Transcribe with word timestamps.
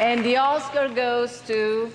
And 0.00 0.24
the 0.24 0.38
Oscar 0.38 0.88
goes 0.88 1.42
to. 1.46 1.90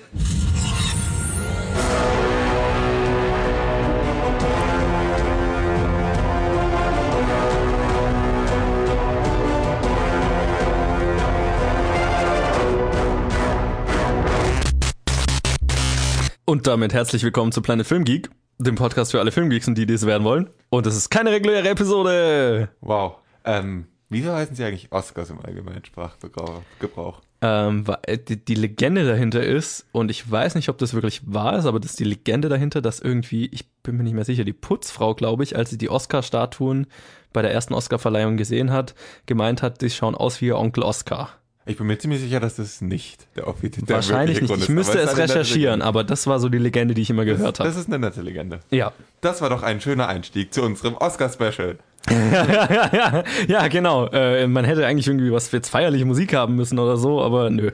Und 16.44 16.68
damit 16.68 16.94
herzlich 16.94 17.24
willkommen 17.24 17.50
zu 17.50 17.60
Planet 17.60 17.88
Film 17.88 18.04
Geek, 18.04 18.30
dem 18.58 18.76
Podcast 18.76 19.10
für 19.10 19.18
alle 19.18 19.32
Filmgeeks 19.32 19.66
und 19.66 19.76
die, 19.76 19.84
die 19.84 19.94
es 19.94 20.06
werden 20.06 20.22
wollen. 20.22 20.48
Und 20.70 20.86
es 20.86 20.94
ist 20.94 21.10
keine 21.10 21.32
reguläre 21.32 21.68
Episode. 21.70 22.68
Wow. 22.82 23.16
Ähm, 23.44 23.88
wieso 24.08 24.32
heißen 24.32 24.54
sie 24.54 24.62
eigentlich 24.62 24.92
Oscars 24.92 25.30
im 25.30 25.40
allgemeinen 25.44 25.84
Sprachgebrauch? 25.84 27.25
Ähm, 27.42 27.84
äh, 28.02 28.18
die, 28.18 28.42
die 28.42 28.54
Legende 28.54 29.06
dahinter 29.06 29.42
ist, 29.42 29.86
und 29.92 30.10
ich 30.10 30.30
weiß 30.30 30.54
nicht, 30.54 30.68
ob 30.68 30.78
das 30.78 30.94
wirklich 30.94 31.20
wahr 31.26 31.58
ist, 31.58 31.66
aber 31.66 31.80
das 31.80 31.92
ist 31.92 32.00
die 32.00 32.04
Legende 32.04 32.48
dahinter, 32.48 32.80
dass 32.80 33.00
irgendwie, 33.00 33.46
ich 33.46 33.70
bin 33.82 33.96
mir 33.96 34.04
nicht 34.04 34.14
mehr 34.14 34.24
sicher, 34.24 34.44
die 34.44 34.52
Putzfrau, 34.52 35.14
glaube 35.14 35.42
ich, 35.42 35.56
als 35.56 35.70
sie 35.70 35.78
die 35.78 35.90
Oscar-Statuen 35.90 36.86
bei 37.32 37.42
der 37.42 37.52
ersten 37.52 37.74
Oscar-Verleihung 37.74 38.36
gesehen 38.36 38.72
hat, 38.72 38.94
gemeint 39.26 39.62
hat, 39.62 39.82
die 39.82 39.90
schauen 39.90 40.14
aus 40.14 40.40
wie 40.40 40.46
ihr 40.46 40.58
Onkel 40.58 40.82
Oscar. 40.82 41.30
Ich 41.68 41.76
bin 41.76 41.88
mir 41.88 41.98
ziemlich 41.98 42.20
sicher, 42.20 42.38
dass 42.38 42.56
das 42.56 42.80
nicht 42.80 43.26
der 43.36 43.48
offizielle 43.48 43.88
Wahrscheinlich 43.88 44.40
nicht. 44.40 44.48
Grund 44.48 44.62
Ich 44.62 44.68
müsste 44.68 45.00
es 45.00 45.16
recherchieren, 45.16 45.82
aber 45.82 46.04
das 46.04 46.28
war 46.28 46.38
so 46.38 46.48
die 46.48 46.58
Legende, 46.58 46.94
die 46.94 47.02
ich 47.02 47.10
immer 47.10 47.24
gehört 47.24 47.58
habe. 47.58 47.68
Das 47.68 47.76
ist 47.76 47.88
eine 47.88 47.98
nette 47.98 48.22
Legende. 48.22 48.60
Ja. 48.70 48.92
Das 49.20 49.42
war 49.42 49.50
doch 49.50 49.64
ein 49.64 49.80
schöner 49.80 50.06
Einstieg 50.06 50.54
zu 50.54 50.62
unserem 50.62 50.94
Oscar-Special. 50.94 51.76
ja, 53.48 53.66
genau. 53.66 54.06
Äh, 54.06 54.46
man 54.46 54.64
hätte 54.64 54.86
eigentlich 54.86 55.08
irgendwie 55.08 55.32
was 55.32 55.48
für 55.48 55.56
jetzt 55.56 55.70
feierliche 55.70 56.04
Musik 56.04 56.34
haben 56.34 56.54
müssen 56.54 56.78
oder 56.78 56.96
so, 56.96 57.20
aber 57.20 57.50
nö. 57.50 57.72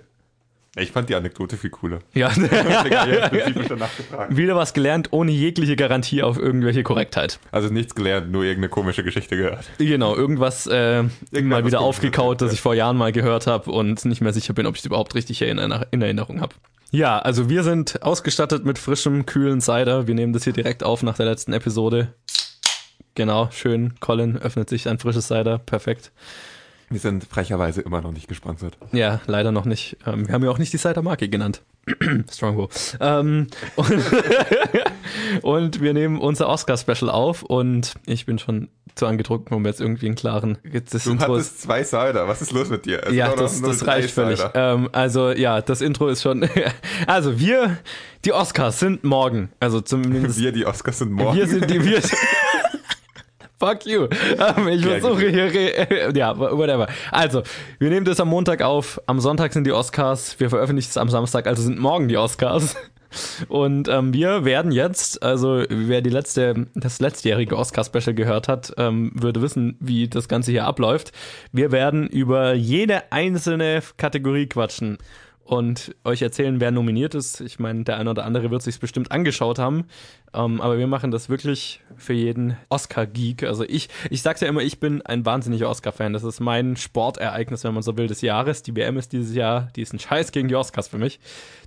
Ich 0.76 0.90
fand 0.90 1.10
die 1.10 1.14
Anekdote 1.14 1.56
viel 1.58 1.70
cooler. 1.70 1.98
Ja. 2.14 2.34
Wieder 4.28 4.56
was 4.56 4.72
gelernt, 4.72 5.08
ohne 5.10 5.30
jegliche 5.30 5.76
Garantie 5.76 6.22
auf 6.22 6.38
irgendwelche 6.38 6.82
Korrektheit. 6.82 7.38
Also 7.50 7.68
nichts 7.68 7.94
gelernt, 7.94 8.30
nur 8.32 8.44
irgendeine 8.44 8.70
komische 8.70 9.04
Geschichte 9.04 9.36
gehört. 9.36 9.64
Genau, 9.78 10.16
irgendwas 10.16 10.66
äh, 10.66 11.02
mal 11.32 11.66
wieder 11.66 11.80
aufgekaut, 11.80 12.40
das 12.40 12.52
ich 12.52 12.60
vor 12.60 12.74
Jahren 12.74 12.96
mal 12.96 13.12
gehört 13.12 13.46
habe 13.46 13.70
und 13.70 14.04
nicht 14.04 14.20
mehr 14.20 14.32
sicher 14.32 14.54
bin, 14.54 14.66
ob 14.66 14.74
ich 14.74 14.80
es 14.80 14.86
überhaupt 14.86 15.14
richtig 15.14 15.42
in, 15.42 15.58
in 15.58 16.02
Erinnerung 16.02 16.40
habe. 16.40 16.54
Ja, 16.90 17.18
also 17.18 17.48
wir 17.48 17.64
sind 17.64 18.02
ausgestattet 18.02 18.64
mit 18.64 18.78
frischem, 18.78 19.26
kühlen 19.26 19.60
Cider. 19.60 20.06
Wir 20.06 20.14
nehmen 20.14 20.32
das 20.32 20.44
hier 20.44 20.52
direkt 20.52 20.84
auf 20.84 21.02
nach 21.02 21.16
der 21.16 21.26
letzten 21.26 21.52
Episode. 21.52 22.14
Genau, 23.14 23.48
schön. 23.50 23.94
Colin 24.00 24.36
öffnet 24.38 24.68
sich 24.68 24.88
ein 24.88 24.98
frisches 24.98 25.28
Cider. 25.28 25.58
Perfekt. 25.58 26.12
Wir 26.92 27.00
sind 27.00 27.24
frecherweise 27.24 27.80
immer 27.80 28.02
noch 28.02 28.12
nicht 28.12 28.28
gesponsert. 28.28 28.76
Ja, 28.92 29.20
leider 29.26 29.50
noch 29.50 29.64
nicht. 29.64 29.96
Ähm, 30.06 30.28
wir 30.28 30.34
haben 30.34 30.44
ja 30.44 30.50
auch 30.50 30.58
nicht 30.58 30.72
die 30.74 30.78
Cider-Marke 30.78 31.28
genannt. 31.28 31.62
Strongbow. 32.30 32.68
Ähm, 33.00 33.46
und, 33.76 34.04
und 35.42 35.80
wir 35.80 35.94
nehmen 35.94 36.18
unser 36.18 36.48
Oscar-Special 36.48 37.10
auf 37.10 37.42
und 37.42 37.94
ich 38.06 38.26
bin 38.26 38.38
schon 38.38 38.68
zu 38.94 39.06
angetrunken, 39.06 39.56
um 39.56 39.64
jetzt 39.64 39.80
irgendwie 39.80 40.06
einen 40.06 40.14
klaren. 40.16 40.58
Jetzt 40.70 40.92
das 40.94 41.04
Du 41.04 41.12
Intro 41.12 41.36
ist, 41.36 41.46
hattest 41.46 41.62
zwei 41.62 41.82
Cider. 41.82 42.28
Was 42.28 42.42
ist 42.42 42.52
los 42.52 42.68
mit 42.68 42.84
dir? 42.84 43.02
Es 43.06 43.14
ja, 43.14 43.34
das, 43.34 43.62
das 43.62 43.86
reicht 43.86 44.10
völlig. 44.10 44.40
Ähm, 44.54 44.90
also 44.92 45.30
ja, 45.30 45.62
das 45.62 45.80
Intro 45.80 46.08
ist 46.08 46.22
schon. 46.22 46.46
also 47.06 47.38
wir, 47.38 47.78
die 48.24 48.32
Oscars 48.32 48.78
sind 48.78 49.02
morgen. 49.02 49.50
Also 49.60 49.80
zumindest 49.80 50.38
Wir, 50.42 50.52
die 50.52 50.66
Oscars 50.66 50.98
sind 50.98 51.12
morgen. 51.12 51.36
wir 51.36 51.46
sind 51.48 51.70
die 51.70 51.82
wir. 51.84 52.02
Fuck 53.62 53.86
you. 53.86 54.08
Ähm, 54.56 54.66
ich 54.68 54.84
Ja, 54.84 54.98
versuche 54.98 55.28
hier. 55.28 55.44
re- 55.44 56.12
Ja, 56.16 56.36
whatever. 56.36 56.88
Also, 57.12 57.42
wir 57.78 57.90
nehmen 57.90 58.04
das 58.04 58.18
am 58.18 58.28
Montag 58.28 58.60
auf. 58.60 59.00
Am 59.06 59.20
Sonntag 59.20 59.52
sind 59.52 59.64
die 59.68 59.72
Oscars. 59.72 60.40
Wir 60.40 60.50
veröffentlichen 60.50 60.88
es 60.90 60.96
am 60.96 61.08
Samstag, 61.08 61.46
also 61.46 61.62
sind 61.62 61.78
morgen 61.78 62.08
die 62.08 62.16
Oscars. 62.16 62.74
Und 63.48 63.88
ähm, 63.88 64.12
wir 64.14 64.44
werden 64.44 64.72
jetzt, 64.72 65.22
also 65.22 65.62
wer 65.68 66.00
die 66.00 66.10
letzte, 66.10 66.66
das 66.74 66.98
letztjährige 66.98 67.56
Oscar-Special 67.56 68.14
gehört 68.14 68.48
hat, 68.48 68.72
ähm, 68.78 69.12
würde 69.14 69.42
wissen, 69.42 69.76
wie 69.80 70.08
das 70.08 70.28
Ganze 70.28 70.50
hier 70.50 70.64
abläuft. 70.64 71.12
Wir 71.52 71.70
werden 71.70 72.08
über 72.08 72.54
jede 72.54 73.12
einzelne 73.12 73.82
Kategorie 73.96 74.46
quatschen 74.48 74.98
und 75.44 75.94
euch 76.04 76.22
erzählen, 76.22 76.60
wer 76.60 76.70
nominiert 76.70 77.14
ist. 77.14 77.40
Ich 77.40 77.58
meine, 77.58 77.84
der 77.84 77.96
eine 77.96 78.10
oder 78.10 78.24
andere 78.24 78.50
wird 78.50 78.62
sich 78.62 78.78
bestimmt 78.78 79.10
angeschaut 79.10 79.58
haben, 79.58 79.86
ähm, 80.32 80.60
aber 80.60 80.78
wir 80.78 80.86
machen 80.86 81.10
das 81.10 81.28
wirklich 81.28 81.80
für 81.96 82.12
jeden 82.12 82.56
Oscar-Geek. 82.68 83.42
Also 83.42 83.64
ich, 83.64 83.88
ich 84.10 84.22
sag's 84.22 84.40
ja 84.40 84.48
immer, 84.48 84.62
ich 84.62 84.78
bin 84.80 85.02
ein 85.02 85.26
wahnsinniger 85.26 85.68
Oscar-Fan. 85.68 86.12
Das 86.12 86.22
ist 86.22 86.40
mein 86.40 86.76
Sportereignis, 86.76 87.64
wenn 87.64 87.74
man 87.74 87.82
so 87.82 87.96
will, 87.96 88.06
des 88.06 88.20
Jahres. 88.20 88.62
Die 88.62 88.74
WM 88.76 88.96
ist 88.96 89.12
dieses 89.12 89.34
Jahr, 89.34 89.68
die 89.74 89.82
ist 89.82 89.92
ein 89.92 89.98
Scheiß 89.98 90.32
gegen 90.32 90.48
die 90.48 90.56
Oscars 90.56 90.88
für 90.88 90.98
mich. 90.98 91.18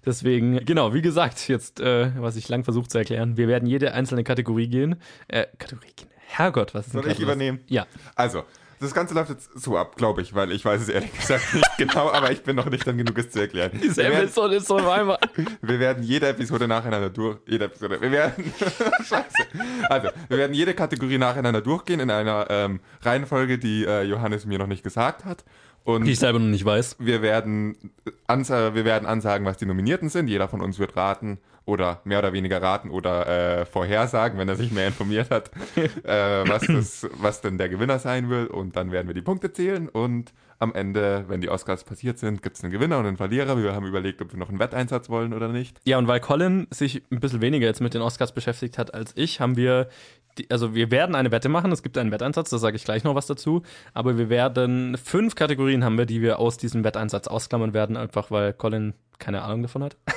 Deswegen, 0.05 0.63
genau, 0.65 0.93
wie 0.93 1.01
gesagt, 1.01 1.47
jetzt, 1.47 1.79
äh, 1.79 2.11
was 2.17 2.37
ich 2.37 2.47
lang 2.49 2.63
versucht 2.63 2.91
zu 2.91 2.97
erklären, 2.97 3.37
wir 3.37 3.47
werden 3.47 3.67
jede 3.67 3.93
einzelne 3.93 4.23
Kategorie 4.23 4.67
gehen. 4.67 4.95
Äh, 5.27 5.47
Kategorie 5.57 5.91
gehen. 5.95 6.09
Herrgott, 6.27 6.73
was 6.73 6.87
ist 6.87 6.93
Soll 6.93 7.07
ich 7.07 7.19
übernehmen? 7.19 7.59
Ja. 7.67 7.85
Also, 8.15 8.43
das 8.79 8.93
Ganze 8.93 9.13
läuft 9.13 9.29
jetzt 9.29 9.49
so 9.55 9.77
ab, 9.77 9.95
glaube 9.95 10.21
ich, 10.21 10.33
weil 10.33 10.51
ich 10.51 10.63
weiß 10.65 10.81
es 10.81 10.89
ehrlich 10.89 11.13
gesagt 11.13 11.53
nicht 11.53 11.77
genau, 11.77 12.11
aber 12.11 12.31
ich 12.31 12.43
bin 12.43 12.55
noch 12.55 12.69
nicht 12.69 12.85
dann 12.85 12.97
genug, 12.97 13.17
es 13.17 13.31
zu 13.31 13.39
erklären. 13.39 13.71
Wir 13.73 13.81
Diese 13.81 13.97
werden, 13.97 14.23
Episode 14.23 14.55
ist 14.55 14.67
so 14.67 14.77
einmal. 14.77 15.17
wir 15.61 15.79
werden 15.79 16.03
jede 16.03 16.27
Episode 16.27 16.67
nacheinander 16.67 17.09
durch. 17.09 17.37
Jede 17.45 17.65
Episode. 17.65 18.01
Wir 18.01 18.11
werden. 18.11 18.53
Scheiße. 19.03 19.47
Also, 19.89 20.09
wir 20.27 20.37
werden 20.37 20.53
jede 20.53 20.73
Kategorie 20.73 21.17
nacheinander 21.17 21.61
durchgehen 21.61 21.99
in 21.99 22.09
einer 22.11 22.47
ähm, 22.49 22.79
Reihenfolge, 23.01 23.57
die 23.57 23.85
äh, 23.85 24.03
Johannes 24.03 24.45
mir 24.45 24.59
noch 24.59 24.67
nicht 24.67 24.83
gesagt 24.83 25.25
hat. 25.25 25.43
Und 25.83 26.05
Die 26.05 26.13
ich 26.13 26.19
selber 26.19 26.39
noch 26.39 26.47
nicht 26.47 26.65
weiß. 26.65 26.95
wir 26.99 27.21
werden, 27.21 27.77
ansa 28.25 28.73
wir 28.73 28.85
werden 28.85 29.05
ansagen, 29.05 29.45
was 29.45 29.57
die 29.57 29.67
Nominierten 29.67 30.09
sind. 30.09 30.27
Jeder 30.27 30.47
von 30.47 30.61
uns 30.61 30.79
wird 30.79 30.95
raten 30.95 31.37
oder 31.65 32.01
mehr 32.03 32.19
oder 32.19 32.33
weniger 32.33 32.61
raten 32.61 32.89
oder 32.89 33.27
äh, 33.61 33.65
vorhersagen, 33.65 34.37
wenn 34.37 34.47
er 34.47 34.55
sich 34.55 34.71
mehr 34.71 34.87
informiert 34.87 35.31
hat, 35.31 35.51
äh, 35.75 36.47
was, 36.47 36.67
das, 36.67 37.07
was 37.13 37.41
denn 37.41 37.57
der 37.57 37.69
Gewinner 37.69 37.99
sein 37.99 38.29
will. 38.29 38.47
Und 38.47 38.75
dann 38.75 38.91
werden 38.91 39.07
wir 39.07 39.15
die 39.15 39.21
Punkte 39.21 39.51
zählen 39.51 39.89
und 39.89 40.31
am 40.59 40.73
Ende, 40.73 41.25
wenn 41.27 41.41
die 41.41 41.49
Oscars 41.49 41.83
passiert 41.83 42.17
sind, 42.17 42.41
gibt 42.41 42.57
es 42.57 42.63
einen 42.63 42.71
Gewinner 42.71 42.97
und 42.99 43.05
einen 43.05 43.17
Verlierer. 43.17 43.61
Wir 43.61 43.73
haben 43.73 43.85
überlegt, 43.85 44.21
ob 44.21 44.31
wir 44.31 44.39
noch 44.39 44.49
einen 44.49 44.59
Wetteinsatz 44.59 45.09
wollen 45.09 45.33
oder 45.33 45.49
nicht. 45.49 45.79
Ja, 45.85 45.97
und 45.97 46.07
weil 46.07 46.19
Colin 46.19 46.67
sich 46.71 47.03
ein 47.11 47.19
bisschen 47.19 47.41
weniger 47.41 47.65
jetzt 47.67 47.81
mit 47.81 47.93
den 47.93 48.01
Oscars 48.01 48.33
beschäftigt 48.33 48.77
hat 48.77 48.93
als 48.93 49.11
ich, 49.15 49.39
haben 49.41 49.57
wir, 49.57 49.89
die, 50.37 50.49
also 50.51 50.73
wir 50.73 50.91
werden 50.91 51.15
eine 51.15 51.31
Wette 51.31 51.49
machen. 51.49 51.71
Es 51.71 51.83
gibt 51.83 51.97
einen 51.97 52.11
Wetteinsatz, 52.11 52.49
da 52.49 52.57
sage 52.57 52.77
ich 52.77 52.83
gleich 52.85 53.03
noch 53.03 53.15
was 53.15 53.27
dazu. 53.27 53.63
Aber 53.93 54.17
wir 54.17 54.29
werden 54.29 54.97
fünf 54.97 55.35
Kategorien 55.35 55.83
haben 55.83 55.97
wir, 55.97 56.05
die 56.05 56.21
wir 56.21 56.39
aus 56.39 56.57
diesem 56.57 56.83
Wetteinsatz 56.83 57.27
ausklammern 57.27 57.73
werden, 57.73 57.97
einfach 57.97 58.31
weil 58.31 58.53
Colin 58.53 58.93
keine 59.19 59.41
Ahnung 59.43 59.61
davon 59.63 59.83
hat. 59.83 59.97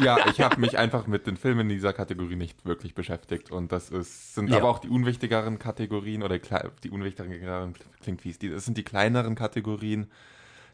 Ja, 0.00 0.18
ich 0.28 0.40
habe 0.42 0.60
mich 0.60 0.76
einfach 0.76 1.06
mit 1.06 1.26
den 1.26 1.38
Filmen 1.38 1.68
dieser 1.68 1.94
Kategorie 1.94 2.36
nicht 2.36 2.66
wirklich 2.66 2.94
beschäftigt. 2.94 3.50
Und 3.50 3.72
das 3.72 3.88
ist, 3.88 4.34
sind 4.34 4.50
Ja. 4.50 4.58
aber 4.58 4.68
auch 4.68 4.78
die 4.80 4.88
unwichtigeren 4.88 5.58
Kategorien 5.58 6.22
oder 6.22 6.38
die 6.38 6.90
unwichtigeren 6.90 7.74
klingt 8.02 8.20
fies. 8.20 8.38
Die, 8.38 8.50
das 8.50 8.66
sind 8.66 8.76
die 8.76 8.82
kleineren 8.84 9.34
Kategorien, 9.34 9.71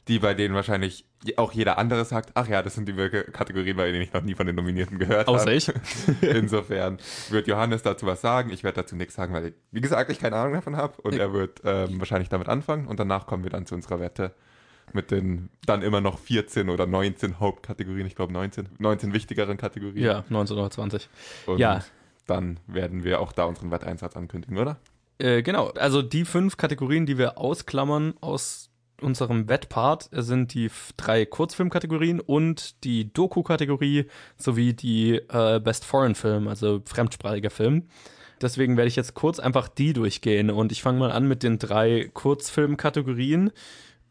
die 0.09 0.19
bei 0.19 0.35
denen 0.35 0.55
wahrscheinlich 0.55 1.05
auch 1.37 1.53
jeder 1.53 1.79
andere 1.79 2.05
sagt, 2.05 2.31
ach 2.35 2.49
ja, 2.49 2.63
das 2.63 2.75
sind 2.75 2.89
die 2.89 2.95
Kategorien, 2.95 3.77
bei 3.77 3.91
denen 3.91 4.03
ich 4.03 4.13
noch 4.13 4.23
nie 4.23 4.35
von 4.35 4.47
den 4.47 4.57
Nominierten 4.57 4.99
gehört 4.99 5.29
Außer 5.29 5.41
habe. 5.47 5.53
ich. 5.53 5.71
Insofern 6.23 6.99
wird 7.29 7.47
Johannes 7.47 7.83
dazu 7.83 8.07
was 8.07 8.21
sagen. 8.21 8.51
Ich 8.51 8.65
werde 8.65 8.77
dazu 8.77 8.97
nichts 8.97 9.15
sagen, 9.15 9.35
weil, 9.35 9.53
wie 9.71 9.81
gesagt, 9.81 10.11
ich 10.11 10.19
keine 10.19 10.37
Ahnung 10.37 10.55
davon 10.55 10.77
habe. 10.77 11.01
Und 11.03 11.15
er 11.15 11.33
wird 11.33 11.61
ähm, 11.65 11.99
wahrscheinlich 11.99 12.29
damit 12.29 12.49
anfangen. 12.49 12.87
Und 12.87 13.01
danach 13.01 13.27
kommen 13.27 13.43
wir 13.43 13.51
dann 13.51 13.67
zu 13.67 13.75
unserer 13.75 14.01
Wette 14.01 14.35
mit 14.95 15.11
den 15.11 15.51
dann 15.67 15.83
immer 15.83 16.01
noch 16.01 16.19
14 16.19 16.71
oder 16.71 16.87
19 16.87 17.41
Hauptkategorien. 17.41 18.07
Ich 18.07 18.15
glaube 18.15 18.33
19. 18.33 18.69
19 18.79 19.13
wichtigeren 19.13 19.57
Kategorien. 19.59 20.05
Ja, 20.05 20.19
1920. 20.21 21.09
Und 21.47 21.59
ja. 21.59 21.85
dann 22.27 22.61
werden 22.67 23.05
wir 23.05 23.21
auch 23.21 23.33
da 23.33 23.45
unseren 23.45 23.71
Wetteinsatz 23.71 24.17
ankündigen, 24.17 24.57
oder? 24.57 24.79
Äh, 25.19 25.43
genau, 25.43 25.69
also 25.71 26.01
die 26.01 26.25
fünf 26.25 26.57
Kategorien, 26.57 27.05
die 27.05 27.19
wir 27.19 27.39
ausklammern 27.39 28.15
aus 28.21 28.68
unserem 29.01 29.49
Wettpart, 29.49 30.09
sind 30.13 30.55
die 30.55 30.71
drei 30.97 31.25
Kurzfilmkategorien 31.25 32.21
und 32.21 32.85
die 32.85 33.13
Doku-Kategorie 33.13 34.07
sowie 34.37 34.75
die 34.75 35.15
äh, 35.29 35.61
Best 35.61 35.85
Foreign 35.85 36.15
Film, 36.15 36.49
also 36.49 36.83
fremdsprachiger 36.85 37.51
Film. 37.51 37.85
Deswegen 38.41 38.77
werde 38.77 38.89
ich 38.89 38.97
jetzt 38.97 39.15
kurz 39.15 39.41
einfach 39.41 39.69
die 39.69 39.93
durchgehen 39.93 40.51
und 40.51 40.71
ich 40.71 40.83
fange 40.83 40.99
mal 41.01 41.11
an 41.11 41.27
mit 41.27 41.43
den 41.43 41.59
drei 41.59 42.11
Kurzfilmkategorien 42.15 43.51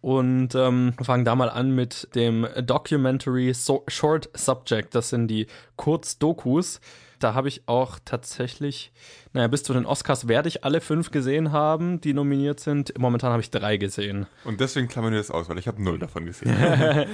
und 0.01 0.53
ähm, 0.55 0.93
fange 1.01 1.23
da 1.23 1.35
mal 1.35 1.49
an 1.49 1.73
mit 1.73 2.13
dem 2.15 2.47
Documentary 2.61 3.53
so 3.53 3.83
Short 3.87 4.29
Subject. 4.33 4.93
Das 4.93 5.09
sind 5.09 5.27
die 5.27 5.47
Kurzdokus. 5.75 6.81
Da 7.19 7.33
habe 7.33 7.47
ich 7.47 7.67
auch 7.67 7.99
tatsächlich, 8.03 8.91
naja, 9.33 9.47
bis 9.47 9.63
zu 9.63 9.73
den 9.73 9.85
Oscars 9.85 10.27
werde 10.27 10.47
ich 10.49 10.63
alle 10.63 10.81
fünf 10.81 11.11
gesehen 11.11 11.51
haben, 11.51 11.99
die 12.01 12.13
nominiert 12.13 12.59
sind. 12.59 12.97
Momentan 12.97 13.31
habe 13.31 13.41
ich 13.41 13.51
drei 13.51 13.77
gesehen. 13.77 14.27
Und 14.43 14.59
deswegen 14.59 14.87
klammern 14.87 15.11
wir 15.11 15.19
das 15.19 15.31
aus, 15.31 15.49
weil 15.49 15.57
ich 15.57 15.67
habe 15.67 15.81
null 15.81 15.99
davon 15.99 16.25
gesehen. 16.25 16.55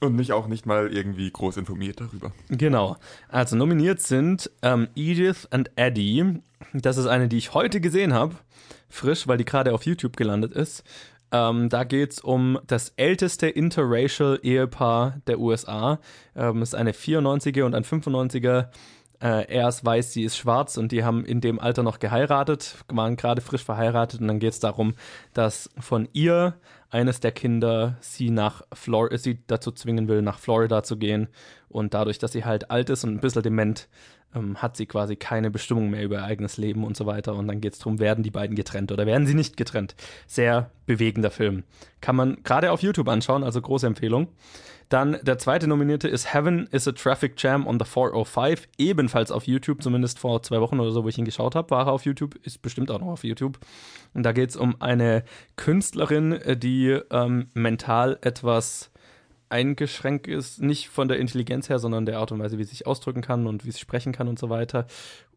Und 0.00 0.14
mich 0.14 0.32
auch 0.32 0.46
nicht 0.46 0.64
mal 0.64 0.92
irgendwie 0.92 1.28
groß 1.28 1.56
informiert 1.56 2.00
darüber. 2.00 2.30
Genau. 2.48 2.96
Also 3.28 3.56
nominiert 3.56 4.00
sind 4.00 4.48
ähm, 4.62 4.86
Edith 4.94 5.48
and 5.50 5.72
Eddie. 5.74 6.40
Das 6.72 6.98
ist 6.98 7.06
eine, 7.06 7.26
die 7.26 7.38
ich 7.38 7.52
heute 7.52 7.80
gesehen 7.80 8.14
habe. 8.14 8.36
Frisch, 8.88 9.26
weil 9.26 9.38
die 9.38 9.44
gerade 9.44 9.74
auf 9.74 9.86
YouTube 9.86 10.16
gelandet 10.16 10.52
ist. 10.52 10.84
Ähm, 11.30 11.68
da 11.68 11.84
geht 11.84 12.12
es 12.12 12.20
um 12.20 12.58
das 12.66 12.92
älteste 12.96 13.48
interracial 13.48 14.38
Ehepaar 14.42 15.20
der 15.26 15.38
USA. 15.38 15.98
Ähm, 16.34 16.62
ist 16.62 16.74
eine 16.74 16.92
94er 16.92 17.64
und 17.64 17.74
ein 17.74 17.84
95er. 17.84 18.68
Äh, 19.20 19.52
er 19.52 19.68
ist 19.68 19.84
weiß, 19.84 20.12
sie 20.12 20.22
ist 20.22 20.36
schwarz 20.36 20.76
und 20.76 20.92
die 20.92 21.04
haben 21.04 21.24
in 21.24 21.40
dem 21.40 21.58
Alter 21.58 21.82
noch 21.82 21.98
geheiratet, 21.98 22.76
waren 22.88 23.16
gerade 23.16 23.40
frisch 23.40 23.64
verheiratet 23.64 24.20
und 24.20 24.28
dann 24.28 24.38
geht 24.38 24.52
es 24.52 24.60
darum, 24.60 24.94
dass 25.34 25.70
von 25.78 26.08
ihr 26.12 26.54
eines 26.90 27.20
der 27.20 27.32
Kinder 27.32 27.96
sie 28.00 28.30
nach 28.30 28.62
Flor 28.72 29.16
sie 29.18 29.38
dazu 29.46 29.72
zwingen 29.72 30.08
will, 30.08 30.22
nach 30.22 30.38
Florida 30.38 30.82
zu 30.82 30.96
gehen 30.96 31.28
und 31.68 31.94
dadurch, 31.94 32.18
dass 32.18 32.32
sie 32.32 32.44
halt 32.44 32.70
alt 32.70 32.90
ist 32.90 33.04
und 33.04 33.14
ein 33.14 33.20
bisschen 33.20 33.42
dement, 33.42 33.88
ähm, 34.34 34.60
hat 34.60 34.76
sie 34.76 34.86
quasi 34.86 35.16
keine 35.16 35.50
Bestimmung 35.50 35.90
mehr 35.90 36.02
über 36.02 36.16
ihr 36.16 36.24
eigenes 36.24 36.56
Leben 36.56 36.84
und 36.84 36.96
so 36.96 37.06
weiter. 37.06 37.34
Und 37.34 37.48
dann 37.48 37.60
geht 37.60 37.74
es 37.74 37.78
darum, 37.78 37.98
werden 37.98 38.24
die 38.24 38.30
beiden 38.30 38.56
getrennt 38.56 38.92
oder 38.92 39.06
werden 39.06 39.26
sie 39.26 39.34
nicht 39.34 39.56
getrennt. 39.56 39.94
Sehr 40.26 40.70
bewegender 40.86 41.30
Film. 41.30 41.64
Kann 42.00 42.16
man 42.16 42.42
gerade 42.42 42.72
auf 42.72 42.82
YouTube 42.82 43.08
anschauen, 43.08 43.42
also 43.42 43.60
große 43.60 43.86
Empfehlung. 43.86 44.28
Dann 44.88 45.18
der 45.22 45.36
zweite 45.36 45.66
Nominierte 45.66 46.08
ist 46.08 46.32
Heaven 46.32 46.66
is 46.70 46.88
a 46.88 46.92
Traffic 46.92 47.34
Jam 47.36 47.66
on 47.66 47.78
the 47.78 47.84
405, 47.84 48.68
ebenfalls 48.78 49.30
auf 49.30 49.46
YouTube, 49.46 49.82
zumindest 49.82 50.18
vor 50.18 50.42
zwei 50.42 50.62
Wochen 50.62 50.80
oder 50.80 50.92
so, 50.92 51.04
wo 51.04 51.08
ich 51.08 51.18
ihn 51.18 51.26
geschaut 51.26 51.54
habe, 51.54 51.70
war 51.70 51.86
er 51.86 51.92
auf 51.92 52.06
YouTube, 52.06 52.36
ist 52.42 52.62
bestimmt 52.62 52.90
auch 52.90 53.00
noch 53.00 53.08
auf 53.08 53.22
YouTube. 53.22 53.58
Und 54.14 54.22
da 54.22 54.32
geht 54.32 54.48
es 54.48 54.56
um 54.56 54.80
eine 54.80 55.24
Künstlerin, 55.56 56.40
die 56.56 56.77
ähm, 56.86 57.48
mental 57.54 58.18
etwas 58.22 58.90
eingeschränkt 59.50 60.26
ist, 60.26 60.60
nicht 60.60 60.88
von 60.88 61.08
der 61.08 61.18
Intelligenz 61.18 61.68
her, 61.68 61.78
sondern 61.78 62.06
der 62.06 62.18
Art 62.18 62.32
und 62.32 62.38
Weise, 62.38 62.58
wie 62.58 62.64
sie 62.64 62.70
sich 62.70 62.86
ausdrücken 62.86 63.22
kann 63.22 63.46
und 63.46 63.64
wie 63.64 63.70
sie 63.70 63.78
sprechen 63.78 64.12
kann 64.12 64.28
und 64.28 64.38
so 64.38 64.50
weiter. 64.50 64.86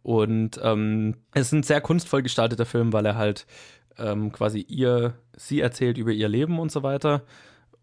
Und 0.04 0.60
ähm, 0.64 1.16
es 1.34 1.48
ist 1.48 1.54
ein 1.54 1.64
sehr 1.64 1.82
kunstvoll 1.82 2.22
gestalteter 2.22 2.66
Film, 2.66 2.92
weil 2.94 3.06
er 3.06 3.16
halt 3.16 3.46
ähm, 3.98 4.32
quasi 4.32 4.60
ihr, 4.68 5.14
sie 5.36 5.62
erzählt 5.62 5.98
über 5.98 6.12
ihr 6.12 6.28
Leben 6.28 6.60
und 6.60 6.72
so 6.72 6.84
weiter. 6.84 7.24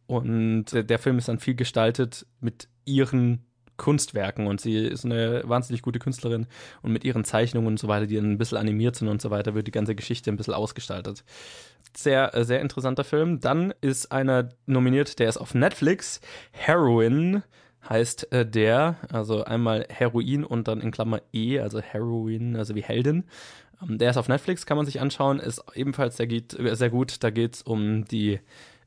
Und 0.06 0.66
der 0.72 0.99
Film 0.99 1.19
ist 1.19 1.28
dann 1.28 1.38
viel 1.38 1.54
gestaltet 1.54 2.26
mit 2.40 2.69
ihren 2.84 3.44
Kunstwerken 3.76 4.49
und 4.49 4.61
sie 4.61 4.76
ist 4.76 5.04
eine 5.04 5.43
wahnsinnig 5.44 5.82
gute 5.82 6.00
Künstlerin 6.00 6.46
und 6.82 6.93
mit 6.93 7.04
ihren 7.04 7.25
Zeichnungen 7.25 7.69
und 7.69 7.78
so 7.78 7.88
weiter, 7.88 8.06
die 8.06 8.16
dann 8.16 8.32
ein 8.32 8.38
bisschen 8.38 8.58
animiert 8.58 8.96
sind 8.96 9.08
und 9.08 9.22
so 9.22 9.31
weiter, 9.31 9.54
wird 9.54 9.66
die 9.66 9.72
ganze 9.72 9.94
Geschichte 9.94 10.31
ein 10.31 10.37
bisschen 10.37 10.54
ausgestaltet. 10.54 11.25
Sehr, 11.96 12.35
äh, 12.35 12.44
sehr 12.44 12.61
interessanter 12.61 13.05
Film. 13.05 13.40
Dann 13.40 13.75
ist 13.81 14.12
einer 14.12 14.50
nominiert, 14.67 15.19
der 15.19 15.29
ist 15.29 15.37
auf 15.37 15.55
Netflix. 15.55 16.20
Heroin 16.52 17.43
heißt 17.88 18.32
äh, 18.32 18.46
der, 18.46 18.96
also 19.11 19.44
einmal 19.44 19.87
Heroin 19.88 20.44
und 20.44 20.69
dann 20.69 20.81
in 20.81 20.90
Klammer 20.90 21.20
E, 21.32 21.61
also 21.61 21.81
Heroin, 21.81 22.56
also 22.56 22.75
wie 22.75 22.82
Heldin. 22.82 23.25
Ähm, 23.82 23.99
der 23.99 24.11
ist 24.11 24.17
auf 24.17 24.29
Netflix, 24.29 24.67
kann 24.67 24.76
man 24.76 24.87
sich 24.87 25.00
anschauen, 25.00 25.40
ist 25.40 25.62
ebenfalls 25.75 26.17
sehr, 26.17 26.26
geht, 26.26 26.56
sehr 26.58 26.90
gut. 26.90 27.23
Da 27.23 27.31
geht 27.31 27.56
es 27.56 27.62
um 27.62 28.05
die 28.05 28.40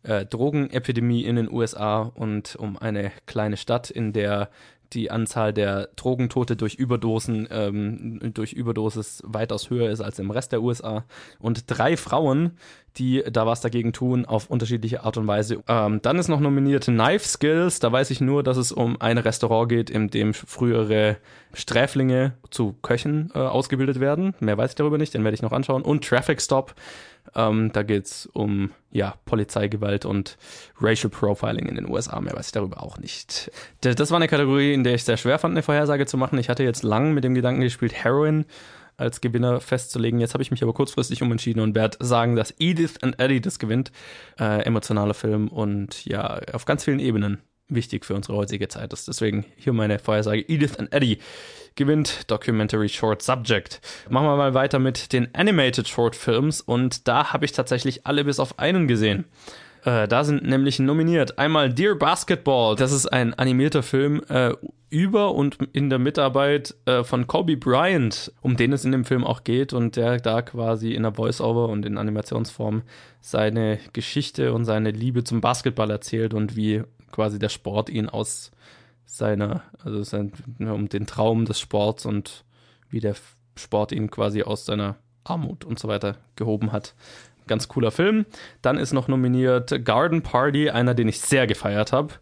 äh, 0.03 0.25
Drogenepidemie 0.25 1.24
in 1.24 1.36
den 1.36 1.51
USA 1.51 2.01
und 2.01 2.56
um 2.56 2.77
eine 2.77 3.12
kleine 3.25 3.57
Stadt, 3.57 3.89
in 3.89 4.13
der 4.13 4.50
die 4.93 5.11
Anzahl 5.11 5.53
der 5.53 5.89
Drogentote 5.95 6.55
durch 6.55 6.75
Überdosen, 6.75 7.47
ähm, 7.51 8.19
durch 8.33 8.53
Überdosis 8.53 9.23
weitaus 9.25 9.69
höher 9.69 9.89
ist 9.89 10.01
als 10.01 10.19
im 10.19 10.31
Rest 10.31 10.51
der 10.51 10.61
USA. 10.61 11.05
Und 11.39 11.63
drei 11.67 11.97
Frauen, 11.97 12.57
die 12.97 13.23
da 13.31 13.45
was 13.45 13.61
dagegen 13.61 13.93
tun, 13.93 14.25
auf 14.25 14.49
unterschiedliche 14.49 15.03
Art 15.03 15.17
und 15.17 15.27
Weise. 15.27 15.63
Ähm, 15.67 16.01
dann 16.01 16.17
ist 16.17 16.27
noch 16.27 16.39
nominiert 16.39 16.85
Knife 16.85 17.25
Skills. 17.25 17.79
Da 17.79 17.91
weiß 17.91 18.11
ich 18.11 18.19
nur, 18.19 18.43
dass 18.43 18.57
es 18.57 18.71
um 18.71 18.99
ein 18.99 19.17
Restaurant 19.17 19.69
geht, 19.69 19.89
in 19.89 20.09
dem 20.09 20.33
frühere 20.33 21.17
Sträflinge 21.53 22.33
zu 22.49 22.75
Köchen 22.81 23.31
äh, 23.33 23.39
ausgebildet 23.39 23.99
werden. 23.99 24.35
Mehr 24.39 24.57
weiß 24.57 24.71
ich 24.71 24.75
darüber 24.75 24.97
nicht, 24.97 25.13
den 25.13 25.23
werde 25.23 25.35
ich 25.35 25.41
noch 25.41 25.53
anschauen. 25.53 25.83
Und 25.83 26.03
Traffic 26.03 26.41
Stop. 26.41 26.75
Ähm, 27.35 27.71
da 27.71 27.83
geht 27.83 28.06
es 28.06 28.25
um 28.27 28.71
ja, 28.91 29.15
Polizeigewalt 29.25 30.06
und 30.06 30.38
Racial 30.79 31.09
Profiling 31.09 31.68
in 31.68 31.75
den 31.75 31.89
USA. 31.89 32.19
Mehr 32.19 32.33
weiß 32.33 32.47
ich 32.47 32.51
darüber 32.51 32.83
auch 32.83 32.97
nicht. 32.97 33.51
Das 33.81 34.12
war 34.12 34.18
eine 34.18 34.27
Kategorie, 34.27 34.73
in 34.73 34.83
der 34.83 34.95
ich 34.95 35.03
sehr 35.03 35.18
schwer 35.18 35.39
fand, 35.39 35.53
eine 35.53 35.63
Vorhersage 35.63 36.06
zu 36.06 36.18
machen. 36.18 36.38
Ich 36.39 36.50
hatte 36.50 36.63
jetzt 36.63 36.83
lang 36.83 37.13
mit 37.13 37.23
dem 37.23 37.33
Gedanken 37.33 37.62
gespielt, 37.62 37.94
Heroin 37.94 38.45
als 38.97 39.21
Gewinner 39.21 39.59
festzulegen. 39.59 40.19
Jetzt 40.19 40.33
habe 40.33 40.44
ich 40.44 40.51
mich 40.51 40.62
aber 40.62 40.73
kurzfristig 40.73 41.21
umentschieden 41.21 41.62
und 41.62 41.75
werde 41.75 41.97
sagen, 42.00 42.35
dass 42.35 42.53
Edith 42.59 43.01
and 43.01 43.19
Eddie 43.19 43.41
das 43.41 43.59
gewinnt. 43.59 43.91
Äh, 44.39 44.63
emotionaler 44.63 45.13
Film 45.13 45.47
und 45.47 46.06
ja, 46.06 46.39
auf 46.53 46.65
ganz 46.65 46.83
vielen 46.83 47.00
Ebenen 47.00 47.39
wichtig 47.71 48.06
für 48.06 48.15
unsere 48.15 48.38
heutige 48.38 48.68
Zeit 48.68 48.94
ist. 48.94 49.07
Deswegen 49.07 49.45
hier 49.57 49.73
meine 49.73 50.00
Vorhersage. 50.00 50.45
Edith 50.47 50.77
and 50.77 50.94
Eddie 50.94 51.19
gewinnt 51.75 52.29
Documentary 52.29 52.89
Short 52.89 53.21
Subject. 53.21 53.81
Machen 54.09 54.27
wir 54.27 54.35
mal 54.35 54.53
weiter 54.53 54.79
mit 54.79 55.13
den 55.13 55.33
Animated 55.33 55.88
Short 55.88 56.15
Films 56.15 56.62
und 56.62 57.07
da 57.07 57.33
habe 57.33 57.45
ich 57.45 57.53
tatsächlich 57.53 58.06
alle 58.06 58.23
bis 58.23 58.39
auf 58.39 58.59
einen 58.59 58.88
gesehen. 58.88 59.25
Äh, 59.83 60.07
da 60.07 60.23
sind 60.23 60.44
nämlich 60.44 60.79
nominiert 60.79 61.39
einmal 61.39 61.73
Dear 61.73 61.95
Basketball, 61.95 62.75
das 62.75 62.91
ist 62.91 63.07
ein 63.07 63.33
animierter 63.33 63.81
Film 63.81 64.21
äh, 64.29 64.53
über 64.89 65.33
und 65.33 65.57
in 65.71 65.89
der 65.89 65.97
Mitarbeit 65.97 66.75
äh, 66.85 67.03
von 67.03 67.25
Kobe 67.25 67.57
Bryant, 67.57 68.31
um 68.41 68.57
den 68.57 68.74
es 68.74 68.85
in 68.85 68.91
dem 68.91 69.06
Film 69.06 69.24
auch 69.24 69.44
geht 69.44 69.74
und 69.74 69.95
der 69.95 70.19
da 70.19 70.41
quasi 70.41 70.91
in 70.91 71.03
der 71.03 71.13
Voice-Over 71.13 71.69
und 71.69 71.85
in 71.85 71.97
Animationsform 71.97 72.83
seine 73.21 73.79
Geschichte 73.94 74.53
und 74.53 74.65
seine 74.65 74.91
Liebe 74.91 75.24
zum 75.24 75.41
Basketball 75.41 75.89
erzählt 75.89 76.33
und 76.33 76.56
wie 76.56 76.83
quasi 77.11 77.39
der 77.39 77.49
Sport 77.49 77.89
ihn 77.89 78.09
aus 78.09 78.51
seiner, 79.05 79.63
also 79.83 80.03
sein, 80.03 80.31
um 80.59 80.87
den 80.89 81.05
Traum 81.05 81.45
des 81.45 81.59
Sports 81.59 82.05
und 82.05 82.45
wie 82.89 82.99
der 82.99 83.15
Sport 83.55 83.91
ihn 83.91 84.09
quasi 84.09 84.43
aus 84.43 84.65
seiner 84.65 84.95
Armut 85.23 85.65
und 85.65 85.79
so 85.79 85.87
weiter 85.87 86.17
gehoben 86.35 86.71
hat. 86.71 86.95
Ganz 87.47 87.67
cooler 87.67 87.91
Film. 87.91 88.25
Dann 88.61 88.77
ist 88.77 88.93
noch 88.93 89.07
nominiert 89.07 89.83
Garden 89.83 90.21
Party, 90.21 90.69
einer, 90.69 90.93
den 90.93 91.07
ich 91.07 91.19
sehr 91.19 91.47
gefeiert 91.47 91.91
habe. 91.91 92.13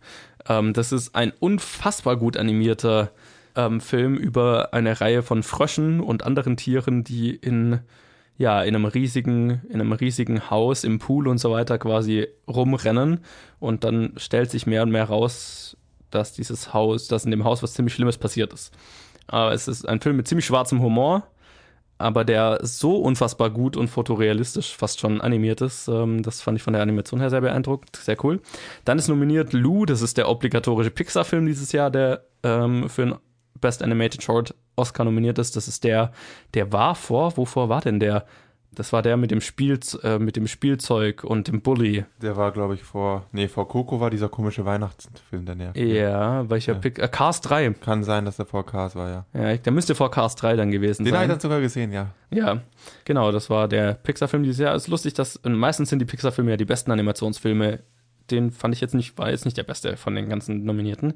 Ähm, 0.48 0.74
das 0.74 0.92
ist 0.92 1.16
ein 1.16 1.32
unfassbar 1.40 2.18
gut 2.18 2.38
animierter 2.38 3.12
ähm, 3.56 3.82
Film 3.82 4.16
über 4.16 4.74
eine 4.74 5.00
Reihe 5.02 5.22
von 5.22 5.44
Fröschen 5.44 6.00
und 6.00 6.24
anderen 6.24 6.58
Tieren, 6.58 7.04
die 7.04 7.36
in 7.36 7.80
ja, 8.40 8.64
in 8.64 8.74
einem 8.74 8.86
riesigen, 8.86 9.62
in 9.70 9.82
einem 9.82 9.92
riesigen 9.92 10.50
Haus 10.50 10.86
im 10.86 10.98
Pool 10.98 11.28
und 11.28 11.40
so 11.40 11.52
weiter 11.52 11.78
quasi 11.78 12.26
rumrennen. 12.48 13.20
Und 13.60 13.84
dann 13.84 14.14
stellt 14.16 14.50
sich 14.50 14.66
mehr 14.66 14.82
und 14.82 14.92
mehr 14.92 15.04
raus, 15.04 15.76
dass 16.10 16.32
dieses 16.34 16.74
Haus, 16.74 17.10
dass 17.10 17.26
in 17.26 17.32
dem 17.32 17.44
Haus 17.44 17.62
was 17.62 17.74
ziemlich 17.74 17.94
Schlimmes 17.94 18.18
passiert 18.18 18.54
ist. 18.54 18.74
Aber 19.28 19.54
es 19.54 19.68
ist 19.68 19.88
ein 19.88 20.00
Film 20.00 20.16
mit 20.16 20.30
ziemlich 20.30 20.46
schwarzem 20.46 20.82
Humor, 20.82 21.28
aber 21.98 22.24
der 22.24 22.60
so 22.64 22.96
unfassbar 22.96 23.50
gut 23.50 23.76
und 23.76 23.90
fotorealistisch 23.90 24.74
fast 24.74 25.02
schon 25.02 25.20
animiert 25.20 25.60
ist. 25.60 25.90
Ähm, 25.90 26.24
das 26.24 26.42
fand 26.42 26.58
ich 26.58 26.64
von 26.64 26.72
der 26.72 26.82
Animation 26.82 27.20
her 27.20 27.30
sehr 27.30 27.42
beeindruckend, 27.42 27.98
sehr 27.98 28.24
cool. 28.24 28.40
Dann 28.86 28.98
ist 28.98 29.10
nominiert 29.10 29.52
Lou, 29.52 29.86
das 29.86 30.02
ist 30.02 30.18
der 30.18 30.30
obligatorische 30.30 30.92
Pixar-Film 30.92 31.46
dieses 31.46 31.74
Jahr, 31.74 31.92
der 31.92 32.24
ähm, 32.44 32.88
für 32.88 33.02
einen 33.02 33.16
Best 33.62 33.84
Animated 33.84 34.24
Short 34.24 34.56
Oscar 34.76 35.04
nominiert 35.04 35.38
ist. 35.38 35.56
Das 35.56 35.68
ist 35.68 35.84
der, 35.84 36.12
der 36.54 36.72
war 36.72 36.96
vor, 36.96 37.38
wovor 37.38 37.70
war 37.70 37.82
denn 37.82 38.00
der? 38.00 38.26
Das 38.72 38.94
war 38.94 39.02
der 39.02 39.18
mit 39.18 39.32
dem 39.32 39.42
Spiel, 39.42 39.80
äh, 40.04 40.20
mit 40.20 40.36
dem 40.36 40.48
Spielzeug 40.48 41.24
und 41.24 41.48
dem 41.48 41.62
Bully. 41.62 42.06
Der 42.22 42.38
war, 42.38 42.52
glaube 42.52 42.76
ich, 42.76 42.84
vor. 42.84 43.26
Nee, 43.32 43.48
vor 43.48 43.68
Coco 43.68 44.00
war 44.00 44.10
dieser 44.10 44.30
komische 44.30 44.64
Weihnachtsfilm, 44.64 45.46
der 45.46 45.56
nervt. 45.56 45.78
Ja, 45.78 46.48
welcher 46.50 46.74
ja. 46.74 46.80
Pick? 46.80 47.00
Äh, 47.00 47.08
Cars 47.08 47.42
3. 47.42 47.72
Kann 47.72 48.04
sein, 48.04 48.26
dass 48.26 48.38
der 48.38 48.46
vor 48.46 48.66
Cars 48.66 48.96
war, 48.96 49.10
ja. 49.10 49.26
Ja, 49.34 49.58
der 49.58 49.72
müsste 49.74 49.96
vor 49.96 50.12
Cars 50.12 50.36
3 50.36 50.56
dann 50.56 50.72
gewesen 50.72 51.04
Den 51.04 51.12
sein. 51.12 51.14
Den 51.14 51.16
habe 51.16 51.26
ich 51.26 51.32
dann 51.32 51.40
sogar 51.42 51.62
gesehen, 51.62 51.92
ja. 51.92 52.14
Ja, 52.30 52.62
genau, 53.06 53.32
das 53.32 53.50
war 53.50 53.68
der 53.68 53.96
Pixar-Film 53.96 54.44
dieses 54.44 54.60
Jahr. 54.60 54.76
Ist 54.76 54.88
lustig, 54.88 55.16
dass 55.16 55.40
meistens 55.44 55.90
sind 55.90 56.00
die 56.00 56.06
Pixar-Filme 56.06 56.52
ja 56.52 56.58
die 56.58 56.66
besten 56.66 56.92
Animationsfilme 56.92 57.80
den 58.32 58.52
fand 58.52 58.74
ich 58.74 58.82
jetzt 58.82 58.96
nicht, 58.96 59.18
war 59.18 59.30
jetzt 59.30 59.46
nicht 59.46 59.58
der 59.58 59.64
beste 59.64 59.98
von 59.98 60.16
den 60.16 60.30
ganzen 60.30 60.64
Nominierten. 60.66 61.14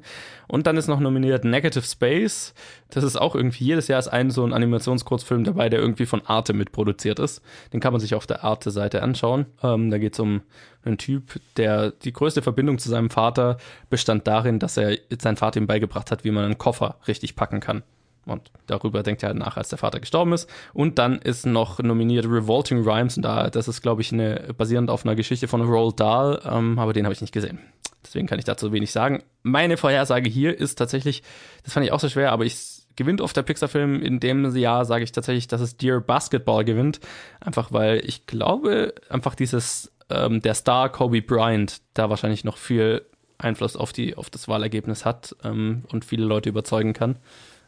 Und 0.48 0.66
dann 0.66 0.76
ist 0.76 0.88
noch 0.88 1.00
nominiert 1.00 1.44
Negative 1.44 1.84
Space. 1.84 2.54
Das 2.90 3.04
ist 3.04 3.16
auch 3.16 3.34
irgendwie, 3.34 3.64
jedes 3.64 3.88
Jahr 3.88 3.98
ist 3.98 4.08
ein 4.08 4.30
so 4.30 4.44
ein 4.44 4.52
Animationskurzfilm 4.52 5.44
dabei, 5.44 5.68
der 5.68 5.80
irgendwie 5.80 6.06
von 6.06 6.24
Arte 6.26 6.52
mitproduziert 6.52 7.18
ist. 7.18 7.42
Den 7.72 7.80
kann 7.80 7.92
man 7.92 8.00
sich 8.00 8.14
auf 8.14 8.26
der 8.26 8.44
Arte-Seite 8.44 9.02
anschauen. 9.02 9.46
Ähm, 9.62 9.90
da 9.90 9.98
geht 9.98 10.14
es 10.14 10.20
um 10.20 10.42
einen 10.84 10.98
Typ, 10.98 11.40
der 11.56 11.90
die 11.90 12.12
größte 12.12 12.42
Verbindung 12.42 12.78
zu 12.78 12.88
seinem 12.88 13.10
Vater 13.10 13.58
bestand 13.90 14.26
darin, 14.26 14.58
dass 14.58 14.76
er 14.76 14.98
sein 15.20 15.36
Vater 15.36 15.60
ihm 15.60 15.66
beigebracht 15.66 16.10
hat, 16.10 16.24
wie 16.24 16.30
man 16.30 16.44
einen 16.44 16.58
Koffer 16.58 16.96
richtig 17.08 17.36
packen 17.36 17.60
kann. 17.60 17.82
Und 18.26 18.50
darüber 18.66 19.02
denkt 19.02 19.22
er 19.22 19.30
halt 19.30 19.38
nach, 19.38 19.56
als 19.56 19.68
der 19.68 19.78
Vater 19.78 20.00
gestorben 20.00 20.32
ist. 20.32 20.48
Und 20.72 20.98
dann 20.98 21.18
ist 21.18 21.46
noch 21.46 21.78
nominiert 21.80 22.26
Revolting 22.26 22.82
Rhymes. 22.82 23.16
Und 23.16 23.22
da, 23.24 23.50
das 23.50 23.68
ist, 23.68 23.82
glaube 23.82 24.02
ich, 24.02 24.12
eine, 24.12 24.54
basierend 24.56 24.90
auf 24.90 25.04
einer 25.04 25.14
Geschichte 25.14 25.48
von 25.48 25.62
Roald 25.62 26.00
Dahl, 26.00 26.40
ähm, 26.44 26.78
aber 26.78 26.92
den 26.92 27.04
habe 27.04 27.12
ich 27.12 27.20
nicht 27.20 27.32
gesehen. 27.32 27.58
Deswegen 28.04 28.26
kann 28.26 28.38
ich 28.38 28.44
dazu 28.44 28.72
wenig 28.72 28.92
sagen. 28.92 29.22
Meine 29.42 29.76
Vorhersage 29.76 30.28
hier 30.28 30.58
ist 30.58 30.76
tatsächlich, 30.76 31.22
das 31.64 31.72
fand 31.72 31.86
ich 31.86 31.92
auch 31.92 32.00
so 32.00 32.08
schwer, 32.08 32.32
aber 32.32 32.44
ich 32.44 32.84
gewinnt 32.96 33.20
oft 33.20 33.36
der 33.36 33.42
Pixar-Film. 33.42 34.02
In 34.02 34.20
dem 34.20 34.54
Jahr 34.56 34.84
sage 34.84 35.04
ich 35.04 35.12
tatsächlich, 35.12 35.48
dass 35.48 35.60
es 35.60 35.76
Dear 35.76 36.00
Basketball 36.00 36.64
gewinnt. 36.64 37.00
Einfach 37.40 37.72
weil 37.72 38.02
ich 38.04 38.26
glaube, 38.26 38.94
einfach 39.08 39.34
dieses, 39.34 39.92
ähm, 40.10 40.40
der 40.40 40.54
Star 40.54 40.90
Kobe 40.90 41.22
Bryant 41.22 41.80
da 41.94 42.10
wahrscheinlich 42.10 42.44
noch 42.44 42.56
viel 42.56 43.04
Einfluss 43.38 43.76
auf, 43.76 43.92
die, 43.92 44.16
auf 44.16 44.30
das 44.30 44.48
Wahlergebnis 44.48 45.04
hat 45.04 45.34
ähm, 45.44 45.84
und 45.90 46.04
viele 46.04 46.24
Leute 46.24 46.48
überzeugen 46.48 46.92
kann. 46.92 47.16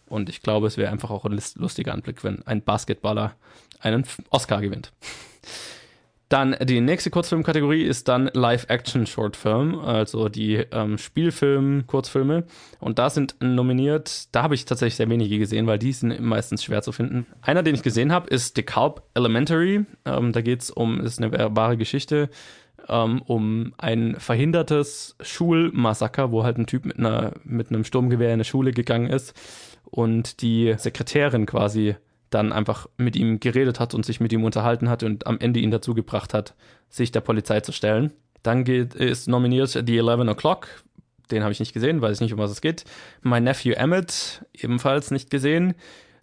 Und 0.09 0.29
ich 0.29 0.43
glaube, 0.43 0.67
es 0.67 0.77
wäre 0.77 0.91
einfach 0.91 1.11
auch 1.11 1.25
ein 1.25 1.39
lustiger 1.57 1.93
Anblick, 1.93 2.23
wenn 2.25 2.47
ein 2.47 2.63
Basketballer 2.63 3.35
einen 3.81 4.05
Oscar 4.31 4.61
gewinnt. 4.61 4.93
Dann 6.29 6.57
die 6.61 6.81
nächste 6.81 7.11
Kurzfilmkategorie 7.11 7.85
ist 7.85 8.09
dann 8.09 8.29
Live-Action-Short-Film, 8.33 9.79
also 9.79 10.29
die 10.29 10.57
ähm, 10.57 10.99
Spielfilm-Kurzfilme. 10.99 12.45
Und 12.81 12.99
da 12.99 13.11
sind 13.11 13.37
nominiert, 13.41 14.35
da 14.35 14.43
habe 14.43 14.57
ich 14.57 14.65
tatsächlich 14.65 14.97
sehr 14.97 15.09
wenige 15.09 15.39
gesehen, 15.39 15.69
weil 15.69 15.79
die 15.79 15.93
sind 15.93 16.21
meistens 16.21 16.65
schwer 16.65 16.83
zu 16.83 16.91
finden. 16.91 17.27
Einer, 17.43 17.63
den 17.63 17.77
ich 17.77 17.85
gesehen 17.85 18.11
habe, 18.11 18.29
ist 18.29 18.57
DeKalb 18.57 19.03
Elementary. 19.15 19.85
Ähm, 20.05 20.33
da 20.33 20.41
geht 20.41 20.63
es 20.63 20.71
um, 20.73 21.01
ist 21.01 21.23
eine 21.23 21.55
wahre 21.55 21.77
Geschichte, 21.77 22.29
ähm, 22.89 23.23
um 23.23 23.73
ein 23.79 24.17
verhindertes 24.19 25.15
Schulmassaker, 25.21 26.33
wo 26.33 26.43
halt 26.43 26.59
ein 26.59 26.67
Typ 26.67 26.87
mit, 26.87 26.99
einer, 26.99 27.35
mit 27.45 27.69
einem 27.69 27.85
Sturmgewehr 27.85 28.29
in 28.29 28.35
eine 28.35 28.45
Schule 28.45 28.73
gegangen 28.73 29.11
ist 29.11 29.33
und 29.91 30.43
die 30.43 30.75
Sekretärin 30.79 31.47
quasi 31.47 31.97
dann 32.31 32.53
einfach 32.53 32.89
mit 32.97 33.17
ihm 33.17 33.41
geredet 33.41 33.81
hat 33.81 33.95
und 33.95 34.05
sich 34.05 34.21
mit 34.21 34.33
ihm 34.33 34.45
unterhalten 34.45 34.89
hat 34.89 35.03
und 35.03 35.27
am 35.27 35.39
Ende 35.41 35.61
ihn 35.61 35.71
dazu 35.71 35.95
gebracht 35.95 36.35
hat, 36.35 36.55
sich 36.89 37.13
der 37.13 37.21
Polizei 37.21 37.61
zu 37.61 37.73
stellen. 37.73 38.13
Dann 38.43 38.65
geht, 38.65 38.95
ist 38.95 39.29
nominiert 39.29 39.71
The 39.71 39.99
11 39.99 40.21
O'Clock. 40.21 40.67
Den 41.31 41.43
habe 41.43 41.53
ich 41.53 41.61
nicht 41.61 41.73
gesehen, 41.73 42.03
weiß 42.03 42.17
ich 42.17 42.21
nicht, 42.21 42.33
um 42.33 42.39
was 42.39 42.51
es 42.51 42.61
geht. 42.61 42.85
My 43.23 43.41
Nephew 43.41 43.73
Emmett, 43.73 44.45
ebenfalls 44.53 45.11
nicht 45.11 45.31
gesehen. 45.31 45.75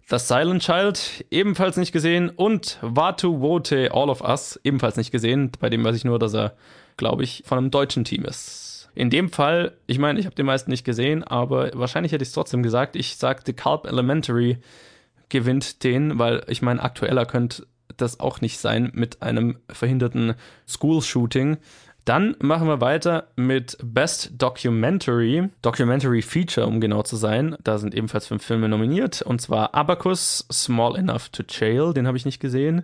The 0.08 0.18
Silent 0.18 0.62
Child, 0.62 1.24
ebenfalls 1.30 1.76
nicht 1.76 1.92
gesehen. 1.92 2.30
Und 2.30 2.78
Watu 2.82 3.40
Wote 3.40 3.90
All 3.92 4.10
of 4.10 4.22
Us, 4.22 4.58
ebenfalls 4.64 4.96
nicht 4.96 5.10
gesehen. 5.10 5.50
Bei 5.58 5.70
dem 5.70 5.84
weiß 5.84 5.96
ich 5.96 6.04
nur, 6.04 6.18
dass 6.18 6.34
er, 6.34 6.56
glaube 6.96 7.24
ich, 7.24 7.42
von 7.46 7.58
einem 7.58 7.70
deutschen 7.70 8.04
Team 8.04 8.24
ist. 8.24 8.63
In 8.94 9.10
dem 9.10 9.28
Fall, 9.28 9.76
ich 9.86 9.98
meine, 9.98 10.20
ich 10.20 10.26
habe 10.26 10.36
den 10.36 10.46
meisten 10.46 10.70
nicht 10.70 10.84
gesehen, 10.84 11.24
aber 11.24 11.70
wahrscheinlich 11.74 12.12
hätte 12.12 12.22
ich 12.22 12.28
es 12.28 12.34
trotzdem 12.34 12.62
gesagt. 12.62 12.96
Ich 12.96 13.16
sagte 13.16 13.52
Calp 13.52 13.86
Elementary 13.86 14.58
gewinnt 15.28 15.82
den, 15.82 16.18
weil 16.18 16.44
ich 16.48 16.62
meine, 16.62 16.82
aktueller 16.82 17.26
könnte 17.26 17.66
das 17.96 18.20
auch 18.20 18.40
nicht 18.40 18.58
sein 18.58 18.90
mit 18.94 19.22
einem 19.22 19.58
verhinderten 19.68 20.34
School-Shooting. 20.68 21.58
Dann 22.04 22.36
machen 22.40 22.68
wir 22.68 22.80
weiter 22.80 23.28
mit 23.34 23.78
Best 23.82 24.32
Documentary, 24.36 25.48
Documentary 25.62 26.20
Feature, 26.20 26.66
um 26.66 26.80
genau 26.80 27.02
zu 27.02 27.16
sein. 27.16 27.56
Da 27.64 27.78
sind 27.78 27.94
ebenfalls 27.94 28.26
fünf 28.26 28.44
Filme 28.44 28.68
nominiert, 28.68 29.22
und 29.22 29.40
zwar 29.40 29.74
Abacus, 29.74 30.46
Small 30.52 30.96
Enough 30.96 31.30
to 31.30 31.42
Jail, 31.48 31.94
den 31.94 32.06
habe 32.06 32.18
ich 32.18 32.26
nicht 32.26 32.40
gesehen. 32.40 32.82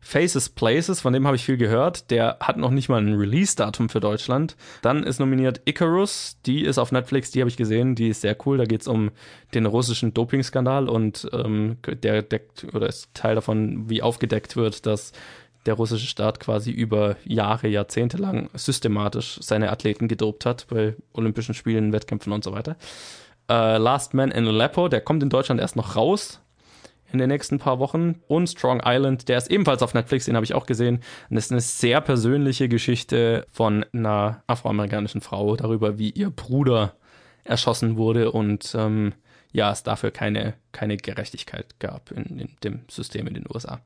Faces 0.00 0.48
Places, 0.48 1.00
von 1.00 1.12
dem 1.12 1.26
habe 1.26 1.36
ich 1.36 1.44
viel 1.44 1.58
gehört. 1.58 2.10
Der 2.10 2.38
hat 2.40 2.56
noch 2.56 2.70
nicht 2.70 2.88
mal 2.88 3.00
ein 3.00 3.14
Release-Datum 3.14 3.90
für 3.90 4.00
Deutschland. 4.00 4.56
Dann 4.82 5.02
ist 5.02 5.20
nominiert 5.20 5.60
Icarus, 5.66 6.38
die 6.46 6.62
ist 6.62 6.78
auf 6.78 6.90
Netflix, 6.90 7.30
die 7.30 7.40
habe 7.40 7.50
ich 7.50 7.56
gesehen, 7.56 7.94
die 7.94 8.08
ist 8.08 8.22
sehr 8.22 8.36
cool. 8.46 8.56
Da 8.56 8.64
geht 8.64 8.80
es 8.80 8.88
um 8.88 9.10
den 9.54 9.66
russischen 9.66 10.14
Dopingskandal 10.14 10.88
und 10.88 11.28
ähm, 11.32 11.76
der 11.86 12.22
deckt 12.22 12.66
oder 12.74 12.88
ist 12.88 13.14
Teil 13.14 13.34
davon, 13.34 13.90
wie 13.90 14.02
aufgedeckt 14.02 14.56
wird, 14.56 14.86
dass 14.86 15.12
der 15.66 15.74
russische 15.74 16.06
Staat 16.06 16.40
quasi 16.40 16.70
über 16.70 17.16
Jahre, 17.24 17.68
Jahrzehnte 17.68 18.16
lang 18.16 18.48
systematisch 18.54 19.38
seine 19.42 19.70
Athleten 19.70 20.08
gedopt 20.08 20.46
hat 20.46 20.66
bei 20.70 20.96
Olympischen 21.12 21.54
Spielen, 21.54 21.92
Wettkämpfen 21.92 22.32
und 22.32 22.42
so 22.42 22.52
weiter. 22.52 22.76
Äh, 23.50 23.76
Last 23.76 24.14
Man 24.14 24.30
in 24.30 24.48
Aleppo, 24.48 24.88
der 24.88 25.02
kommt 25.02 25.22
in 25.22 25.28
Deutschland 25.28 25.60
erst 25.60 25.76
noch 25.76 25.96
raus 25.96 26.40
in 27.12 27.18
den 27.18 27.28
nächsten 27.28 27.58
paar 27.58 27.78
Wochen. 27.78 28.16
Und 28.28 28.48
Strong 28.48 28.82
Island, 28.84 29.28
der 29.28 29.38
ist 29.38 29.50
ebenfalls 29.50 29.82
auf 29.82 29.94
Netflix, 29.94 30.26
den 30.26 30.36
habe 30.36 30.44
ich 30.44 30.54
auch 30.54 30.66
gesehen. 30.66 30.96
Und 31.28 31.36
das 31.36 31.46
ist 31.46 31.52
eine 31.52 31.60
sehr 31.60 32.00
persönliche 32.00 32.68
Geschichte 32.68 33.46
von 33.50 33.84
einer 33.92 34.42
afroamerikanischen 34.46 35.20
Frau 35.20 35.56
darüber, 35.56 35.98
wie 35.98 36.10
ihr 36.10 36.30
Bruder 36.30 36.94
erschossen 37.44 37.96
wurde 37.96 38.32
und 38.32 38.74
ähm, 38.78 39.14
ja, 39.52 39.72
es 39.72 39.82
dafür 39.82 40.10
keine, 40.10 40.54
keine 40.72 40.96
Gerechtigkeit 40.96 41.80
gab 41.80 42.12
in, 42.12 42.38
in 42.38 42.48
dem 42.62 42.80
System 42.88 43.26
in 43.26 43.34
den 43.34 43.46
USA. 43.52 43.80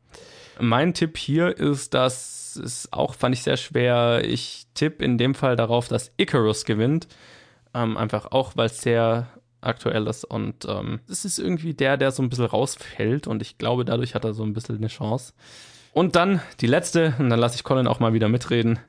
Mein 0.61 0.95
Tipp 0.95 1.17
hier 1.17 1.57
ist, 1.57 1.95
dass 1.95 2.57
es 2.57 2.93
auch, 2.93 3.15
fand 3.15 3.35
ich 3.35 3.43
sehr 3.43 3.57
schwer, 3.57 4.23
ich 4.25 4.67
tippe 4.75 5.05
in 5.05 5.19
dem 5.19 5.35
Fall 5.35 5.57
darauf, 5.57 5.89
dass 5.89 6.13
Icarus 6.17 6.65
gewinnt. 6.65 7.09
Ähm, 7.73 7.97
einfach 7.97 8.27
auch, 8.31 8.57
weil 8.57 8.67
es 8.67 8.81
sehr 8.83 9.29
aktuell 9.65 10.07
ist 10.07 10.25
und 10.25 10.67
ähm, 10.69 11.01
es 11.09 11.25
ist 11.25 11.39
irgendwie 11.39 11.75
der, 11.75 11.97
der 11.97 12.11
so 12.11 12.23
ein 12.23 12.29
bisschen 12.29 12.47
rausfällt 12.47 13.27
und 13.27 13.43
ich 13.43 13.59
glaube, 13.59 13.85
dadurch 13.85 14.15
hat 14.15 14.25
er 14.25 14.35
so 14.35 14.43
ein 14.43 14.53
bisschen 14.53 14.77
eine 14.77 14.89
Chance. 14.89 15.33
Und 15.93 16.17
dann 16.17 16.41
die 16.61 16.67
letzte, 16.67 17.15
und 17.19 17.31
dann 17.31 17.39
lasse 17.39 17.55
ich 17.57 17.65
Colin 17.65 17.87
auch 17.87 18.01
mal 18.01 18.13
wieder 18.13 18.29
mitreden. 18.29 18.81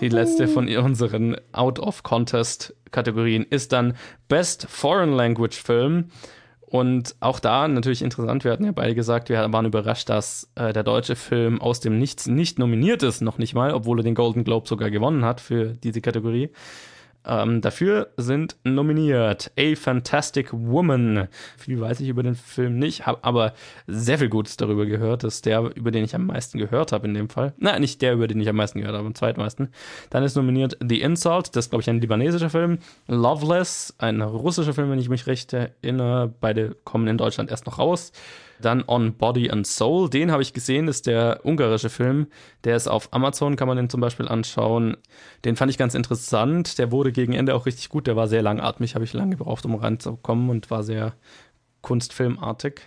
Die 0.00 0.08
letzte 0.08 0.46
von 0.46 0.68
unseren 0.68 1.36
Out-of-Contest-Kategorien 1.52 3.44
ist 3.48 3.72
dann 3.72 3.96
Best 4.28 4.66
Foreign 4.70 5.12
Language 5.12 5.56
Film. 5.56 6.10
Und 6.60 7.14
auch 7.20 7.40
da 7.40 7.68
natürlich 7.68 8.02
interessant, 8.02 8.44
wir 8.44 8.52
hatten 8.52 8.64
ja 8.64 8.72
beide 8.72 8.94
gesagt, 8.94 9.28
wir 9.28 9.52
waren 9.52 9.66
überrascht, 9.66 10.08
dass 10.08 10.50
äh, 10.54 10.72
der 10.72 10.82
deutsche 10.82 11.14
Film 11.14 11.60
aus 11.60 11.80
dem 11.80 11.98
Nichts 11.98 12.26
nicht 12.26 12.58
nominiert 12.58 13.02
ist, 13.02 13.20
noch 13.20 13.38
nicht 13.38 13.54
mal, 13.54 13.72
obwohl 13.72 14.00
er 14.00 14.04
den 14.04 14.14
Golden 14.14 14.44
Globe 14.44 14.68
sogar 14.68 14.90
gewonnen 14.90 15.24
hat 15.24 15.40
für 15.40 15.74
diese 15.74 16.00
Kategorie. 16.00 16.50
Ähm, 17.26 17.60
dafür 17.60 18.08
sind 18.16 18.56
nominiert 18.64 19.50
A 19.58 19.74
Fantastic 19.74 20.48
Woman. 20.52 21.28
Viel 21.56 21.80
weiß 21.80 22.00
ich 22.00 22.08
über 22.08 22.22
den 22.22 22.34
Film 22.34 22.78
nicht, 22.78 23.06
habe 23.06 23.22
aber 23.22 23.54
sehr 23.86 24.18
viel 24.18 24.28
Gutes 24.28 24.56
darüber 24.56 24.86
gehört. 24.86 25.24
Das 25.24 25.36
ist 25.36 25.46
der, 25.46 25.74
über 25.74 25.90
den 25.90 26.04
ich 26.04 26.14
am 26.14 26.26
meisten 26.26 26.58
gehört 26.58 26.92
habe 26.92 27.06
in 27.06 27.14
dem 27.14 27.28
Fall. 27.28 27.54
Nein, 27.58 27.80
nicht 27.80 28.02
der, 28.02 28.14
über 28.14 28.28
den 28.28 28.40
ich 28.40 28.48
am 28.48 28.56
meisten 28.56 28.80
gehört 28.80 28.96
habe, 28.96 29.06
am 29.06 29.14
zweitmeisten. 29.14 29.68
Dann 30.10 30.22
ist 30.22 30.36
nominiert 30.36 30.76
The 30.86 31.00
Insult, 31.00 31.56
das 31.56 31.66
ist, 31.66 31.70
glaube 31.70 31.82
ich, 31.82 31.90
ein 31.90 32.00
libanesischer 32.00 32.50
Film. 32.50 32.78
Loveless, 33.06 33.94
ein 33.98 34.20
russischer 34.20 34.74
Film, 34.74 34.90
wenn 34.90 34.98
ich 34.98 35.08
mich 35.08 35.26
recht 35.26 35.52
erinnere. 35.52 36.32
Beide 36.40 36.76
kommen 36.84 37.06
in 37.08 37.18
Deutschland 37.18 37.50
erst 37.50 37.66
noch 37.66 37.78
raus. 37.78 38.12
Dann 38.60 38.84
On 38.86 39.14
Body 39.14 39.50
and 39.50 39.66
Soul, 39.66 40.08
den 40.08 40.30
habe 40.30 40.42
ich 40.42 40.52
gesehen, 40.52 40.88
ist 40.88 41.06
der 41.06 41.40
ungarische 41.44 41.90
Film. 41.90 42.28
Der 42.64 42.76
ist 42.76 42.88
auf 42.88 43.12
Amazon, 43.12 43.56
kann 43.56 43.68
man 43.68 43.76
den 43.76 43.90
zum 43.90 44.00
Beispiel 44.00 44.28
anschauen. 44.28 44.96
Den 45.44 45.56
fand 45.56 45.70
ich 45.70 45.78
ganz 45.78 45.94
interessant. 45.94 46.78
Der 46.78 46.92
wurde 46.92 47.12
gegen 47.12 47.32
Ende 47.32 47.54
auch 47.54 47.66
richtig 47.66 47.88
gut. 47.88 48.06
Der 48.06 48.16
war 48.16 48.28
sehr 48.28 48.42
langatmig, 48.42 48.94
habe 48.94 49.04
ich 49.04 49.12
lange 49.12 49.36
gebraucht, 49.36 49.64
um 49.64 49.74
reinzukommen 49.74 50.50
und 50.50 50.70
war 50.70 50.82
sehr 50.82 51.14
kunstfilmartig. 51.82 52.80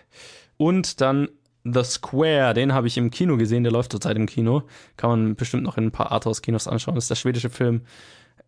Und 0.57 1.01
dann 1.01 1.29
The 1.63 1.83
Square, 1.83 2.53
den 2.53 2.73
habe 2.73 2.87
ich 2.87 2.97
im 2.97 3.11
Kino 3.11 3.37
gesehen, 3.37 3.63
der 3.63 3.71
läuft 3.71 3.91
zurzeit 3.91 4.15
im 4.15 4.25
Kino. 4.25 4.63
Kann 4.95 5.09
man 5.09 5.35
bestimmt 5.35 5.63
noch 5.63 5.77
in 5.77 5.85
ein 5.85 5.91
paar 5.91 6.11
Arthouse-Kinos 6.11 6.67
anschauen. 6.67 6.95
Das 6.95 7.05
ist 7.05 7.09
der 7.09 7.15
schwedische 7.15 7.49
Film. 7.49 7.81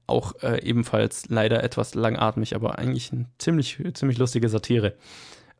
Auch 0.07 0.41
äh, 0.41 0.63
ebenfalls 0.63 1.29
leider 1.29 1.63
etwas 1.63 1.95
langatmig, 1.95 2.55
aber 2.55 2.79
eigentlich 2.79 3.11
eine 3.11 3.25
ziemlich, 3.37 3.77
ziemlich 3.93 4.17
lustige 4.17 4.49
Satire. 4.49 4.95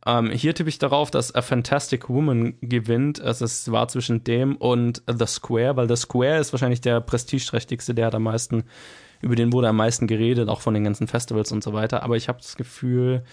Ähm, 0.05 0.31
hier 0.31 0.55
tippe 0.55 0.69
ich 0.69 0.79
darauf, 0.79 1.11
dass 1.11 1.35
A 1.35 1.41
Fantastic 1.41 2.09
Woman 2.09 2.55
gewinnt. 2.61 3.21
Also 3.21 3.45
es 3.45 3.71
war 3.71 3.87
zwischen 3.87 4.23
dem 4.23 4.55
und 4.55 5.03
The 5.07 5.25
Square, 5.25 5.75
weil 5.75 5.89
The 5.89 5.97
Square 5.97 6.37
ist 6.39 6.53
wahrscheinlich 6.53 6.81
der 6.81 7.01
prestigeträchtigste, 7.01 7.93
der 7.93 8.07
hat 8.07 8.15
am 8.15 8.23
meisten, 8.23 8.63
über 9.21 9.35
den 9.35 9.51
wurde 9.51 9.67
am 9.69 9.75
meisten 9.75 10.07
geredet, 10.07 10.47
auch 10.47 10.61
von 10.61 10.73
den 10.73 10.85
ganzen 10.85 11.07
Festivals 11.07 11.51
und 11.51 11.63
so 11.63 11.73
weiter. 11.73 12.03
Aber 12.03 12.15
ich 12.15 12.29
habe 12.29 12.39
das 12.39 12.55
Gefühl, 12.55 13.23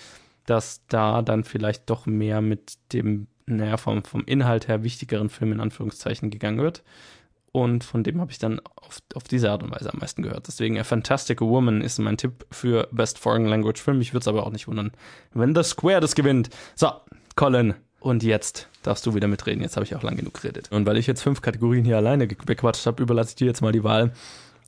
dass 0.44 0.84
da 0.88 1.22
dann 1.22 1.44
vielleicht 1.44 1.88
doch 1.90 2.06
mehr 2.06 2.40
mit 2.40 2.74
dem, 2.92 3.28
naja, 3.46 3.76
vom, 3.76 4.04
vom 4.04 4.24
Inhalt 4.24 4.68
her 4.68 4.82
wichtigeren 4.82 5.28
Film 5.28 5.52
in 5.52 5.60
Anführungszeichen 5.60 6.30
gegangen 6.30 6.58
wird. 6.58 6.82
Und 7.56 7.84
von 7.84 8.04
dem 8.04 8.20
habe 8.20 8.30
ich 8.30 8.38
dann 8.38 8.60
auf, 8.76 8.98
auf 9.14 9.24
diese 9.24 9.50
Art 9.50 9.62
und 9.62 9.70
Weise 9.70 9.90
am 9.90 9.98
meisten 9.98 10.20
gehört. 10.20 10.46
Deswegen 10.46 10.78
A 10.78 10.84
Fantastic 10.84 11.40
Woman 11.40 11.80
ist 11.80 11.98
mein 11.98 12.18
Tipp 12.18 12.44
für 12.50 12.86
Best 12.92 13.18
Foreign 13.18 13.46
Language 13.46 13.80
Film. 13.80 14.02
Ich 14.02 14.12
würde 14.12 14.24
es 14.24 14.28
aber 14.28 14.46
auch 14.46 14.50
nicht 14.52 14.68
wundern, 14.68 14.92
wenn 15.32 15.54
The 15.54 15.62
Square 15.62 16.00
das 16.00 16.14
gewinnt. 16.14 16.50
So, 16.74 16.90
Colin. 17.34 17.72
Und 17.98 18.22
jetzt 18.22 18.68
darfst 18.82 19.06
du 19.06 19.14
wieder 19.14 19.26
mitreden. 19.26 19.62
Jetzt 19.62 19.76
habe 19.76 19.86
ich 19.86 19.96
auch 19.96 20.02
lang 20.02 20.16
genug 20.16 20.34
geredet. 20.34 20.70
Und 20.70 20.84
weil 20.84 20.98
ich 20.98 21.06
jetzt 21.06 21.22
fünf 21.22 21.40
Kategorien 21.40 21.86
hier 21.86 21.96
alleine 21.96 22.26
bequatscht 22.26 22.84
habe, 22.84 23.02
überlasse 23.02 23.30
ich 23.30 23.36
dir 23.36 23.46
jetzt 23.46 23.62
mal 23.62 23.72
die 23.72 23.84
Wahl, 23.84 24.12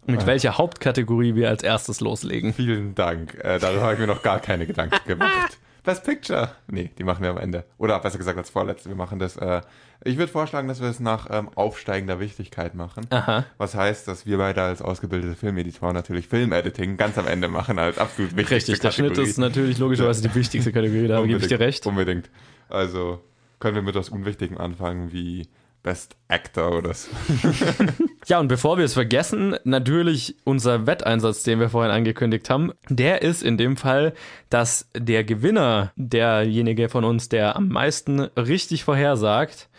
mit 0.06 0.24
welcher 0.24 0.56
Hauptkategorie 0.56 1.34
wir 1.34 1.50
als 1.50 1.62
erstes 1.62 2.00
loslegen. 2.00 2.54
Vielen 2.54 2.94
Dank. 2.94 3.34
Äh, 3.44 3.58
darüber 3.58 3.82
habe 3.82 3.92
ich 3.92 4.00
mir 4.00 4.06
noch 4.06 4.22
gar 4.22 4.40
keine 4.40 4.66
Gedanken 4.66 5.06
gemacht. 5.06 5.58
Best 5.88 6.04
Picture. 6.04 6.50
Nee, 6.70 6.90
die 6.98 7.02
machen 7.02 7.22
wir 7.22 7.30
am 7.30 7.38
Ende. 7.38 7.64
Oder 7.78 7.98
besser 8.00 8.18
gesagt 8.18 8.36
als 8.36 8.50
vorletzte. 8.50 8.90
Wir 8.90 8.96
machen 8.96 9.18
das. 9.18 9.38
Äh, 9.38 9.62
ich 10.04 10.18
würde 10.18 10.30
vorschlagen, 10.30 10.68
dass 10.68 10.82
wir 10.82 10.88
es 10.88 11.00
nach 11.00 11.28
ähm, 11.30 11.48
aufsteigender 11.54 12.20
Wichtigkeit 12.20 12.74
machen. 12.74 13.06
Aha. 13.08 13.46
Was 13.56 13.74
heißt, 13.74 14.06
dass 14.06 14.26
wir 14.26 14.36
beide 14.36 14.60
als 14.60 14.82
ausgebildete 14.82 15.34
Filmeditoren 15.34 15.94
natürlich 15.94 16.28
Filmediting 16.28 16.98
ganz 16.98 17.16
am 17.16 17.26
Ende 17.26 17.48
machen 17.48 17.78
als 17.78 17.96
absolut 17.96 18.36
wichtigste 18.36 18.72
Richtig, 18.72 18.80
der 18.80 18.90
Kategorie. 18.90 19.14
Schnitt 19.14 19.28
ist 19.28 19.38
natürlich 19.38 19.78
logischerweise 19.78 20.28
die 20.28 20.34
wichtigste 20.34 20.72
Kategorie, 20.72 21.08
da 21.08 21.22
gebe 21.24 21.40
ich 21.40 21.46
dir 21.46 21.58
recht. 21.58 21.86
Unbedingt. 21.86 22.28
Also 22.68 23.22
können 23.58 23.76
wir 23.76 23.80
mit 23.80 23.96
etwas 23.96 24.10
Unwichtigem 24.10 24.58
anfangen 24.58 25.10
wie 25.10 25.48
Best 25.88 26.16
Actor 26.28 26.76
oder 26.76 26.92
so. 26.92 27.08
Ja, 28.26 28.40
und 28.40 28.48
bevor 28.48 28.76
wir 28.76 28.84
es 28.84 28.92
vergessen, 28.92 29.56
natürlich 29.64 30.36
unser 30.44 30.86
Wetteinsatz, 30.86 31.44
den 31.44 31.60
wir 31.60 31.70
vorhin 31.70 31.90
angekündigt 31.90 32.50
haben, 32.50 32.72
der 32.90 33.22
ist 33.22 33.42
in 33.42 33.56
dem 33.56 33.78
Fall, 33.78 34.12
dass 34.50 34.90
der 34.94 35.24
Gewinner, 35.24 35.92
derjenige 35.96 36.90
von 36.90 37.04
uns, 37.04 37.30
der 37.30 37.56
am 37.56 37.68
meisten 37.68 38.20
richtig 38.20 38.84
vorhersagt, 38.84 39.70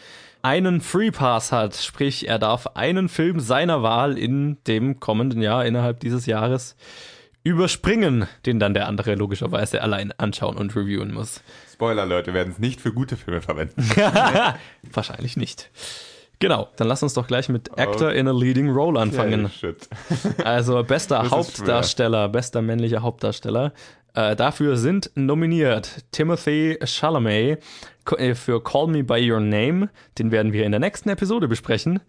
einen 0.42 0.82
Free 0.82 1.12
Pass 1.12 1.52
hat. 1.52 1.76
Sprich, 1.76 2.28
er 2.28 2.40
darf 2.40 2.66
einen 2.74 3.08
Film 3.08 3.40
seiner 3.40 3.84
Wahl 3.84 4.18
in 4.18 4.58
dem 4.66 5.00
kommenden 5.00 5.44
Jahr, 5.44 5.64
innerhalb 5.64 6.00
dieses 6.00 6.26
Jahres, 6.26 6.76
überspringen, 7.44 8.28
den 8.48 8.58
dann 8.58 8.74
der 8.74 8.88
andere 8.88 9.14
logischerweise 9.14 9.84
allein 9.84 10.12
anschauen 10.14 10.58
und 10.58 10.76
reviewen 10.76 11.14
muss. 11.14 11.44
Spoiler, 11.80 12.06
Leute, 12.06 12.34
wir 12.34 12.34
werden 12.34 12.52
es 12.52 12.60
nicht 12.60 12.82
für 12.82 12.92
gute 12.92 13.16
Filme 13.16 13.40
verwenden. 13.40 13.82
Wahrscheinlich 14.92 15.38
nicht. 15.38 15.72
Genau, 16.40 16.68
dann 16.76 16.90
lass 16.90 17.04
uns 17.04 17.14
doch 17.14 17.26
gleich 17.26 17.48
mit 17.48 17.80
Actor 17.80 18.12
in 18.12 18.28
a 18.28 18.34
Leading 18.34 18.70
Role 18.70 19.00
anfangen. 19.00 19.50
Shit. 19.62 19.88
Also 20.44 20.84
bester 20.84 21.32
Hauptdarsteller, 21.32 22.28
bester 22.28 22.62
männlicher 22.62 23.02
Hauptdarsteller. 23.02 23.72
Äh, 24.14 24.36
dafür 24.36 24.76
sind 24.76 25.10
nominiert 25.16 26.04
Timothy 26.12 26.78
Chalamet 26.84 27.64
äh, 28.18 28.36
für 28.36 28.62
Call 28.62 28.88
Me 28.88 29.06
By 29.06 29.32
Your 29.32 29.40
Name, 29.40 29.90
den 30.18 30.32
werden 30.32 30.52
wir 30.52 30.66
in 30.66 30.74
der 30.74 30.82
nächsten 30.82 31.08
Episode 31.08 31.48
besprechen. 31.48 32.02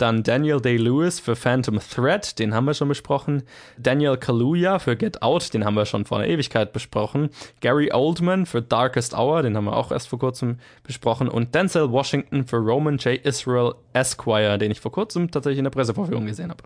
Dann 0.00 0.22
Daniel 0.22 0.62
Day-Lewis 0.62 1.20
für 1.20 1.36
Phantom 1.36 1.78
Thread, 1.78 2.38
den 2.38 2.54
haben 2.54 2.64
wir 2.64 2.72
schon 2.72 2.88
besprochen. 2.88 3.42
Daniel 3.76 4.16
Kaluuya 4.16 4.78
für 4.78 4.96
Get 4.96 5.20
Out, 5.20 5.52
den 5.52 5.66
haben 5.66 5.74
wir 5.74 5.84
schon 5.84 6.06
vor 6.06 6.18
einer 6.18 6.28
Ewigkeit 6.28 6.72
besprochen. 6.72 7.28
Gary 7.60 7.92
Oldman 7.92 8.46
für 8.46 8.62
Darkest 8.62 9.12
Hour, 9.12 9.42
den 9.42 9.58
haben 9.58 9.66
wir 9.66 9.76
auch 9.76 9.92
erst 9.92 10.08
vor 10.08 10.18
kurzem 10.18 10.58
besprochen. 10.84 11.28
Und 11.28 11.54
Denzel 11.54 11.90
Washington 11.90 12.46
für 12.46 12.56
Roman 12.56 12.96
J. 12.96 13.20
Israel 13.26 13.74
Esquire, 13.92 14.56
den 14.56 14.70
ich 14.70 14.80
vor 14.80 14.90
kurzem 14.90 15.30
tatsächlich 15.30 15.58
in 15.58 15.64
der 15.64 15.70
Pressevorführung 15.70 16.24
gesehen 16.24 16.50
habe. 16.50 16.64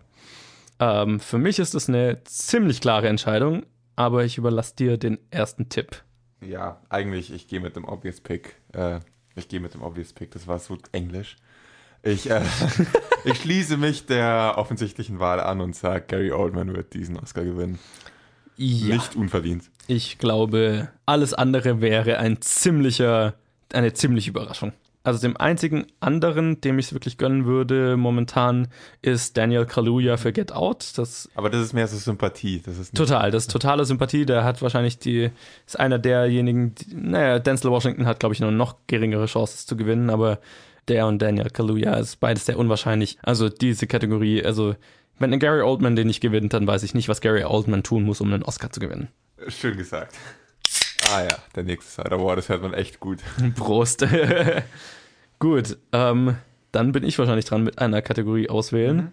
Ähm, 0.79 1.19
für 1.19 1.39
mich 1.39 1.59
ist 1.59 1.75
es 1.75 1.89
eine 1.89 2.23
ziemlich 2.23 2.81
klare 2.81 3.09
Entscheidung, 3.09 3.67
aber 3.97 4.25
ich 4.25 4.39
überlasse 4.39 4.77
dir 4.77 4.97
den 4.97 5.19
ersten 5.33 5.69
Tipp. 5.69 6.05
Ja, 6.41 6.81
eigentlich, 6.89 7.33
ich 7.33 7.49
gehe 7.49 7.59
mit 7.59 7.75
dem 7.75 7.85
Obvious 7.85 8.21
Pick. 8.21 8.55
Äh, 8.73 9.01
ich 9.35 9.49
gehe 9.49 9.59
mit 9.59 9.75
dem 9.75 9.83
Obvious 9.83 10.13
Pick, 10.13 10.31
das 10.31 10.47
war 10.47 10.61
so 10.61 10.79
englisch. 10.93 11.37
Ich, 12.05 12.31
äh, 12.31 12.43
ich 13.25 13.41
schließe 13.41 13.77
mich 13.77 14.07
der 14.07 14.55
offensichtlichen 14.57 15.19
Wahl 15.19 15.41
an 15.41 15.61
und 15.61 15.75
sage, 15.75 16.05
Gary 16.07 16.33
Oldman 16.33 16.75
wird 16.75 16.95
diesen 16.95 17.19
Oscar 17.19 17.45
gewinnen. 17.45 17.79
Ja. 18.57 18.95
Nicht 18.95 19.17
unverdient. 19.17 19.71
Ich 19.89 20.19
glaube, 20.19 20.89
alles 21.07 21.35
andere 21.35 21.81
wäre 21.81 22.19
ein 22.19 22.41
ziemlicher, 22.41 23.35
eine 23.73 23.93
ziemliche 23.95 24.31
Überraschung. 24.31 24.73
Also 25.03 25.21
dem 25.21 25.37
einzigen 25.37 25.87
anderen, 26.01 26.63
dem 26.63 26.79
ich 26.79 26.87
es 26.87 26.93
wirklich 26.95 27.19
gönnen 27.19 27.45
würde 27.45 27.99
momentan, 27.99 28.69
ist 29.03 29.37
Daniel 29.37 29.67
Kaluuya 29.67 30.17
für 30.17 30.33
Get 30.33 30.53
Out. 30.53 30.97
Das 30.97 31.29
Aber 31.35 31.51
das 31.51 31.61
ist 31.61 31.73
mehr 31.75 31.87
so 31.87 31.99
Sympathie. 31.99 32.63
Das 32.65 32.79
ist 32.79 32.95
total, 32.95 33.31
das 33.31 33.45
ist 33.45 33.51
totale 33.51 33.85
Sympathie. 33.85 34.25
Der 34.25 34.45
hat 34.45 34.63
wahrscheinlich 34.63 34.99
die, 34.99 35.31
ist 35.67 35.79
einer 35.79 35.99
derjenigen, 35.99 36.75
die, 36.75 36.95
naja, 36.95 37.39
Denzel 37.39 37.71
Washington 37.71 38.07
hat, 38.07 38.19
glaube 38.19 38.35
ich, 38.35 38.41
noch 38.41 38.51
noch 38.51 38.77
geringere 38.87 39.27
Chancen 39.27 39.67
zu 39.67 39.77
gewinnen, 39.77 40.09
aber 40.09 40.39
der 40.89 41.07
und 41.07 41.21
Daniel 41.21 41.51
Kaluuya 41.51 41.95
ist 41.95 42.21
beides 42.21 42.47
sehr 42.47 42.59
unwahrscheinlich. 42.59 43.19
Also 43.23 43.49
diese 43.49 43.87
Kategorie, 43.87 44.45
also 44.45 44.75
wenn 45.19 45.33
ein 45.33 45.39
Gary 45.39 45.63
Oldman 45.63 45.97
den 45.97 46.07
nicht 46.07 46.21
gewinnt, 46.21 46.53
dann 46.53 46.67
weiß 46.67 46.83
ich 46.83 46.95
nicht, 46.95 47.09
was 47.09 47.21
Gary 47.21 47.45
Oldman 47.45 47.83
tun 47.83 48.05
muss, 48.05 48.21
um 48.21 48.33
einen 48.33 48.43
Oscar 48.43 48.71
zu 48.71 48.81
gewinnen. 48.81 49.09
Schön 49.49 49.77
gesagt. 49.77 50.15
Ah 51.13 51.23
ja, 51.23 51.37
der 51.55 51.65
nächste 51.65 52.03
Side 52.03 52.13
Award, 52.13 52.39
das 52.39 52.49
hört 52.49 52.63
man 52.63 52.75
echt 52.75 53.01
gut. 53.01 53.19
Prost. 53.57 54.07
Gut, 55.41 55.77
ähm, 55.93 56.37
dann 56.73 56.93
bin 56.93 57.05
ich 57.05 57.19
wahrscheinlich 57.19 57.45
dran 57.45 57.65
mit 57.65 57.79
einer 57.79 58.01
Kategorie 58.01 58.49
auswählen. 58.49 59.13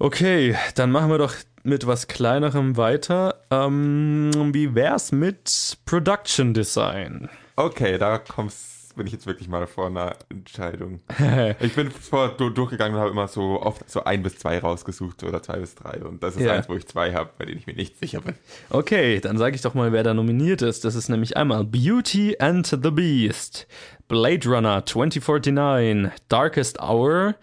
Okay, 0.00 0.56
dann 0.74 0.90
machen 0.90 1.10
wir 1.10 1.18
doch 1.18 1.34
mit 1.62 1.86
was 1.86 2.08
kleinerem 2.08 2.76
weiter. 2.76 3.42
Ähm, 3.50 4.30
wie 4.52 4.74
wär's 4.74 5.12
mit 5.12 5.78
Production 5.84 6.54
Design? 6.54 7.28
Okay, 7.56 7.98
da 7.98 8.18
kommst, 8.18 8.77
bin 8.98 9.06
ich 9.06 9.14
jetzt 9.14 9.26
wirklich 9.26 9.48
mal 9.48 9.66
vor 9.66 9.86
einer 9.86 10.16
Entscheidung. 10.28 11.00
Ich 11.60 11.74
bin 11.74 11.90
vor 11.90 12.28
du- 12.36 12.50
durchgegangen 12.50 12.94
und 12.94 13.00
habe 13.00 13.10
immer 13.10 13.26
so 13.28 13.62
oft 13.62 13.88
so 13.88 14.04
ein 14.04 14.22
bis 14.22 14.38
zwei 14.38 14.58
rausgesucht 14.58 15.22
oder 15.24 15.42
zwei 15.42 15.58
bis 15.60 15.74
drei. 15.74 16.02
Und 16.04 16.22
das 16.22 16.36
ist 16.36 16.42
Ja. 16.42 16.52
eins, 16.52 16.68
wo 16.68 16.74
ich 16.74 16.86
zwei 16.86 17.14
habe, 17.14 17.30
bei 17.38 17.46
denen 17.46 17.58
ich 17.58 17.66
mir 17.66 17.74
nicht 17.74 17.98
sicher 17.98 18.20
bin. 18.20 18.34
Okay, 18.68 19.20
dann 19.20 19.38
sage 19.38 19.56
ich 19.56 19.62
doch 19.62 19.72
mal, 19.72 19.92
wer 19.92 20.02
da 20.02 20.12
nominiert 20.12 20.60
ist. 20.60 20.84
Das 20.84 20.94
ist 20.94 21.08
nämlich 21.08 21.36
einmal 21.38 21.64
Beauty 21.64 22.36
and 22.38 22.66
the 22.66 22.90
Beast, 22.90 23.66
Blade 24.08 24.46
Runner 24.48 24.84
2049, 24.84 26.10
Darkest 26.28 26.80
Hour, 26.82 27.34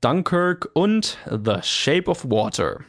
Dunkirk 0.00 0.68
und 0.74 1.16
The 1.30 1.56
Shape 1.62 2.10
of 2.10 2.24
Water. 2.24 2.80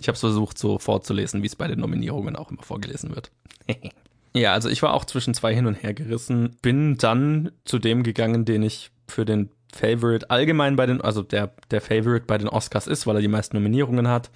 Ich 0.00 0.08
habe 0.08 0.14
es 0.14 0.20
versucht, 0.20 0.58
so 0.58 0.78
vorzulesen, 0.78 1.42
wie 1.42 1.46
es 1.46 1.54
bei 1.56 1.68
den 1.68 1.78
Nominierungen 1.80 2.34
auch 2.34 2.50
immer 2.50 2.62
vorgelesen 2.62 3.14
wird. 3.14 3.30
ja, 4.34 4.52
also 4.52 4.68
ich 4.68 4.82
war 4.82 4.94
auch 4.94 5.04
zwischen 5.04 5.34
zwei 5.34 5.54
hin 5.54 5.66
und 5.66 5.82
her 5.82 5.94
gerissen, 5.94 6.56
bin 6.60 6.96
dann 6.96 7.52
zu 7.64 7.78
dem 7.78 8.02
gegangen, 8.02 8.44
den 8.44 8.62
ich 8.62 8.90
für 9.06 9.24
den 9.24 9.50
Favorite 9.72 10.30
allgemein 10.30 10.76
bei 10.76 10.86
den, 10.86 11.00
also 11.00 11.22
der, 11.22 11.52
der 11.70 11.80
Favorite 11.80 12.26
bei 12.26 12.38
den 12.38 12.48
Oscars 12.48 12.86
ist, 12.86 13.06
weil 13.06 13.16
er 13.16 13.22
die 13.22 13.28
meisten 13.28 13.56
Nominierungen 13.56 14.08
hat. 14.08 14.30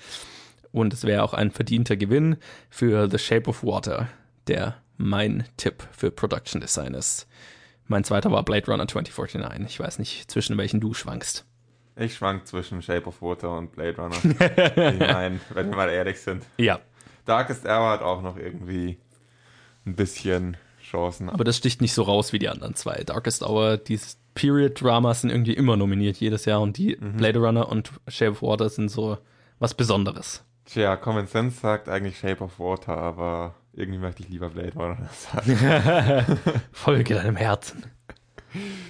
Und 0.73 0.93
es 0.93 1.05
wäre 1.05 1.23
auch 1.23 1.35
ein 1.35 1.51
verdienter 1.51 1.97
Gewinn 1.97 2.37
für 2.71 3.11
The 3.11 3.19
Shape 3.19 3.49
of 3.49 3.65
Water, 3.65 4.09
der 4.47 4.77
mein 4.97 5.45
Tipp 5.57 5.83
für 5.93 6.11
Production 6.11 6.61
Design 6.61 6.95
ist. 6.95 7.27
Mein 7.87 8.05
zweiter 8.05 8.31
war 8.31 8.45
Blade 8.45 8.67
Runner 8.67 8.87
2049. 8.87 9.67
Ich 9.67 9.81
weiß 9.81 9.99
nicht, 9.99 10.31
zwischen 10.31 10.59
welchen 10.59 10.81
du 10.81 10.93
schwankst. 10.93 11.47
Ich 11.97 12.15
schwank 12.15 12.47
zwischen 12.47 12.83
Shape 12.83 13.07
of 13.07 13.23
Water 13.23 13.57
und 13.57 13.73
Blade 13.73 13.97
Runner. 13.97 14.17
ich 14.23 15.01
meine, 15.01 15.41
wenn 15.55 15.71
wir 15.71 15.77
mal 15.77 15.89
ehrlich 15.89 16.21
sind. 16.21 16.45
Ja. 16.59 16.81
Darkest 17.25 17.65
Hour 17.65 17.91
hat 17.91 18.03
auch 18.03 18.23
noch 18.23 18.37
irgendwie 18.37 18.99
ein 19.89 19.95
bisschen 19.95 20.57
Chancen. 20.83 21.29
Aber 21.29 21.45
das 21.45 21.57
sticht 21.57 21.81
nicht 21.81 21.93
so 21.93 22.03
raus 22.03 22.33
wie 22.33 22.39
die 22.39 22.49
anderen 22.49 22.75
zwei. 22.75 23.03
Darkest 23.05 23.43
Hour, 23.43 23.77
die 23.77 23.99
Period-Dramas 24.35 25.23
sind 25.23 25.31
irgendwie 25.31 25.55
immer 25.55 25.77
nominiert 25.77 26.17
jedes 26.19 26.45
Jahr 26.45 26.61
und 26.61 26.77
die 26.79 26.97
Blade 26.97 27.39
Runner 27.39 27.69
und 27.69 27.91
Shape 28.07 28.33
of 28.33 28.43
Water 28.43 28.69
sind 28.69 28.89
so 28.89 29.19
was 29.59 29.75
Besonderes. 29.75 30.45
Tja, 30.65 30.97
Common 30.97 31.27
Sense 31.27 31.59
sagt 31.61 31.89
eigentlich 31.89 32.19
Shape 32.19 32.45
of 32.45 32.59
Water, 32.59 32.97
aber 32.97 33.55
irgendwie 33.73 33.99
möchte 33.99 34.23
ich 34.23 34.29
lieber 34.29 34.51
Blade 34.51 34.75
Runner 34.75 35.09
sagen. 35.13 36.27
Folge 36.73 37.15
deinem 37.15 37.37
Herzen. 37.37 37.85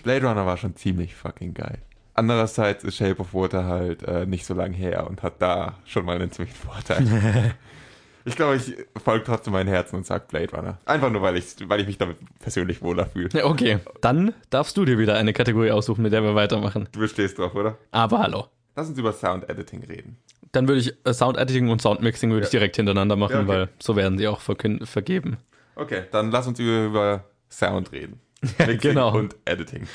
Blade 0.03 0.27
Runner 0.27 0.47
war 0.47 0.57
schon 0.57 0.77
ziemlich 0.77 1.15
fucking 1.15 1.55
geil. 1.55 1.79
Andererseits 2.15 2.83
ist 2.85 2.97
Shape 2.97 3.21
of 3.21 3.33
Water 3.33 3.65
halt 3.65 4.03
äh, 4.03 4.27
nicht 4.27 4.45
so 4.45 4.55
lang 4.55 4.73
her 4.73 5.07
und 5.07 5.23
hat 5.23 5.41
da 5.41 5.79
schon 5.85 6.05
mal 6.05 6.17
einen 6.17 6.33
ziemlichen 6.33 6.57
Vorteil. 6.57 7.55
ich 8.25 8.37
glaube, 8.37 8.57
ich 8.57 8.75
folge 9.03 9.25
trotzdem 9.25 9.53
meinem 9.53 9.69
Herzen 9.69 9.97
und 9.97 10.07
sage 10.07 10.25
Blade 10.29 10.55
Runner. 10.57 10.79
Einfach 10.85 11.11
nur, 11.11 11.23
weil 11.23 11.37
ich, 11.37 11.47
weil 11.69 11.81
ich 11.81 11.87
mich 11.87 11.99
damit 11.99 12.17
persönlich 12.41 12.83
wohler 12.83 13.07
fühle. 13.07 13.29
Ja, 13.33 13.45
okay, 13.47 13.79
dann 14.01 14.35
darfst 14.51 14.77
du 14.77 14.85
dir 14.85 14.99
wieder 14.99 15.17
eine 15.17 15.33
Kategorie 15.33 15.71
aussuchen, 15.71 16.03
mit 16.03 16.13
der 16.13 16.23
wir 16.23 16.35
weitermachen. 16.35 16.89
Du 16.93 17.01
bestehst 17.01 17.39
drauf, 17.39 17.55
oder? 17.55 17.79
Aber 17.91 18.19
hallo. 18.19 18.47
Lass 18.77 18.89
uns 18.89 18.99
über 18.99 19.13
Sound 19.13 19.49
Editing 19.51 19.83
reden. 19.85 20.17
Dann 20.53 20.69
würde 20.69 20.81
ich 20.81 20.95
äh, 21.05 21.13
Sound 21.13 21.37
Editing 21.37 21.69
und 21.69 21.83
Sound 21.83 22.01
Mixing 22.01 22.31
würde 22.31 22.45
ich 22.45 22.51
direkt 22.51 22.77
hintereinander 22.77 23.17
machen, 23.17 23.33
Ja, 23.33 23.41
okay. 23.41 23.49
weil 23.49 23.69
so 23.81 23.97
werden 23.97 24.19
sie 24.19 24.29
auch 24.29 24.41
vergeben. 24.41 25.37
Okay, 25.75 26.03
dann 26.11 26.31
lass 26.31 26.47
uns 26.47 26.59
über, 26.59 26.85
über 26.87 27.25
Sound 27.51 27.93
reden. 27.93 28.21
Mixing 28.59 28.79
genau. 28.79 29.15
Und 29.17 29.37
Editing. 29.45 29.87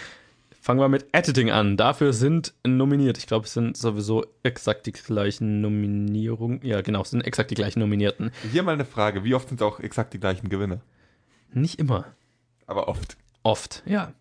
Fangen 0.63 0.79
wir 0.79 0.87
mit 0.87 1.07
Editing 1.11 1.51
an. 1.51 1.75
Dafür 1.75 2.13
sind 2.13 2.53
nominiert, 2.65 3.17
ich 3.17 3.27
glaube, 3.27 3.45
es 3.45 3.53
sind 3.53 3.75
sowieso 3.75 4.25
exakt 4.43 4.85
die 4.85 4.93
gleichen 4.93 5.59
Nominierungen. 5.59 6.61
Ja, 6.63 6.79
genau, 6.79 7.01
es 7.01 7.09
sind 7.09 7.27
exakt 7.27 7.51
die 7.51 7.55
gleichen 7.55 7.81
Nominierten. 7.81 8.31
Hier 8.49 8.63
mal 8.63 8.71
eine 8.71 8.85
Frage. 8.85 9.25
Wie 9.25 9.35
oft 9.35 9.49
sind 9.49 9.61
auch 9.61 9.81
exakt 9.81 10.13
die 10.13 10.21
gleichen 10.21 10.47
Gewinner? 10.47 10.79
Nicht 11.51 11.79
immer. 11.79 12.05
Aber 12.65 12.87
oft. 12.87 13.17
Oft, 13.43 13.83
ja. 13.85 14.13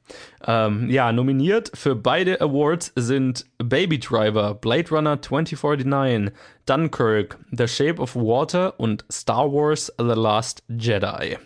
Ähm, 0.44 0.90
ja, 0.90 1.12
nominiert 1.12 1.70
für 1.74 1.94
beide 1.94 2.40
Awards 2.40 2.90
sind 2.96 3.46
Baby 3.59 4.00
Driver, 4.00 4.55
Blade 4.55 4.90
Runner 4.90 5.22
2049, 5.22 6.37
Dunkirk, 6.66 7.38
The 7.52 7.68
Shape 7.68 8.02
of 8.02 8.16
Water 8.16 8.81
und 8.81 9.05
Star 9.12 9.52
Wars 9.52 9.92
The 9.96 10.14
Last 10.16 10.64
Jedi. 10.66 11.38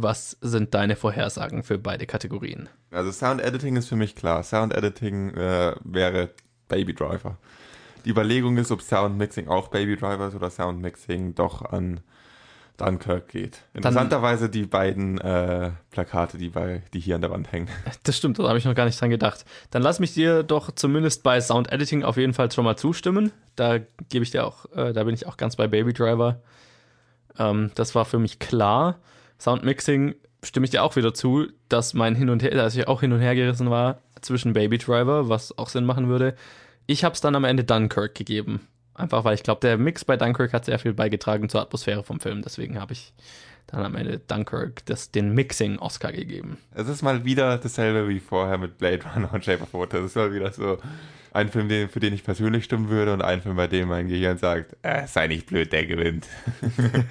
Was 0.00 0.36
sind 0.40 0.74
deine 0.74 0.94
Vorhersagen 0.94 1.64
für 1.64 1.76
beide 1.76 2.06
Kategorien? 2.06 2.68
Also 2.92 3.10
Sound 3.10 3.40
Editing 3.40 3.74
ist 3.74 3.88
für 3.88 3.96
mich 3.96 4.14
klar. 4.14 4.44
Sound 4.44 4.72
Editing 4.72 5.34
äh, 5.34 5.74
wäre 5.82 6.30
Baby 6.68 6.94
Driver. 6.94 7.36
Die 8.04 8.10
Überlegung 8.10 8.56
ist, 8.58 8.70
ob 8.70 8.80
Sound 8.80 9.18
Mixing 9.18 9.48
auch 9.48 9.68
Baby 9.68 9.96
Driver 9.96 10.28
ist 10.28 10.36
oder 10.36 10.50
Sound 10.50 10.80
Mixing 10.80 11.34
doch 11.34 11.62
an 11.62 12.00
Dunkirk 12.76 13.26
geht. 13.26 13.64
Interessanterweise 13.74 14.48
die 14.48 14.66
beiden 14.66 15.18
äh, 15.18 15.72
Plakate, 15.90 16.38
die, 16.38 16.48
bei, 16.48 16.82
die 16.94 17.00
hier 17.00 17.16
an 17.16 17.22
der 17.22 17.32
Wand 17.32 17.50
hängen. 17.50 17.68
Das 18.04 18.16
stimmt, 18.16 18.38
da 18.38 18.46
habe 18.46 18.56
ich 18.56 18.64
noch 18.64 18.76
gar 18.76 18.84
nicht 18.84 19.00
dran 19.00 19.10
gedacht. 19.10 19.44
Dann 19.72 19.82
lass 19.82 19.98
mich 19.98 20.14
dir 20.14 20.44
doch 20.44 20.70
zumindest 20.70 21.24
bei 21.24 21.40
Sound 21.40 21.72
Editing 21.72 22.04
auf 22.04 22.16
jeden 22.16 22.34
Fall 22.34 22.52
schon 22.52 22.64
mal 22.64 22.76
zustimmen. 22.76 23.32
Da 23.56 23.78
gebe 24.08 24.22
ich 24.22 24.30
dir 24.30 24.46
auch, 24.46 24.64
äh, 24.76 24.92
da 24.92 25.02
bin 25.02 25.14
ich 25.14 25.26
auch 25.26 25.36
ganz 25.36 25.56
bei 25.56 25.66
Baby 25.66 25.92
Driver. 25.92 26.40
Ähm, 27.36 27.72
das 27.74 27.96
war 27.96 28.04
für 28.04 28.20
mich 28.20 28.38
klar. 28.38 29.00
Sound 29.38 29.64
Mixing 29.64 30.14
stimme 30.42 30.64
ich 30.64 30.70
dir 30.70 30.82
auch 30.82 30.96
wieder 30.96 31.14
zu, 31.14 31.46
dass 31.68 31.94
mein 31.94 32.14
Hin 32.14 32.30
und 32.30 32.42
Her, 32.42 32.50
dass 32.50 32.76
ich 32.76 32.88
auch 32.88 33.00
hin 33.00 33.12
und 33.12 33.20
her 33.20 33.34
gerissen 33.34 33.70
war 33.70 33.98
zwischen 34.20 34.52
Baby 34.52 34.78
Driver, 34.78 35.28
was 35.28 35.56
auch 35.58 35.68
Sinn 35.68 35.84
machen 35.84 36.08
würde. 36.08 36.34
Ich 36.86 37.04
habe 37.04 37.14
es 37.14 37.20
dann 37.20 37.34
am 37.34 37.44
Ende 37.44 37.64
Dunkirk 37.64 38.14
gegeben. 38.14 38.66
Einfach 38.94 39.24
weil 39.24 39.34
ich 39.34 39.44
glaube, 39.44 39.60
der 39.60 39.78
Mix 39.78 40.04
bei 40.04 40.16
Dunkirk 40.16 40.52
hat 40.52 40.64
sehr 40.64 40.78
viel 40.78 40.92
beigetragen 40.92 41.48
zur 41.48 41.60
Atmosphäre 41.60 42.02
vom 42.02 42.18
Film. 42.18 42.42
Deswegen 42.42 42.80
habe 42.80 42.94
ich 42.94 43.12
dann 43.68 43.84
am 43.84 43.94
Ende 43.94 44.18
Dunkirk 44.18 44.84
das, 44.86 45.10
den 45.10 45.34
Mixing-Oscar 45.34 46.12
gegeben. 46.12 46.58
Es 46.74 46.88
ist 46.88 47.02
mal 47.02 47.24
wieder 47.24 47.58
dasselbe 47.58 48.08
wie 48.08 48.18
vorher 48.18 48.58
mit 48.58 48.78
Blade 48.78 49.00
Runner 49.14 49.32
und 49.32 49.44
Shape 49.44 49.62
of 49.62 49.72
Water. 49.74 49.98
Es 49.98 50.06
ist 50.06 50.16
mal 50.16 50.32
wieder 50.32 50.50
so 50.52 50.78
ein 51.32 51.48
Film, 51.50 51.68
den, 51.68 51.88
für 51.88 52.00
den 52.00 52.14
ich 52.14 52.24
persönlich 52.24 52.64
stimmen 52.64 52.88
würde 52.88 53.12
und 53.12 53.22
ein 53.22 53.42
Film, 53.42 53.56
bei 53.56 53.66
dem 53.66 53.88
mein 53.88 54.08
Gehirn 54.08 54.38
sagt, 54.38 54.76
äh, 54.82 55.06
sei 55.06 55.26
nicht 55.26 55.46
blöd, 55.46 55.72
der 55.72 55.86
gewinnt. 55.86 56.26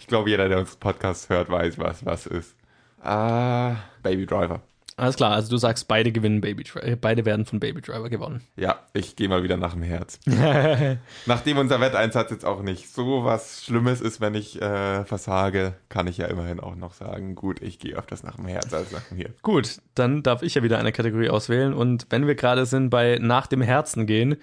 ich 0.00 0.06
glaube, 0.06 0.30
jeder, 0.30 0.48
der 0.48 0.58
unseren 0.58 0.78
Podcast 0.78 1.30
hört, 1.30 1.48
weiß, 1.48 1.78
was 1.78 2.04
was 2.04 2.26
ist. 2.26 2.54
Ah, 3.02 3.76
Baby 4.02 4.26
Driver. 4.26 4.60
Alles 4.98 5.14
klar, 5.14 5.30
also 5.30 5.48
du 5.48 5.56
sagst, 5.58 5.86
beide 5.86 6.10
gewinnen 6.10 6.40
Baby 6.40 6.64
Driver, 6.64 6.96
beide 6.96 7.24
werden 7.24 7.46
von 7.46 7.60
Baby 7.60 7.80
Driver 7.80 8.10
gewonnen. 8.10 8.42
Ja, 8.56 8.80
ich 8.94 9.14
gehe 9.14 9.28
mal 9.28 9.44
wieder 9.44 9.56
nach 9.56 9.74
dem 9.74 9.84
Herz. 9.84 10.18
Nachdem 11.26 11.58
unser 11.58 11.80
Wetteinsatz 11.80 12.32
jetzt 12.32 12.44
auch 12.44 12.62
nicht 12.62 12.92
so 12.92 13.24
was 13.24 13.64
Schlimmes 13.64 14.00
ist, 14.00 14.20
wenn 14.20 14.34
ich 14.34 14.60
äh, 14.60 15.04
versage, 15.04 15.74
kann 15.88 16.08
ich 16.08 16.18
ja 16.18 16.26
immerhin 16.26 16.58
auch 16.58 16.74
noch 16.74 16.94
sagen, 16.94 17.36
gut, 17.36 17.62
ich 17.62 17.78
gehe 17.78 17.96
öfters 17.96 18.24
nach 18.24 18.36
dem 18.36 18.46
Herz 18.46 18.74
als 18.74 18.90
nach 18.90 19.02
dem 19.02 19.18
Hirn. 19.18 19.34
Gut, 19.42 19.80
dann 19.94 20.24
darf 20.24 20.42
ich 20.42 20.56
ja 20.56 20.64
wieder 20.64 20.78
eine 20.80 20.90
Kategorie 20.90 21.30
auswählen 21.30 21.74
und 21.74 22.06
wenn 22.10 22.26
wir 22.26 22.34
gerade 22.34 22.66
sind 22.66 22.90
bei 22.90 23.18
nach 23.20 23.46
dem 23.46 23.62
Herzen 23.62 24.04
gehen, 24.04 24.36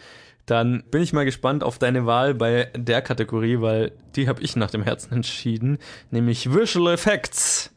dann 0.46 0.84
bin 0.92 1.02
ich 1.02 1.12
mal 1.12 1.26
gespannt 1.26 1.64
auf 1.64 1.80
deine 1.80 2.06
Wahl 2.06 2.36
bei 2.36 2.70
der 2.76 3.02
Kategorie, 3.02 3.62
weil 3.62 3.92
die 4.16 4.28
habe 4.28 4.42
ich 4.44 4.56
nach 4.56 4.70
dem 4.70 4.84
Herzen 4.84 5.14
entschieden, 5.14 5.80
nämlich 6.12 6.54
Visual 6.54 6.94
Effects. 6.94 7.72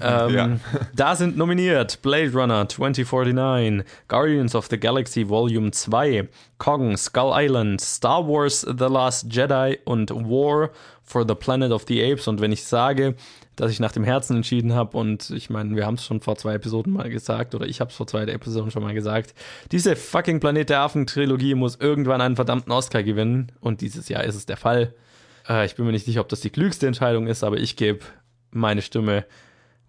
ähm, 0.00 0.34
ja. 0.34 0.56
Da 0.94 1.14
sind 1.14 1.36
nominiert 1.36 2.00
Blade 2.02 2.32
Runner 2.32 2.68
2049, 2.68 3.84
Guardians 4.08 4.54
of 4.54 4.68
the 4.70 4.78
Galaxy 4.78 5.28
Volume 5.28 5.70
2, 5.70 6.28
Kong, 6.58 6.96
Skull 6.96 7.32
Island, 7.34 7.80
Star 7.80 8.26
Wars 8.26 8.60
The 8.62 8.86
Last 8.86 9.26
Jedi 9.30 9.78
und 9.84 10.10
War 10.10 10.70
for 11.02 11.26
the 11.26 11.34
Planet 11.34 11.72
of 11.72 11.84
the 11.88 12.02
Apes. 12.02 12.26
Und 12.26 12.40
wenn 12.40 12.52
ich 12.52 12.64
sage, 12.64 13.14
dass 13.56 13.70
ich 13.70 13.80
nach 13.80 13.92
dem 13.92 14.04
Herzen 14.04 14.36
entschieden 14.36 14.74
habe 14.74 14.96
und 14.96 15.30
ich 15.30 15.50
meine, 15.50 15.76
wir 15.76 15.86
haben 15.86 15.94
es 15.94 16.04
schon 16.04 16.20
vor 16.20 16.36
zwei 16.36 16.54
Episoden 16.54 16.92
mal 16.92 17.10
gesagt 17.10 17.54
oder 17.54 17.66
ich 17.66 17.80
habe 17.80 17.90
es 17.90 17.96
vor 17.96 18.06
zwei 18.06 18.22
Episoden 18.22 18.70
schon 18.70 18.82
mal 18.82 18.94
gesagt. 18.94 19.34
Diese 19.70 19.94
fucking 19.96 20.40
Planet 20.40 20.70
der 20.70 20.80
Affen 20.80 21.06
Trilogie 21.06 21.54
muss 21.54 21.76
irgendwann 21.76 22.20
einen 22.20 22.36
verdammten 22.36 22.72
Oscar 22.72 23.02
gewinnen 23.02 23.52
und 23.60 23.80
dieses 23.80 24.08
Jahr 24.08 24.24
ist 24.24 24.34
es 24.34 24.46
der 24.46 24.56
Fall. 24.56 24.94
Äh, 25.48 25.66
ich 25.66 25.74
bin 25.74 25.84
mir 25.84 25.92
nicht 25.92 26.06
sicher, 26.06 26.20
ob 26.20 26.28
das 26.28 26.40
die 26.40 26.50
klügste 26.50 26.86
Entscheidung 26.86 27.26
ist, 27.26 27.44
aber 27.44 27.58
ich 27.58 27.76
gebe 27.76 28.00
meine 28.50 28.82
Stimme 28.82 29.24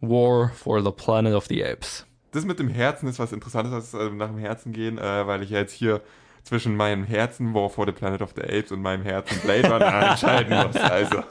War 0.02 0.50
for 0.50 0.84
the 0.84 0.92
Planet 0.92 1.34
of 1.34 1.46
the 1.46 1.64
Apes. 1.64 2.06
Das 2.32 2.46
mit 2.46 2.60
dem 2.60 2.70
Herzen 2.70 3.08
ist 3.08 3.20
was 3.20 3.32
Interessantes, 3.32 3.74
als 3.74 3.94
äh, 3.94 4.10
nach 4.10 4.30
dem 4.30 4.40
Herzen 4.40 4.74
gehen, 4.74 4.98
äh, 4.98 5.28
weil 5.28 5.44
ich 5.44 5.52
ja 5.52 5.60
jetzt 5.60 5.74
hier 5.74 6.02
zwischen 6.44 6.76
meinem 6.76 7.06
Herzen 7.06 7.54
War 7.54 7.70
for 7.70 7.86
the 7.86 7.94
Planet 7.94 8.22
of 8.22 8.34
the 8.36 8.44
Apes 8.44 8.72
und 8.72 8.82
meinem 8.82 9.04
Herzen 9.04 9.40
Blade 9.42 9.72
Runner 9.72 10.10
entscheiden 10.12 10.68
muss. 10.68 10.76
Also, 10.76 11.24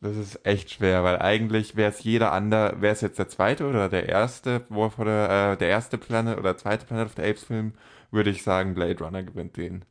das 0.00 0.16
ist 0.16 0.46
echt 0.46 0.70
schwer, 0.70 1.02
weil 1.02 1.18
eigentlich 1.18 1.76
wäre 1.76 1.90
es 1.90 2.02
jeder 2.04 2.32
andere, 2.32 2.80
wäre 2.80 2.92
es 2.92 3.00
jetzt 3.00 3.18
der 3.18 3.28
zweite 3.28 3.66
oder 3.66 3.88
der 3.88 4.08
erste 4.08 4.62
War 4.68 4.90
for 4.90 5.04
the, 5.04 5.10
äh, 5.10 5.56
der 5.56 5.68
erste 5.68 5.98
Planet 5.98 6.38
oder 6.38 6.56
zweite 6.56 6.86
Planet 6.86 7.06
of 7.06 7.12
the 7.16 7.22
Apes 7.22 7.44
Film, 7.44 7.72
würde 8.10 8.30
ich 8.30 8.42
sagen, 8.44 8.74
Blade 8.74 9.02
Runner 9.02 9.22
gewinnt 9.22 9.56
den. 9.56 9.84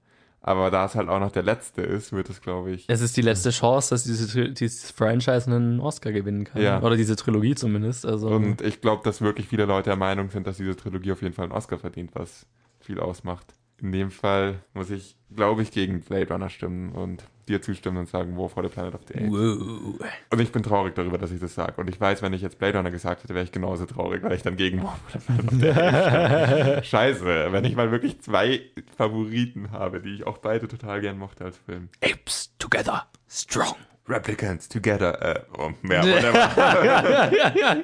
Aber 0.45 0.71
da 0.71 0.85
es 0.85 0.95
halt 0.95 1.07
auch 1.07 1.21
noch 1.21 1.31
der 1.31 1.43
letzte 1.43 1.81
ist, 1.81 2.11
wird 2.11 2.29
es, 2.29 2.41
glaube 2.41 2.71
ich. 2.71 2.83
Es 2.89 2.99
ist 2.99 3.15
die 3.15 3.21
letzte 3.21 3.51
Chance, 3.51 3.91
dass 3.91 4.03
diese, 4.03 4.49
dieses 4.51 4.91
Franchise 4.91 5.47
einen 5.47 5.79
Oscar 5.79 6.11
gewinnen 6.11 6.43
kann. 6.43 6.61
Ja. 6.61 6.81
Oder 6.81 6.97
diese 6.97 7.15
Trilogie 7.15 7.55
zumindest. 7.55 8.05
Also, 8.05 8.27
Und 8.27 8.61
ich 8.61 8.81
glaube, 8.81 9.03
dass 9.05 9.21
wirklich 9.21 9.47
viele 9.47 9.63
Leute 9.63 9.91
der 9.91 9.95
Meinung 9.95 10.29
sind, 10.31 10.45
dass 10.45 10.57
diese 10.57 10.75
Trilogie 10.75 11.13
auf 11.13 11.21
jeden 11.21 11.33
Fall 11.33 11.45
einen 11.45 11.53
Oscar 11.53 11.79
verdient, 11.79 12.11
was 12.13 12.45
viel 12.81 12.99
ausmacht. 12.99 13.53
In 13.83 13.91
dem 13.91 14.11
Fall 14.11 14.61
muss 14.73 14.89
ich, 14.89 15.17
glaube 15.35 15.61
ich, 15.61 15.69
gegen 15.71 15.99
Blade 15.99 16.29
Runner 16.33 16.49
stimmen 16.49 16.93
und 16.93 17.25
dir 17.49 17.61
zustimmen 17.61 17.97
und 17.97 18.07
sagen, 18.07 18.37
War 18.37 18.47
for 18.47 18.63
the 18.63 18.69
Planet 18.69 18.95
of 18.95 19.01
the 19.09 19.15
Apes. 19.15 19.29
wow. 19.29 19.99
Und 20.31 20.39
ich 20.39 20.53
bin 20.53 20.63
traurig 20.63 20.95
darüber, 20.95 21.17
dass 21.17 21.31
ich 21.31 21.41
das 21.41 21.53
sage. 21.53 21.73
Und 21.81 21.89
ich 21.89 21.99
weiß, 21.99 22.21
wenn 22.21 22.31
ich 22.31 22.41
jetzt 22.41 22.57
Blade 22.59 22.77
Runner 22.77 22.91
gesagt 22.91 23.23
hätte, 23.23 23.33
wäre 23.35 23.43
ich 23.43 23.51
genauso 23.51 23.85
traurig, 23.85 24.23
weil 24.23 24.31
ich 24.31 24.41
dann 24.41 24.55
gegen 24.55 24.81
War 24.81 24.97
for 25.05 25.19
the 25.19 25.25
Planet 25.25 25.51
of 25.51 25.59
the 25.59 25.69
Apes 25.69 26.07
stimme. 26.07 26.83
Scheiße, 26.85 27.51
wenn 27.51 27.65
ich 27.65 27.75
mal 27.75 27.91
wirklich 27.91 28.21
zwei 28.21 28.61
Favoriten 28.95 29.71
habe, 29.71 29.99
die 29.99 30.15
ich 30.15 30.25
auch 30.25 30.37
beide 30.37 30.69
total 30.69 31.01
gern 31.01 31.17
mochte 31.17 31.43
als 31.43 31.57
Film. 31.57 31.89
Apes 32.01 32.53
together, 32.59 33.05
strong. 33.27 33.75
Replicants 34.07 34.67
together. 34.69 35.21
Äh, 35.21 35.41
oh, 35.57 35.71
mehr, 35.81 36.03
whatever. 36.03 37.83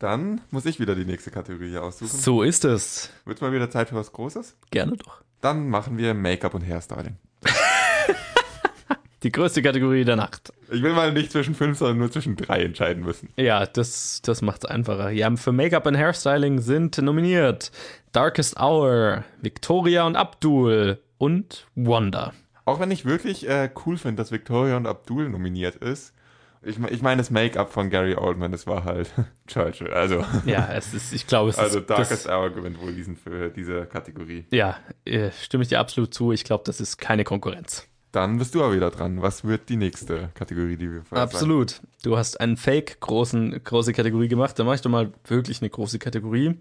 Dann 0.00 0.40
muss 0.50 0.66
ich 0.66 0.80
wieder 0.80 0.94
die 0.96 1.04
nächste 1.04 1.30
Kategorie 1.30 1.76
aussuchen. 1.78 2.08
so 2.16 2.42
ist 2.42 2.64
es. 2.64 3.10
Wird 3.24 3.40
mal 3.40 3.52
wieder 3.52 3.70
Zeit 3.70 3.88
für 3.88 3.96
was 3.96 4.12
Großes? 4.12 4.56
Gerne 4.70 4.96
doch. 4.96 5.22
Dann 5.40 5.68
machen 5.68 5.98
wir 5.98 6.14
Make-up 6.14 6.54
und 6.54 6.66
Hairstyling. 6.66 7.16
Die 9.22 9.32
größte 9.32 9.62
Kategorie 9.62 10.04
der 10.04 10.16
Nacht. 10.16 10.52
Ich 10.70 10.82
will 10.82 10.92
mal 10.92 11.12
nicht 11.12 11.32
zwischen 11.32 11.54
fünf, 11.54 11.78
sondern 11.78 11.98
nur 11.98 12.10
zwischen 12.10 12.36
drei 12.36 12.62
entscheiden 12.62 13.02
müssen. 13.04 13.30
Ja, 13.36 13.66
das, 13.66 14.22
das 14.22 14.42
macht's 14.42 14.64
einfacher. 14.64 15.10
Ja, 15.10 15.34
für 15.36 15.52
Make-up 15.52 15.86
und 15.86 15.96
Hairstyling 15.96 16.60
sind 16.60 16.98
nominiert 16.98 17.72
Darkest 18.12 18.60
Hour, 18.60 19.24
Victoria 19.40 20.06
und 20.06 20.16
Abdul 20.16 21.00
und 21.18 21.66
Wanda. 21.74 22.32
Auch 22.64 22.80
wenn 22.80 22.90
ich 22.90 23.04
wirklich 23.04 23.48
äh, 23.48 23.70
cool 23.86 23.96
finde, 23.96 24.22
dass 24.22 24.30
Victoria 24.30 24.76
und 24.76 24.86
Abdul 24.86 25.28
nominiert 25.28 25.76
ist. 25.76 26.14
Ich, 26.62 26.78
ich 26.78 27.02
meine, 27.02 27.18
das 27.18 27.30
Make-up 27.30 27.72
von 27.72 27.90
Gary 27.90 28.14
Oldman, 28.16 28.52
das 28.52 28.66
war 28.66 28.84
halt 28.84 29.10
Churchill. 29.46 29.90
Also, 29.90 30.24
Ja, 30.44 30.72
es 30.72 30.94
ist, 30.94 31.12
ich 31.12 31.26
glaube, 31.26 31.50
es 31.50 31.58
also 31.58 31.78
ist. 31.78 31.90
Darkest 31.90 32.26
Das, 32.26 32.32
Hour 32.32 32.50
gewinnt 32.50 32.80
wohl 32.80 32.92
diesen 32.92 33.16
für 33.16 33.50
diese 33.50 33.86
Kategorie. 33.86 34.46
ja, 34.50 34.76
äh, 35.04 35.30
stimme 35.30 35.62
ich 35.62 35.68
dir 35.68 35.80
absolut 35.80 36.12
zu. 36.12 36.32
Ich 36.32 36.44
glaube, 36.44 36.64
das 36.66 36.80
ist 36.80 36.98
keine 36.98 37.24
Konkurrenz. 37.24 37.86
Dann 38.12 38.38
bist 38.38 38.54
du 38.54 38.62
aber 38.62 38.74
wieder 38.74 38.90
dran. 38.90 39.20
Was 39.20 39.44
wird 39.44 39.68
die 39.68 39.76
nächste 39.76 40.30
Kategorie, 40.34 40.76
die 40.76 40.90
wir 40.90 41.02
vorher 41.02 41.24
Absolut. 41.24 41.82
Du 42.02 42.16
hast 42.16 42.40
einen 42.40 42.56
Fake 42.56 43.00
großen, 43.00 43.62
große 43.62 43.92
Kategorie 43.92 44.28
gemacht. 44.28 44.58
Dann 44.58 44.66
mach 44.66 44.74
ich 44.74 44.80
doch 44.80 44.90
mal 44.90 45.12
wirklich 45.26 45.60
eine 45.60 45.68
große 45.68 45.98
Kategorie. 45.98 46.58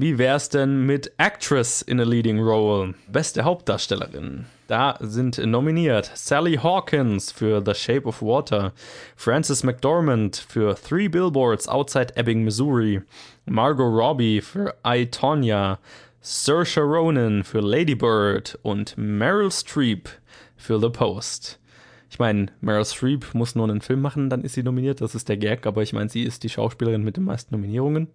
Wie 0.00 0.16
wär's 0.16 0.48
denn 0.48 0.86
mit 0.86 1.12
Actress 1.16 1.82
in 1.82 1.98
a 1.98 2.04
Leading 2.04 2.38
Role? 2.38 2.94
Beste 3.08 3.42
Hauptdarstellerin. 3.42 4.46
Da 4.68 4.96
sind 5.00 5.38
nominiert 5.38 6.12
Sally 6.14 6.54
Hawkins 6.54 7.32
für 7.32 7.60
The 7.66 7.74
Shape 7.74 8.06
of 8.06 8.22
Water, 8.22 8.72
Frances 9.16 9.64
McDormand 9.64 10.36
für 10.36 10.76
Three 10.76 11.08
Billboards 11.08 11.66
Outside 11.66 12.16
Ebbing, 12.16 12.44
Missouri, 12.44 13.02
Margot 13.46 13.92
Robbie 13.92 14.40
für 14.40 14.76
I, 14.86 15.06
Tonya, 15.06 15.80
Saoirse 16.20 16.82
Ronan 16.82 17.42
für 17.42 17.60
Lady 17.60 17.96
Bird 17.96 18.56
und 18.62 18.96
Meryl 18.96 19.50
Streep 19.50 20.08
für 20.56 20.78
The 20.78 20.90
Post. 20.90 21.58
Ich 22.08 22.20
meine, 22.20 22.46
Meryl 22.60 22.84
Streep 22.84 23.34
muss 23.34 23.56
nur 23.56 23.68
einen 23.68 23.80
Film 23.80 24.00
machen, 24.00 24.30
dann 24.30 24.42
ist 24.42 24.54
sie 24.54 24.62
nominiert. 24.62 25.00
Das 25.00 25.16
ist 25.16 25.28
der 25.28 25.36
Gag, 25.36 25.66
aber 25.66 25.82
ich 25.82 25.92
meine, 25.92 26.08
sie 26.08 26.22
ist 26.22 26.44
die 26.44 26.48
Schauspielerin 26.48 27.02
mit 27.02 27.16
den 27.16 27.24
meisten 27.24 27.52
Nominierungen. 27.52 28.06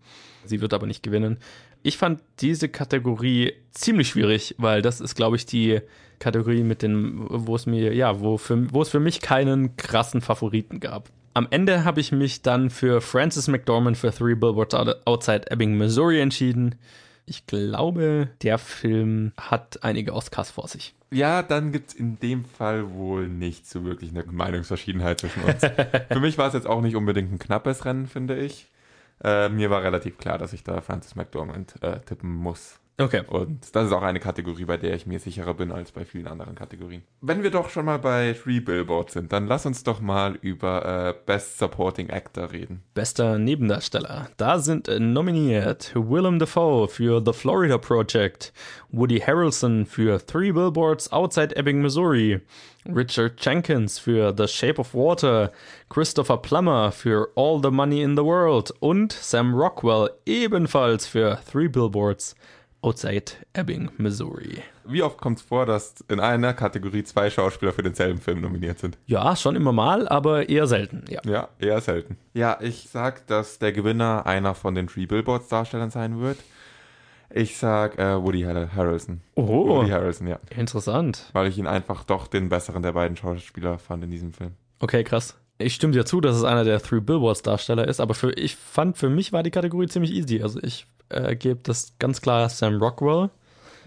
Sie 0.45 0.61
wird 0.61 0.73
aber 0.73 0.87
nicht 0.87 1.03
gewinnen. 1.03 1.37
Ich 1.83 1.97
fand 1.97 2.21
diese 2.39 2.69
Kategorie 2.69 3.53
ziemlich 3.71 4.09
schwierig, 4.09 4.55
weil 4.57 4.81
das 4.81 5.01
ist, 5.01 5.15
glaube 5.15 5.35
ich, 5.35 5.45
die 5.45 5.81
Kategorie 6.19 6.63
mit 6.63 6.81
den, 6.81 7.25
wo 7.29 7.55
es 7.55 7.65
mir, 7.65 7.93
ja, 7.93 8.21
wo, 8.21 8.37
für, 8.37 8.73
wo 8.73 8.81
es 8.81 8.89
für 8.89 9.01
mich 9.01 9.19
keinen 9.19 9.75
krassen 9.75 10.21
Favoriten 10.21 10.79
gab. 10.79 11.09
Am 11.33 11.47
Ende 11.49 11.83
habe 11.83 11.99
ich 11.99 12.11
mich 12.11 12.41
dann 12.41 12.69
für 12.69 13.01
Frances 13.01 13.47
McDormand 13.47 13.97
für 13.97 14.13
Three 14.13 14.35
Billboards 14.35 14.75
Outside 15.05 15.51
Ebbing, 15.51 15.77
Missouri 15.77 16.21
entschieden. 16.21 16.75
Ich 17.25 17.47
glaube, 17.47 18.29
der 18.41 18.57
Film 18.57 19.33
hat 19.37 19.83
einige 19.83 20.13
Oscars 20.13 20.51
vor 20.51 20.67
sich. 20.67 20.93
Ja, 21.11 21.43
dann 21.43 21.71
gibt 21.71 21.89
es 21.89 21.95
in 21.95 22.19
dem 22.19 22.45
Fall 22.45 22.93
wohl 22.93 23.27
nicht 23.27 23.69
so 23.69 23.83
wirklich 23.83 24.11
eine 24.11 24.23
Meinungsverschiedenheit 24.23 25.19
zwischen 25.19 25.43
uns. 25.43 25.61
Für 26.11 26.19
mich 26.19 26.37
war 26.37 26.47
es 26.47 26.53
jetzt 26.53 26.67
auch 26.67 26.81
nicht 26.81 26.95
unbedingt 26.95 27.31
ein 27.31 27.39
knappes 27.39 27.85
Rennen, 27.85 28.07
finde 28.07 28.37
ich. 28.37 28.67
Äh, 29.23 29.49
mir 29.49 29.69
war 29.69 29.83
relativ 29.83 30.17
klar, 30.17 30.37
dass 30.37 30.53
ich 30.53 30.63
da 30.63 30.81
Francis 30.81 31.15
McDormand 31.15 31.81
äh, 31.81 31.99
tippen 32.01 32.33
muss. 32.33 32.79
Okay. 32.99 33.23
Und 33.27 33.75
das 33.75 33.87
ist 33.87 33.91
auch 33.91 34.03
eine 34.03 34.19
Kategorie, 34.19 34.65
bei 34.65 34.77
der 34.77 34.93
ich 34.93 35.07
mir 35.07 35.19
sicherer 35.19 35.55
bin 35.55 35.71
als 35.71 35.91
bei 35.91 36.05
vielen 36.05 36.27
anderen 36.27 36.53
Kategorien. 36.53 37.01
Wenn 37.21 37.41
wir 37.41 37.49
doch 37.49 37.69
schon 37.69 37.85
mal 37.85 37.97
bei 37.97 38.33
Three 38.33 38.59
Billboards 38.59 39.13
sind, 39.13 39.33
dann 39.33 39.47
lass 39.47 39.65
uns 39.65 39.83
doch 39.83 39.99
mal 39.99 40.35
über 40.41 40.85
äh, 40.85 41.13
Best 41.25 41.57
Supporting 41.57 42.11
Actor 42.11 42.51
reden. 42.51 42.83
Bester 42.93 43.39
Nebendarsteller. 43.39 44.29
Da 44.37 44.59
sind 44.59 44.87
äh, 44.87 44.99
nominiert 44.99 45.91
Willem 45.95 46.37
Dafoe 46.37 46.87
für 46.87 47.23
The 47.25 47.33
Florida 47.33 47.79
Project, 47.79 48.53
Woody 48.91 49.19
Harrelson 49.19 49.87
für 49.87 50.23
Three 50.23 50.51
Billboards 50.51 51.11
Outside 51.11 51.55
Ebbing, 51.55 51.81
Missouri, 51.81 52.41
Richard 52.85 53.43
Jenkins 53.43 53.97
für 53.97 54.35
The 54.37 54.47
Shape 54.47 54.79
of 54.79 54.93
Water, 54.93 55.51
Christopher 55.89 56.37
Plummer 56.37 56.91
für 56.91 57.29
All 57.35 57.59
the 57.63 57.71
Money 57.71 58.03
in 58.03 58.15
the 58.15 58.23
World 58.23 58.71
und 58.81 59.13
Sam 59.13 59.55
Rockwell 59.55 60.11
ebenfalls 60.27 61.07
für 61.07 61.39
Three 61.51 61.69
Billboards 61.69 62.35
Outside 62.83 63.31
Ebbing, 63.53 63.89
Missouri. 63.97 64.57
Wie 64.85 65.01
oft 65.01 65.17
kommt 65.17 65.37
es 65.39 65.43
vor, 65.43 65.65
dass 65.65 65.95
in 66.09 66.19
einer 66.19 66.53
Kategorie 66.53 67.03
zwei 67.05 67.29
Schauspieler 67.29 67.71
für 67.71 67.81
denselben 67.81 68.19
Film 68.19 68.41
nominiert 68.41 68.77
sind? 68.79 68.97
Ja, 69.05 69.35
schon 69.37 69.55
immer 69.55 69.71
mal, 69.71 70.07
aber 70.09 70.49
eher 70.49 70.67
selten. 70.67 71.05
Ja. 71.09 71.21
Ja, 71.25 71.47
eher 71.59 71.79
selten. 71.79 72.17
Ja, 72.33 72.57
ich 72.61 72.89
sag, 72.91 73.25
dass 73.27 73.57
der 73.57 73.71
Gewinner 73.71 74.25
einer 74.25 74.53
von 74.53 74.75
den 74.75 74.87
Three 74.87 75.05
Billboards 75.05 75.47
Darstellern 75.47 75.91
sein 75.91 76.19
wird. 76.19 76.37
Ich 77.33 77.57
sag 77.57 77.97
äh, 77.97 78.21
Woody 78.21 78.41
Har- 78.41 78.75
Harrelson. 78.75 79.21
Oh, 79.35 79.47
Woody 79.77 79.89
Harrelson, 79.89 80.27
ja. 80.27 80.39
interessant. 80.55 81.29
Weil 81.33 81.47
ich 81.47 81.57
ihn 81.57 81.67
einfach 81.67 82.03
doch 82.03 82.27
den 82.27 82.49
besseren 82.49 82.83
der 82.83 82.91
beiden 82.91 83.17
Schauspieler 83.17 83.79
fand 83.79 84.03
in 84.03 84.11
diesem 84.11 84.33
Film. 84.33 84.51
Okay, 84.79 85.03
krass. 85.03 85.35
Ich 85.57 85.73
stimme 85.75 85.93
dir 85.93 86.05
zu, 86.05 86.19
dass 86.19 86.35
es 86.35 86.43
einer 86.43 86.63
der 86.63 86.81
Three 86.81 86.99
Billboards 86.99 87.41
Darsteller 87.43 87.87
ist, 87.87 87.99
aber 88.01 88.13
für, 88.13 88.31
ich 88.33 88.55
fand, 88.55 88.97
für 88.97 89.09
mich 89.09 89.31
war 89.31 89.41
die 89.43 89.51
Kategorie 89.51 89.87
ziemlich 89.87 90.11
easy. 90.11 90.41
Also 90.43 90.59
ich 90.61 90.85
äh, 91.09 91.35
gebe 91.35 91.59
das 91.63 91.93
ganz 91.99 92.21
klar 92.21 92.49
Sam 92.49 92.81
Rockwell. 92.81 93.29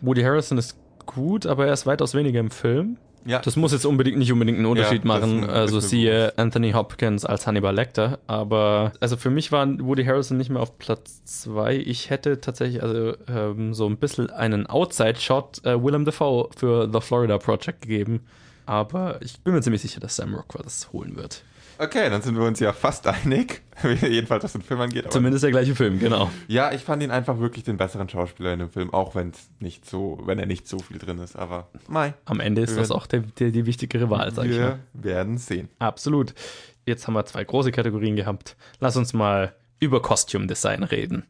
Woody 0.00 0.22
Harrison 0.22 0.58
ist 0.58 0.76
gut, 1.06 1.46
aber 1.46 1.66
er 1.66 1.72
ist 1.72 1.86
weitaus 1.86 2.14
weniger 2.14 2.40
im 2.40 2.50
Film. 2.50 2.96
Ja. 3.24 3.40
Das 3.40 3.56
muss 3.56 3.72
jetzt 3.72 3.84
unbedingt 3.86 4.18
nicht 4.18 4.30
unbedingt 4.30 4.58
einen 4.58 4.66
Unterschied 4.66 5.02
Ja, 5.02 5.08
machen. 5.08 5.42
ist- 5.42 5.48
also 5.48 5.78
ist 5.78 5.90
siehe 5.90 6.32
Anthony 6.38 6.70
Hopkins 6.72 7.24
als 7.24 7.46
Hannibal 7.48 7.74
Lecter. 7.74 8.20
Aber 8.28 8.92
also 9.00 9.16
für 9.16 9.30
mich 9.30 9.50
war 9.50 9.66
Woody 9.80 10.04
Harrelson 10.04 10.36
nicht 10.36 10.48
mehr 10.50 10.62
auf 10.62 10.78
Platz 10.78 11.24
zwei. 11.24 11.74
Ich 11.74 12.08
hätte 12.10 12.40
tatsächlich 12.40 12.84
also 12.84 13.14
ähm, 13.28 13.74
so 13.74 13.86
ein 13.88 13.96
bisschen 13.96 14.30
einen 14.30 14.66
Outside-Shot 14.68 15.64
äh, 15.64 15.82
Willem 15.82 16.04
Dafoe 16.04 16.50
für 16.56 16.88
The 16.92 17.00
Florida 17.00 17.38
Project 17.38 17.82
gegeben. 17.82 18.26
Aber 18.64 19.20
ich 19.22 19.40
bin 19.40 19.54
mir 19.54 19.60
ziemlich 19.60 19.82
sicher, 19.82 19.98
dass 20.00 20.16
Sam 20.16 20.32
Rockwell 20.34 20.62
das 20.62 20.92
holen 20.92 21.16
wird. 21.16 21.42
Okay, 21.78 22.08
dann 22.10 22.22
sind 22.22 22.36
wir 22.36 22.44
uns 22.44 22.60
ja 22.60 22.72
fast 22.72 23.06
einig. 23.06 23.62
Jedenfalls, 24.00 24.44
was 24.44 24.52
den 24.52 24.62
Film 24.62 24.80
angeht. 24.80 25.12
Zumindest 25.12 25.44
der 25.44 25.50
gleiche 25.50 25.74
Film, 25.74 25.98
genau. 25.98 26.30
ja, 26.48 26.72
ich 26.72 26.82
fand 26.82 27.02
ihn 27.02 27.10
einfach 27.10 27.38
wirklich 27.38 27.64
den 27.64 27.76
besseren 27.76 28.08
Schauspieler 28.08 28.52
in 28.52 28.60
dem 28.60 28.70
Film, 28.70 28.92
auch 28.94 29.14
wenn 29.14 29.30
es 29.30 29.50
nicht 29.60 29.88
so, 29.88 30.18
wenn 30.24 30.38
er 30.38 30.46
nicht 30.46 30.66
so 30.66 30.78
viel 30.78 30.98
drin 30.98 31.18
ist. 31.18 31.36
Aber 31.36 31.68
Mai, 31.88 32.14
Am 32.24 32.40
Ende 32.40 32.62
ist 32.62 32.76
das 32.76 32.90
auch 32.90 33.06
der, 33.06 33.20
der, 33.20 33.50
die 33.50 33.66
wichtigere 33.66 34.08
Wahl, 34.08 34.32
sag 34.32 34.46
ich 34.46 34.58
mal. 34.58 34.78
wir 34.94 35.04
werden 35.04 35.38
sehen. 35.38 35.68
Absolut. 35.78 36.34
Jetzt 36.86 37.06
haben 37.06 37.14
wir 37.14 37.26
zwei 37.26 37.44
große 37.44 37.72
Kategorien 37.72 38.16
gehabt. 38.16 38.56
Lass 38.80 38.96
uns 38.96 39.12
mal 39.12 39.54
über 39.78 40.00
Costume 40.00 40.46
Design 40.46 40.82
reden. 40.82 41.24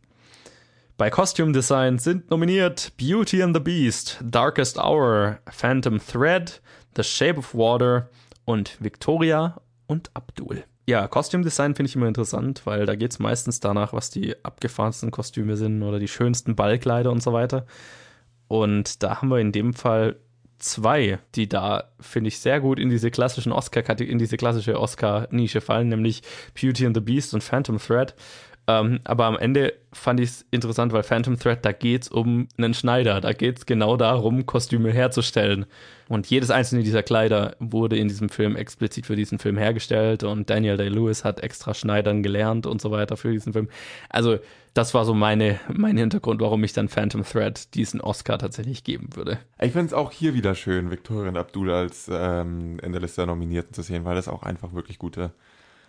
Bei 0.98 1.10
Costume 1.10 1.52
Design 1.52 1.98
sind 1.98 2.30
nominiert 2.30 2.92
Beauty 2.96 3.42
and 3.42 3.54
the 3.54 3.60
Beast, 3.60 4.18
Darkest 4.22 4.78
Hour, 4.78 5.40
Phantom 5.50 6.00
Thread, 6.00 6.62
The 6.96 7.02
Shape 7.02 7.38
of 7.38 7.54
Water 7.54 8.08
und 8.46 8.76
Victoria 8.80 9.60
und 9.86 10.10
Abdul. 10.14 10.64
Ja, 10.88 11.08
Costume 11.08 11.42
Design 11.42 11.74
finde 11.74 11.88
ich 11.88 11.96
immer 11.96 12.06
interessant, 12.06 12.62
weil 12.64 12.86
da 12.86 12.94
geht 12.94 13.10
es 13.10 13.18
meistens 13.18 13.58
danach, 13.58 13.92
was 13.92 14.10
die 14.10 14.36
abgefahrensten 14.44 15.10
Kostüme 15.10 15.56
sind 15.56 15.82
oder 15.82 15.98
die 15.98 16.08
schönsten 16.08 16.54
Ballkleider 16.54 17.10
und 17.10 17.22
so 17.22 17.32
weiter. 17.32 17.66
Und 18.46 19.02
da 19.02 19.20
haben 19.20 19.28
wir 19.28 19.38
in 19.38 19.50
dem 19.50 19.74
Fall 19.74 20.16
zwei, 20.58 21.18
die 21.34 21.48
da, 21.48 21.90
finde 22.00 22.28
ich, 22.28 22.38
sehr 22.38 22.60
gut 22.60 22.78
in 22.78 22.88
diese 22.88 23.10
klassischen 23.10 23.52
Oscar, 23.52 23.98
in 24.00 24.18
diese 24.18 24.36
klassische 24.36 24.80
Oscar-Nische 24.80 25.60
fallen, 25.60 25.88
nämlich 25.88 26.22
Beauty 26.60 26.86
and 26.86 26.96
the 26.96 27.00
Beast 27.00 27.34
und 27.34 27.42
Phantom 27.42 27.78
Thread. 27.78 28.14
Ähm, 28.68 29.00
aber 29.04 29.26
am 29.26 29.36
Ende 29.36 29.74
fand 29.92 30.18
ich 30.18 30.30
es 30.30 30.46
interessant, 30.50 30.92
weil 30.92 31.04
Phantom 31.04 31.38
Thread, 31.38 31.64
da 31.64 31.72
geht 31.72 32.02
es 32.02 32.08
um 32.08 32.48
einen 32.58 32.74
Schneider. 32.74 33.20
Da 33.20 33.32
geht 33.32 33.58
es 33.58 33.66
genau 33.66 33.96
darum, 33.96 34.44
Kostüme 34.44 34.92
herzustellen. 34.92 35.66
Und 36.08 36.28
jedes 36.28 36.50
einzelne 36.50 36.82
dieser 36.82 37.02
Kleider 37.02 37.56
wurde 37.60 37.96
in 37.96 38.08
diesem 38.08 38.28
Film 38.28 38.56
explizit 38.56 39.06
für 39.06 39.16
diesen 39.16 39.38
Film 39.38 39.56
hergestellt. 39.56 40.24
Und 40.24 40.50
Daniel 40.50 40.76
Day-Lewis 40.76 41.24
hat 41.24 41.40
extra 41.40 41.74
Schneidern 41.74 42.22
gelernt 42.22 42.66
und 42.66 42.80
so 42.80 42.90
weiter 42.90 43.16
für 43.16 43.30
diesen 43.30 43.52
Film. 43.52 43.68
Also, 44.08 44.38
das 44.74 44.92
war 44.94 45.04
so 45.04 45.14
meine, 45.14 45.58
mein 45.72 45.96
Hintergrund, 45.96 46.40
warum 46.40 46.62
ich 46.62 46.72
dann 46.72 46.88
Phantom 46.88 47.24
Thread 47.24 47.74
diesen 47.74 48.00
Oscar 48.00 48.38
tatsächlich 48.38 48.84
geben 48.84 49.08
würde. 49.14 49.38
Ich 49.60 49.72
finde 49.72 49.86
es 49.86 49.94
auch 49.94 50.10
hier 50.10 50.34
wieder 50.34 50.54
schön, 50.54 50.90
Victoria 50.90 51.30
und 51.30 51.38
Abdul 51.38 51.70
als 51.70 52.10
ähm, 52.12 52.78
in 52.82 52.92
der 52.92 53.26
Nominierten 53.26 53.72
zu 53.72 53.82
sehen, 53.82 54.04
weil 54.04 54.16
das 54.16 54.28
auch 54.28 54.42
einfach 54.42 54.74
wirklich 54.74 54.98
gute 54.98 55.32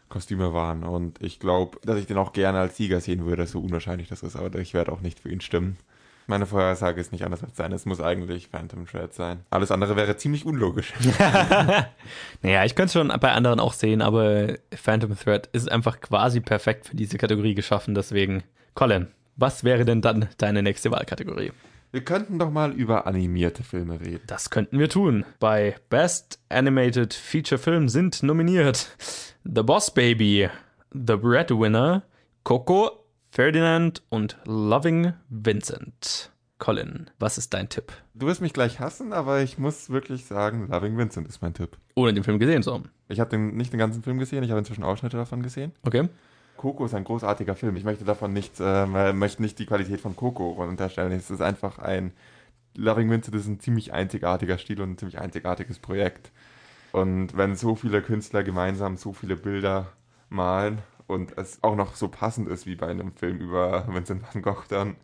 Kostüme 0.10 0.54
waren. 0.54 0.84
Und 0.84 1.22
ich 1.22 1.40
glaube, 1.40 1.80
dass 1.84 1.98
ich 1.98 2.08
den 2.08 2.18
auch 2.18 2.34
gerne 2.34 2.60
als 2.60 2.78
Sieger 2.78 3.00
sehen 3.02 3.26
würde, 3.26 3.46
so 3.48 3.60
unwahrscheinlich 3.60 4.08
das 4.08 4.24
ist, 4.24 4.36
aber 4.36 4.60
ich 4.60 4.74
werde 4.74 4.92
auch 4.92 5.02
nicht 5.02 5.20
für 5.20 5.30
ihn 5.30 5.42
stimmen. 5.42 5.78
Meine 6.30 6.46
Vorhersage 6.46 7.00
ist 7.00 7.14
nicht 7.14 7.24
anders 7.24 7.42
als 7.42 7.56
sein. 7.56 7.72
Es 7.72 7.86
muss 7.86 8.02
eigentlich 8.02 8.50
Phantom 8.50 8.86
Thread 8.86 9.14
sein. 9.14 9.40
Alles 9.50 9.72
andere 9.72 9.96
wäre 9.96 10.18
ziemlich 10.18 10.46
unlogisch. 10.46 10.94
Naja, 12.42 12.66
ich 12.66 12.76
könnte 12.76 12.88
es 12.88 12.94
schon 12.94 13.08
bei 13.20 13.32
anderen 13.32 13.60
auch 13.62 13.74
sehen, 13.74 14.02
aber 14.02 14.56
Phantom 14.74 15.18
Thread 15.18 15.48
ist 15.54 15.72
einfach 15.72 16.02
quasi 16.02 16.42
perfekt 16.42 16.86
für 16.88 16.96
diese 16.96 17.18
Kategorie 17.18 17.56
geschaffen. 17.56 17.96
Deswegen, 17.96 18.44
Colin, 18.74 19.08
was 19.38 19.64
wäre 19.64 19.86
denn 19.86 20.02
dann 20.02 20.28
deine 20.38 20.64
nächste 20.64 20.92
Wahlkategorie? 20.92 21.52
Wir 21.92 22.04
könnten 22.04 22.38
doch 22.38 22.52
mal 22.52 22.74
über 22.74 23.08
animierte 23.08 23.64
Filme 23.64 24.00
reden. 24.02 24.22
Das 24.28 24.50
könnten 24.50 24.78
wir 24.78 24.90
tun. 24.90 25.26
Bei 25.40 25.76
Best 25.90 26.40
Animated 26.50 27.14
Feature 27.14 27.58
Film 27.58 27.88
sind 27.88 28.22
nominiert 28.24 28.90
The 29.50 29.64
Boss 29.64 29.94
Baby, 29.94 30.50
The 30.92 31.16
Breadwinner, 31.16 32.04
Coco, 32.44 33.06
Ferdinand 33.32 34.04
und 34.10 34.38
Loving 34.44 35.14
Vincent. 35.30 36.32
Colin, 36.60 37.10
was 37.18 37.38
ist 37.38 37.54
dein 37.54 37.70
Tipp? 37.70 37.94
Du 38.14 38.28
wirst 38.28 38.42
mich 38.42 38.52
gleich 38.52 38.82
hassen, 38.82 39.14
aber 39.14 39.42
ich 39.42 39.58
muss 39.58 39.90
wirklich 39.90 40.26
sagen, 40.26 40.68
Loving 40.68 40.98
Vincent 40.98 41.30
ist 41.30 41.42
mein 41.42 41.54
Tipp. 41.54 41.78
Ohne 41.96 42.14
den 42.14 42.26
Film 42.26 42.40
gesehen 42.40 42.62
zu 42.62 42.74
haben. 42.74 42.90
Ich 43.08 43.22
habe 43.22 43.30
den, 43.30 43.56
nicht 43.56 43.72
den 43.72 43.80
ganzen 43.80 44.04
Film 44.04 44.18
gesehen, 44.18 44.44
ich 44.44 44.50
habe 44.50 44.60
inzwischen 44.60 44.84
Ausschnitte 44.84 45.16
davon 45.16 45.42
gesehen. 45.42 45.72
Okay? 45.84 46.10
Coco 46.58 46.86
ist 46.86 46.94
ein 46.94 47.06
großartiger 47.06 47.56
Film. 47.56 47.78
Ich 47.78 47.86
möchte 47.86 48.04
davon 48.04 48.34
nicht, 48.34 48.60
äh, 48.60 49.14
möchte 49.14 49.42
nicht 49.42 49.60
die 49.60 49.66
Qualität 49.66 50.02
von 50.02 50.18
Coco 50.18 50.62
unterstellen. 50.62 51.14
Es 51.14 51.32
ist 51.32 51.42
einfach 51.42 51.80
ein 51.80 52.12
Loving 52.76 53.10
Vincent 53.10 53.36
ist 53.36 53.48
ein 53.48 53.60
ziemlich 53.60 53.94
einzigartiger 53.94 54.58
Stil 54.58 54.82
und 54.82 54.92
ein 54.92 54.98
ziemlich 54.98 55.20
einzigartiges 55.20 55.80
Projekt. 55.80 56.32
Und 56.98 57.38
wenn 57.38 57.56
so 57.56 57.76
viele 57.76 58.02
Künstler 58.02 58.44
gemeinsam 58.44 58.98
so 58.98 59.14
viele 59.14 59.36
Bilder 59.36 59.94
malen 60.30 60.80
und 61.06 61.38
es 61.38 61.62
auch 61.62 61.76
noch 61.76 61.96
so 61.96 62.08
passend 62.08 62.50
ist 62.50 62.66
wie 62.66 62.76
bei 62.76 62.88
einem 62.88 63.14
Film 63.14 63.38
über 63.38 63.86
Vincent 63.88 64.24
van 64.34 64.42
Gogh, 64.42 64.64
dann 64.68 64.96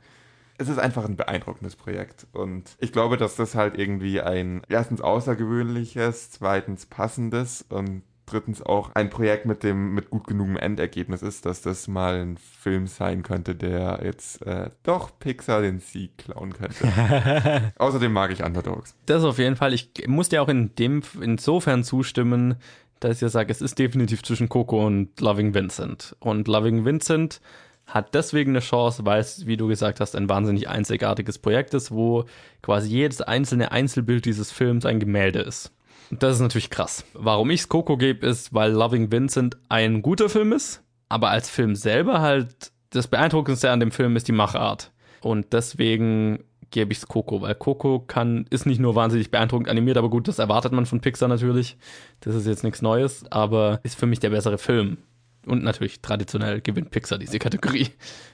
es 0.57 0.69
ist 0.69 0.79
einfach 0.79 1.05
ein 1.05 1.17
beeindruckendes 1.17 1.75
Projekt. 1.75 2.25
Und 2.31 2.77
ich 2.79 2.93
glaube, 2.93 3.17
dass 3.17 3.35
das 3.35 3.53
halt 3.53 3.77
irgendwie 3.77 4.21
ein 4.21 4.63
erstens 4.69 5.01
außergewöhnliches, 5.01 6.31
zweitens 6.31 6.87
passendes 6.87 7.63
und 7.69 8.01
drittens 8.25 8.61
auch 8.61 8.91
ein 8.93 9.09
Projekt 9.09 9.45
mit 9.45 9.63
dem 9.63 9.93
mit 9.93 10.09
gut 10.09 10.27
genugem 10.27 10.57
Endergebnis 10.57 11.21
ist, 11.21 11.45
dass 11.45 11.61
das 11.61 11.87
mal 11.87 12.21
ein 12.21 12.37
Film 12.37 12.87
sein 12.87 13.23
könnte, 13.23 13.55
der 13.55 14.01
jetzt 14.03 14.41
äh, 14.45 14.69
doch 14.83 15.17
Pixar 15.19 15.61
den 15.61 15.79
Sieg 15.79 16.17
klauen 16.17 16.53
könnte. 16.53 17.73
Außerdem 17.77 18.11
mag 18.11 18.31
ich 18.31 18.43
Underdogs. 18.43 18.95
Das 19.05 19.23
auf 19.23 19.37
jeden 19.37 19.55
Fall. 19.55 19.73
Ich 19.73 19.91
muss 20.07 20.29
dir 20.29 20.41
auch 20.41 20.49
in 20.49 20.73
dem, 20.75 21.01
insofern 21.21 21.83
zustimmen, 21.83 22.55
dass 22.99 23.17
ich 23.17 23.21
ja 23.21 23.29
sage, 23.29 23.51
es 23.51 23.61
ist 23.61 23.79
definitiv 23.79 24.23
zwischen 24.23 24.49
Coco 24.49 24.85
und 24.85 25.19
Loving 25.19 25.53
Vincent. 25.53 26.15
Und 26.19 26.47
Loving 26.47 26.85
Vincent 26.85 27.41
hat 27.85 28.15
deswegen 28.15 28.51
eine 28.51 28.61
Chance, 28.61 29.05
weil 29.05 29.19
es, 29.19 29.45
wie 29.45 29.57
du 29.57 29.67
gesagt 29.67 29.99
hast, 29.99 30.15
ein 30.15 30.29
wahnsinnig 30.29 30.69
einzigartiges 30.69 31.37
Projekt 31.37 31.73
ist, 31.73 31.91
wo 31.91 32.25
quasi 32.61 32.89
jedes 32.89 33.21
einzelne 33.21 33.71
Einzelbild 33.71 34.25
dieses 34.25 34.51
Films 34.51 34.85
ein 34.85 34.99
Gemälde 34.99 35.39
ist. 35.39 35.71
Das 36.19 36.35
ist 36.35 36.41
natürlich 36.41 36.69
krass. 36.69 37.05
Warum 37.13 37.49
ich 37.49 37.61
es 37.61 37.69
Coco 37.69 37.97
gebe, 37.97 38.25
ist, 38.25 38.53
weil 38.53 38.71
Loving 38.71 39.11
Vincent 39.11 39.57
ein 39.69 40.01
guter 40.01 40.29
Film 40.29 40.51
ist, 40.51 40.81
aber 41.09 41.29
als 41.29 41.49
Film 41.49 41.75
selber 41.75 42.21
halt 42.21 42.71
das 42.89 43.07
Beeindruckendste 43.07 43.71
an 43.71 43.79
dem 43.79 43.91
Film 43.91 44.15
ist 44.15 44.27
die 44.27 44.33
Machart. 44.33 44.91
Und 45.21 45.53
deswegen 45.53 46.43
gebe 46.69 46.91
ich 46.91 46.99
es 46.99 47.07
Coco, 47.07 47.41
weil 47.41 47.55
Coco 47.55 47.99
kann, 47.99 48.45
ist 48.49 48.65
nicht 48.65 48.79
nur 48.79 48.95
wahnsinnig 48.95 49.31
beeindruckend 49.31 49.69
animiert, 49.69 49.97
aber 49.97 50.09
gut, 50.09 50.27
das 50.27 50.39
erwartet 50.39 50.73
man 50.73 50.85
von 50.85 51.01
Pixar 51.01 51.29
natürlich. 51.29 51.77
Das 52.19 52.35
ist 52.35 52.47
jetzt 52.47 52.63
nichts 52.63 52.81
Neues, 52.81 53.25
aber 53.31 53.79
ist 53.83 53.97
für 53.97 54.07
mich 54.07 54.19
der 54.19 54.31
bessere 54.31 54.57
Film. 54.57 54.97
Und 55.45 55.63
natürlich 55.63 56.01
traditionell 56.01 56.61
gewinnt 56.61 56.91
Pixar 56.91 57.17
diese 57.17 57.39
Kategorie. 57.39 57.89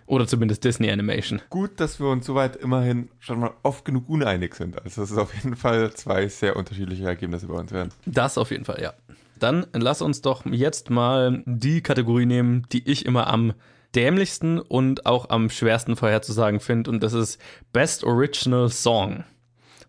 Oder 0.05 0.27
zumindest 0.27 0.63
Disney 0.63 0.91
Animation. 0.91 1.41
Gut, 1.49 1.79
dass 1.79 1.99
wir 1.99 2.07
uns 2.07 2.25
soweit 2.25 2.55
immerhin 2.55 3.09
schon 3.19 3.39
mal 3.39 3.51
oft 3.63 3.85
genug 3.85 4.09
uneinig 4.09 4.55
sind. 4.55 4.81
Also 4.81 5.01
es 5.03 5.11
ist 5.11 5.17
auf 5.17 5.33
jeden 5.35 5.55
Fall 5.55 5.93
zwei 5.93 6.27
sehr 6.27 6.55
unterschiedliche 6.55 7.05
Ergebnisse 7.05 7.47
bei 7.47 7.55
uns 7.55 7.71
werden. 7.71 7.91
Das 8.05 8.37
auf 8.37 8.51
jeden 8.51 8.65
Fall, 8.65 8.81
ja. 8.81 8.93
Dann 9.39 9.67
lass 9.73 10.01
uns 10.01 10.21
doch 10.21 10.45
jetzt 10.45 10.89
mal 10.89 11.43
die 11.45 11.81
Kategorie 11.81 12.25
nehmen, 12.25 12.67
die 12.71 12.89
ich 12.89 13.05
immer 13.05 13.27
am 13.27 13.53
dämlichsten 13.95 14.59
und 14.59 15.05
auch 15.05 15.29
am 15.29 15.49
schwersten 15.49 15.95
vorherzusagen 15.95 16.59
finde. 16.59 16.91
Und 16.91 17.01
das 17.01 17.13
ist 17.13 17.39
Best 17.73 18.03
Original 18.03 18.69
Song. 18.69 19.23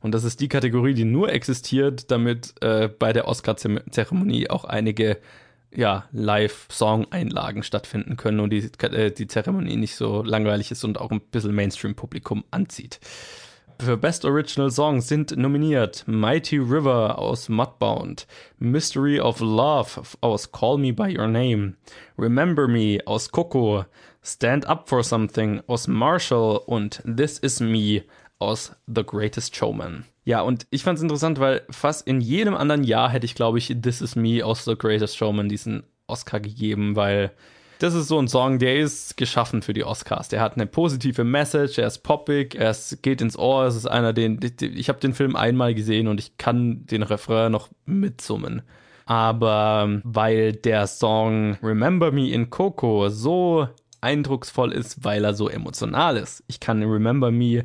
Und 0.00 0.12
das 0.12 0.24
ist 0.24 0.40
die 0.40 0.48
Kategorie, 0.48 0.94
die 0.94 1.04
nur 1.04 1.30
existiert, 1.30 2.11
damit 2.11 2.54
äh, 2.62 2.88
bei 2.88 3.12
der 3.12 3.28
Oscar-Zeremonie 3.28 4.48
auch 4.48 4.64
einige 4.64 5.18
ja, 5.74 6.04
Live-Song-Einlagen 6.12 7.62
stattfinden 7.62 8.16
können 8.16 8.40
und 8.40 8.50
die, 8.50 8.70
äh, 8.83 9.11
die 9.11 9.26
Zeremonie 9.26 9.76
nicht 9.76 9.96
so 9.96 10.22
langweilig 10.22 10.70
ist 10.70 10.85
und 10.85 10.98
auch 10.98 11.11
ein 11.11 11.20
bisschen 11.20 11.54
Mainstream-Publikum 11.54 12.44
anzieht. 12.50 13.00
Für 13.78 13.96
Best 13.96 14.26
Original 14.26 14.70
Song 14.70 15.00
sind 15.00 15.35
nominiert 15.38 16.04
Mighty 16.06 16.59
River 16.59 17.18
aus 17.18 17.48
Mudbound, 17.48 18.26
Mystery 18.59 19.18
of 19.18 19.40
Love 19.40 20.02
aus 20.20 20.52
Call 20.52 20.76
Me 20.76 20.92
By 20.92 21.16
Your 21.16 21.28
Name, 21.28 21.76
Remember 22.18 22.68
Me 22.68 22.98
aus 23.06 23.30
Coco, 23.30 23.87
Stand 24.22 24.66
Up 24.66 24.87
For 24.87 25.02
Something 25.02 25.62
aus 25.66 25.88
Marshall 25.88 26.61
und 26.66 27.02
This 27.06 27.38
Is 27.38 27.61
Me 27.61 28.02
aus 28.40 28.74
The 28.87 29.05
Greatest 29.05 29.55
Showman. 29.55 30.05
Ja, 30.24 30.40
und 30.40 30.66
ich 30.70 30.83
fand 30.83 30.96
es 30.98 31.03
interessant, 31.03 31.38
weil 31.38 31.62
fast 31.70 32.07
in 32.07 32.20
jedem 32.20 32.55
anderen 32.55 32.83
Jahr 32.83 33.11
hätte 33.11 33.26
ich, 33.26 33.35
glaube 33.35 33.59
ich, 33.59 33.74
This 33.81 34.00
Is 34.00 34.16
Me 34.16 34.44
aus 34.44 34.64
The 34.64 34.76
Greatest 34.76 35.16
Showman 35.16 35.48
diesen 35.48 35.85
Oscar 36.09 36.40
gegeben, 36.40 36.96
weil 36.96 37.31
das 37.81 37.94
ist 37.94 38.09
so 38.09 38.18
ein 38.18 38.29
Song, 38.29 38.59
der 38.59 38.79
ist 38.79 39.16
geschaffen 39.16 39.62
für 39.62 39.72
die 39.72 39.85
Oscars. 39.85 40.29
Der 40.29 40.42
hat 40.42 40.55
eine 40.55 40.66
positive 40.66 41.24
Message, 41.24 41.79
er 41.79 41.87
ist 41.87 42.00
poppig, 42.00 42.55
er 42.55 42.70
ist, 42.70 43.03
geht 43.03 43.22
ins 43.22 43.38
Ohr. 43.38 43.64
Es 43.64 43.74
ist 43.74 43.87
einer, 43.87 44.12
den 44.12 44.38
ich 44.61 44.90
habe 44.90 45.00
den 45.00 45.14
Film 45.14 45.35
einmal 45.35 45.74
gesehen 45.74 46.07
und 46.07 46.20
ich 46.20 46.37
kann 46.37 46.85
den 46.87 47.03
Refrain 47.03 47.53
noch 47.53 47.68
mitsummen. 47.87 48.62
Aber 49.07 50.00
weil 50.05 50.53
der 50.53 50.87
Song 50.87 51.57
Remember 51.62 52.12
Me 52.12 52.31
in 52.31 52.50
Coco 52.50 53.09
so 53.09 53.66
eindrucksvoll 54.03 54.72
ist, 54.72 55.03
weil 55.03 55.24
er 55.24 55.33
so 55.33 55.48
emotional 55.48 56.18
ist. 56.18 56.44
Ich 56.48 56.61
kann 56.61 56.83
Remember 56.83 57.31
Me 57.31 57.64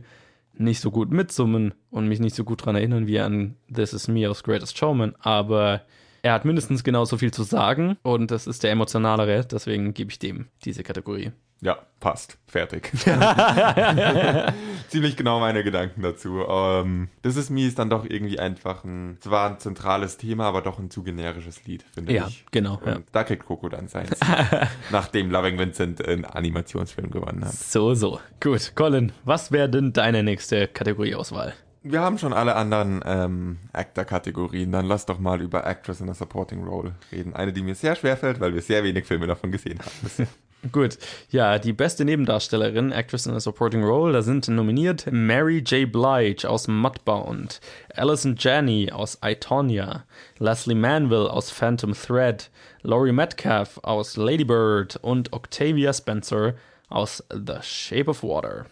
nicht 0.59 0.79
so 0.79 0.91
gut 0.91 1.11
mitsummen 1.11 1.73
und 1.89 2.07
mich 2.07 2.19
nicht 2.19 2.35
so 2.35 2.43
gut 2.43 2.65
dran 2.65 2.75
erinnern 2.75 3.07
wie 3.07 3.19
an 3.19 3.55
This 3.73 3.93
Is 3.93 4.07
Me 4.07 4.29
aus 4.29 4.43
Greatest 4.43 4.77
Showman, 4.77 5.15
aber 5.19 5.81
er 6.21 6.33
hat 6.33 6.45
mindestens 6.45 6.83
genauso 6.83 7.17
viel 7.17 7.31
zu 7.31 7.43
sagen 7.43 7.97
und 8.01 8.31
das 8.31 8.47
ist 8.47 8.63
der 8.63 8.71
emotionalere, 8.71 9.45
deswegen 9.45 9.93
gebe 9.93 10.11
ich 10.11 10.19
dem 10.19 10.47
diese 10.63 10.83
Kategorie. 10.83 11.31
Ja, 11.61 11.77
passt. 11.99 12.37
Fertig. 12.47 12.91
Ziemlich 14.89 15.17
genau 15.17 15.39
meine 15.39 15.63
Gedanken 15.63 16.01
dazu. 16.01 16.43
Ähm, 16.47 17.09
das 17.21 17.35
ist 17.37 17.49
mir 17.49 17.67
ist 17.67 17.79
dann 17.79 17.89
doch 17.89 18.05
irgendwie 18.07 18.39
einfach 18.39 18.83
ein, 18.83 19.17
zwar 19.21 19.49
ein 19.49 19.59
zentrales 19.59 20.17
Thema, 20.17 20.45
aber 20.45 20.61
doch 20.61 20.77
ein 20.79 20.89
zu 20.89 21.03
generisches 21.03 21.65
Lied, 21.65 21.83
finde 21.93 22.13
Ja, 22.13 22.27
ich. 22.27 22.45
genau. 22.51 22.79
Ja. 22.85 22.99
da 23.11 23.23
kriegt 23.23 23.45
Coco 23.45 23.69
dann 23.69 23.87
seins. 23.87 24.11
nachdem 24.91 25.31
Loving 25.31 25.57
Vincent 25.57 26.05
einen 26.07 26.25
Animationsfilm 26.25 27.09
gewonnen 27.09 27.43
hat. 27.45 27.53
So, 27.53 27.93
so. 27.95 28.19
Gut, 28.41 28.73
Colin, 28.75 29.11
was 29.23 29.51
wäre 29.51 29.69
denn 29.69 29.93
deine 29.93 30.23
nächste 30.23 30.67
Kategorieauswahl? 30.67 31.53
Wir 31.87 32.01
haben 32.01 32.17
schon 32.17 32.33
alle 32.33 32.55
anderen 32.55 33.01
ähm, 33.05 33.59
Actor-Kategorien. 33.73 34.71
Dann 34.71 34.85
lass 34.87 35.05
doch 35.05 35.19
mal 35.19 35.39
über 35.39 35.67
Actress 35.67 36.01
in 36.01 36.09
a 36.09 36.15
Supporting 36.15 36.63
Role 36.63 36.95
reden. 37.11 37.35
Eine, 37.35 37.53
die 37.53 37.61
mir 37.61 37.75
sehr 37.75 37.95
schwer 37.95 38.17
fällt, 38.17 38.39
weil 38.39 38.55
wir 38.55 38.61
sehr 38.63 38.83
wenig 38.83 39.05
Filme 39.05 39.27
davon 39.27 39.51
gesehen 39.51 39.77
haben. 39.79 39.91
bisher. 40.01 40.27
Gut, 40.71 40.97
ja, 41.29 41.59
die 41.59 41.73
beste 41.73 42.05
Nebendarstellerin, 42.05 42.91
Actress 42.91 43.27
in 43.27 43.33
a 43.33 43.39
Supporting 43.39 43.83
Role, 43.83 44.13
da 44.13 44.21
sind 44.21 44.47
nominiert 44.47 45.05
Mary 45.11 45.59
J. 45.59 45.91
Blige 45.91 46.49
aus 46.49 46.67
Mudbound, 46.67 47.59
Alison 47.93 48.35
Janney 48.37 48.91
aus 48.91 49.19
I, 49.23 49.35
Tonya, 49.35 50.05
Leslie 50.39 50.73
Manville 50.73 51.31
aus 51.31 51.51
Phantom 51.51 51.93
Thread, 51.93 52.49
Laurie 52.81 53.11
Metcalf 53.11 53.79
aus 53.83 54.17
Lady 54.17 54.43
Bird 54.45 54.97
und 55.01 55.33
Octavia 55.33 55.93
Spencer 55.93 56.55
aus 56.89 57.23
The 57.29 57.57
Shape 57.61 58.09
of 58.09 58.23
Water. 58.23 58.65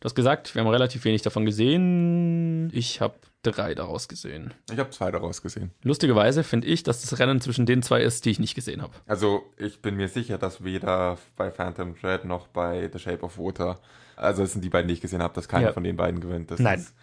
Du 0.00 0.04
hast 0.04 0.14
gesagt, 0.14 0.54
wir 0.54 0.60
haben 0.60 0.68
relativ 0.68 1.04
wenig 1.04 1.22
davon 1.22 1.46
gesehen. 1.46 2.70
Ich 2.72 3.00
habe 3.00 3.14
drei 3.50 3.74
daraus 3.74 4.08
gesehen. 4.08 4.54
Ich 4.70 4.78
habe 4.78 4.90
zwei 4.90 5.10
daraus 5.10 5.42
gesehen. 5.42 5.70
Lustigerweise 5.82 6.44
finde 6.44 6.66
ich, 6.66 6.82
dass 6.82 7.00
das 7.02 7.18
Rennen 7.18 7.40
zwischen 7.40 7.66
den 7.66 7.82
zwei 7.82 8.02
ist, 8.02 8.24
die 8.24 8.30
ich 8.30 8.38
nicht 8.38 8.54
gesehen 8.54 8.82
habe. 8.82 8.92
Also 9.06 9.42
ich 9.56 9.80
bin 9.82 9.96
mir 9.96 10.08
sicher, 10.08 10.38
dass 10.38 10.64
weder 10.64 11.18
bei 11.36 11.50
Phantom 11.50 11.94
Thread 11.98 12.24
noch 12.24 12.48
bei 12.48 12.88
The 12.92 12.98
Shape 12.98 13.22
of 13.22 13.38
Water, 13.38 13.78
also 14.16 14.42
es 14.42 14.52
sind 14.52 14.64
die 14.64 14.68
beiden, 14.70 14.88
die 14.88 14.94
ich 14.94 15.00
gesehen 15.00 15.22
habe, 15.22 15.34
dass 15.34 15.48
keiner 15.48 15.68
Ja. 15.68 15.72
von 15.72 15.84
den 15.84 15.96
beiden 15.96 16.20
gewinnt. 16.20 16.50
Das 16.50 16.60
Nein. 16.60 16.80
Ist, 16.80 16.94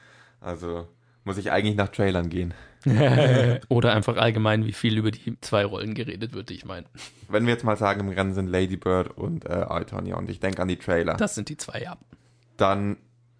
also 0.41 0.87
muss 1.23 1.37
ich 1.37 1.51
eigentlich 1.51 1.75
nach 1.75 1.87
Trailern 1.89 2.29
gehen. 2.29 2.53
Oder 3.69 3.93
einfach 3.93 4.17
allgemein, 4.17 4.65
wie 4.65 4.73
viel 4.73 4.97
über 4.97 5.09
die 5.11 5.39
zwei 5.41 5.65
Rollen 5.65 5.95
geredet 5.95 6.33
wird, 6.33 6.49
die 6.49 6.53
ich 6.53 6.65
meine. 6.65 6.85
Wenn 7.29 7.45
wir 7.47 7.53
jetzt 7.53 7.63
mal 7.63 7.77
sagen, 7.77 8.01
im 8.01 8.09
Rennen 8.09 8.33
sind 8.35 8.47
Lady 8.47 8.77
Bird 8.77 9.17
und 9.17 9.45
äh, 9.45 9.65
I, 9.71 9.85
Tonya 9.85 10.15
und 10.17 10.29
ich 10.29 10.39
denke 10.39 10.61
an 10.61 10.67
die 10.67 10.77
Trailer, 10.77 11.15
Das 11.15 11.33
sind 11.35 11.49
die 11.49 11.57
zwei, 11.57 11.81
ja. 11.81 11.97
dann 12.57 12.97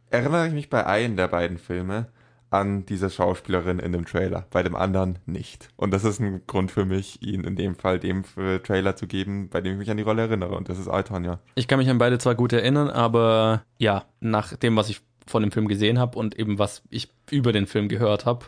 erinnere 0.10 0.48
ich 0.48 0.54
mich 0.54 0.70
bei 0.70 0.86
einem 0.86 1.16
der 1.16 1.28
beiden 1.28 1.58
Filme 1.60 2.08
an 2.56 2.86
diese 2.86 3.10
Schauspielerin 3.10 3.80
in 3.80 3.92
dem 3.92 4.06
Trailer, 4.06 4.46
bei 4.52 4.64
dem 4.64 4.76
anderen 4.76 5.20
nicht. 5.26 5.70
Und 5.76 5.92
das 5.92 6.04
ist 6.04 6.20
ein 6.20 6.42
Grund 6.48 6.72
für 6.72 6.86
mich, 6.86 7.22
ihn 7.22 7.44
in 7.44 7.56
dem 7.56 7.76
Fall 7.76 8.00
dem 8.00 8.24
für 8.24 8.62
Trailer 8.64 8.96
zu 8.96 9.08
geben, 9.08 9.50
bei 9.50 9.62
dem 9.62 9.74
ich 9.74 9.80
mich 9.80 9.92
an 9.92 9.98
die 9.98 10.04
Rolle 10.04 10.24
erinnere. 10.24 10.56
Und 10.56 10.70
das 10.70 10.80
ist 10.80 10.88
I, 10.88 11.04
Tonya. 11.04 11.40
Ich 11.56 11.68
kann 11.68 11.80
mich 11.80 11.90
an 11.90 11.98
beide 11.98 12.18
zwar 12.18 12.36
gut 12.36 12.54
erinnern, 12.54 12.90
aber 12.90 13.64
ja, 13.78 14.06
nach 14.20 14.56
dem, 14.56 14.76
was 14.76 14.90
ich 14.90 15.02
von 15.28 15.42
dem 15.42 15.52
Film 15.52 15.68
gesehen 15.68 16.00
habe 16.00 16.18
und 16.18 16.38
eben 16.38 16.60
was 16.60 16.84
ich 16.90 17.10
über 17.32 17.52
den 17.52 17.68
Film 17.68 17.90
gehört 17.90 18.26
habe, 18.26 18.46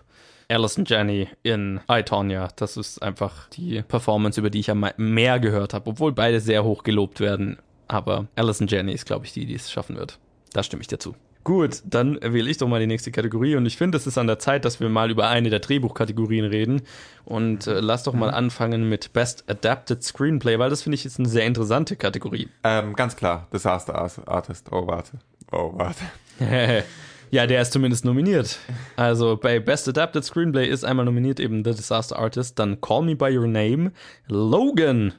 Alison 0.50 0.86
Janney 0.86 1.28
in 1.44 1.82
I, 1.92 2.04
Tonya, 2.04 2.48
das 2.56 2.78
ist 2.78 3.02
einfach 3.04 3.50
die 3.50 3.82
Performance, 3.82 4.40
über 4.40 4.50
die 4.50 4.60
ich 4.60 4.72
am 4.72 4.86
mehr 4.96 5.40
gehört 5.40 5.74
habe, 5.74 5.90
obwohl 5.90 6.14
beide 6.14 6.40
sehr 6.40 6.64
hoch 6.64 6.84
gelobt 6.84 7.20
werden. 7.20 7.58
Aber 7.90 8.28
Alison 8.36 8.68
Janney 8.68 8.94
ist, 8.94 9.06
glaube 9.06 9.26
ich, 9.26 9.34
die, 9.34 9.46
die 9.46 9.56
es 9.56 9.72
schaffen 9.72 9.98
wird. 9.98 10.20
Da 10.54 10.64
stimme 10.64 10.82
ich 10.82 10.88
dir 10.88 11.00
zu. 11.00 11.16
Gut, 11.48 11.82
dann 11.86 12.20
wähle 12.22 12.50
ich 12.50 12.58
doch 12.58 12.68
mal 12.68 12.82
die 12.82 12.88
nächste 12.88 13.10
Kategorie 13.10 13.56
und 13.56 13.66
ich 13.66 13.78
finde, 13.78 13.98
es 13.98 14.06
ist 14.06 14.18
an 14.18 14.28
der 14.28 14.38
Zeit, 14.38 14.66
dass 14.66 14.82
wir 14.82 14.90
mal 14.90 15.10
über 15.10 15.30
eine 15.30 15.50
der 15.50 15.60
Drehbuchkategorien 15.60 16.44
reden 16.44 16.82
und 17.24 17.68
äh, 17.68 17.80
lass 17.80 18.04
doch 18.04 18.12
mal 18.12 18.32
anfangen 18.32 18.90
mit 18.90 19.14
Best 19.14 19.50
Adapted 19.50 20.04
Screenplay, 20.04 20.60
weil 20.60 20.70
das 20.70 20.82
finde 20.82 20.96
ich 20.96 21.06
ist 21.06 21.20
eine 21.20 21.30
sehr 21.30 21.46
interessante 21.46 21.96
Kategorie. 21.96 22.50
Ähm, 22.66 22.96
ganz 22.96 23.16
klar, 23.16 23.48
Disaster 23.54 23.96
Artist. 24.26 24.74
Oh, 24.74 24.88
warte. 24.88 25.20
Oh, 25.54 25.72
warte. 25.74 26.04
ja, 27.32 27.48
der 27.48 27.62
ist 27.62 27.72
zumindest 27.72 28.04
nominiert. 28.04 28.60
Also 28.98 29.38
bei 29.38 29.62
Best 29.62 29.88
Adapted 29.88 30.26
Screenplay 30.26 30.68
ist 30.68 30.84
einmal 30.84 31.06
nominiert 31.06 31.40
eben 31.40 31.64
The 31.64 31.72
Disaster 31.72 32.20
Artist, 32.20 32.60
dann 32.60 32.82
Call 32.82 33.04
Me 33.04 33.16
By 33.16 33.38
Your 33.38 33.48
Name, 33.48 33.94
Logan, 34.28 35.14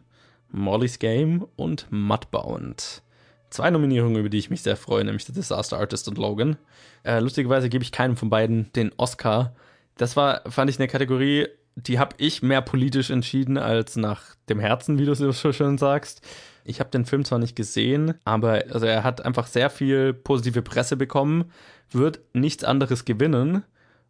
Molly's 0.51 0.99
Game 0.99 1.47
und 1.57 1.87
Mudbound. 1.89 3.01
Zwei 3.51 3.71
Nominierungen, 3.71 4.19
über 4.19 4.29
die 4.29 4.39
ich 4.39 4.51
mich 4.51 4.63
sehr 4.63 4.77
freue, 4.77 5.05
nämlich 5.05 5.25
The 5.25 5.33
Disaster 5.33 5.79
Artist 5.79 6.09
und 6.09 6.19
Logan. 6.19 6.57
Äh, 7.03 7.21
lustigerweise 7.21 7.69
gebe 7.69 7.83
ich 7.83 7.93
keinem 7.93 8.17
von 8.17 8.31
beiden 8.31 8.71
den 8.75 8.93
Oscar. 8.97 9.55
Das 9.97 10.17
war, 10.17 10.43
fand 10.49 10.71
ich, 10.71 10.79
eine 10.79 10.89
Kategorie, 10.89 11.49
die 11.75 11.99
habe 11.99 12.17
ich 12.19 12.43
mehr 12.43 12.61
politisch 12.61 13.11
entschieden 13.11 13.57
als 13.57 13.97
nach 13.97 14.35
dem 14.49 14.61
Herzen, 14.61 14.99
wie 14.99 15.07
du 15.07 15.13
es 15.13 15.19
so 15.19 15.53
schön 15.53 15.79
sagst. 15.79 16.23
Ich 16.65 16.81
habe 16.81 16.91
den 16.91 17.07
Film 17.07 17.25
zwar 17.25 17.39
nicht 17.39 17.57
gesehen, 17.57 18.15
aber 18.25 18.65
also 18.71 18.85
er 18.85 19.05
hat 19.05 19.25
einfach 19.25 19.47
sehr 19.47 19.71
viel 19.71 20.13
positive 20.13 20.63
Presse 20.63 20.97
bekommen, 20.97 21.51
wird 21.91 22.21
nichts 22.35 22.65
anderes 22.65 23.05
gewinnen 23.05 23.63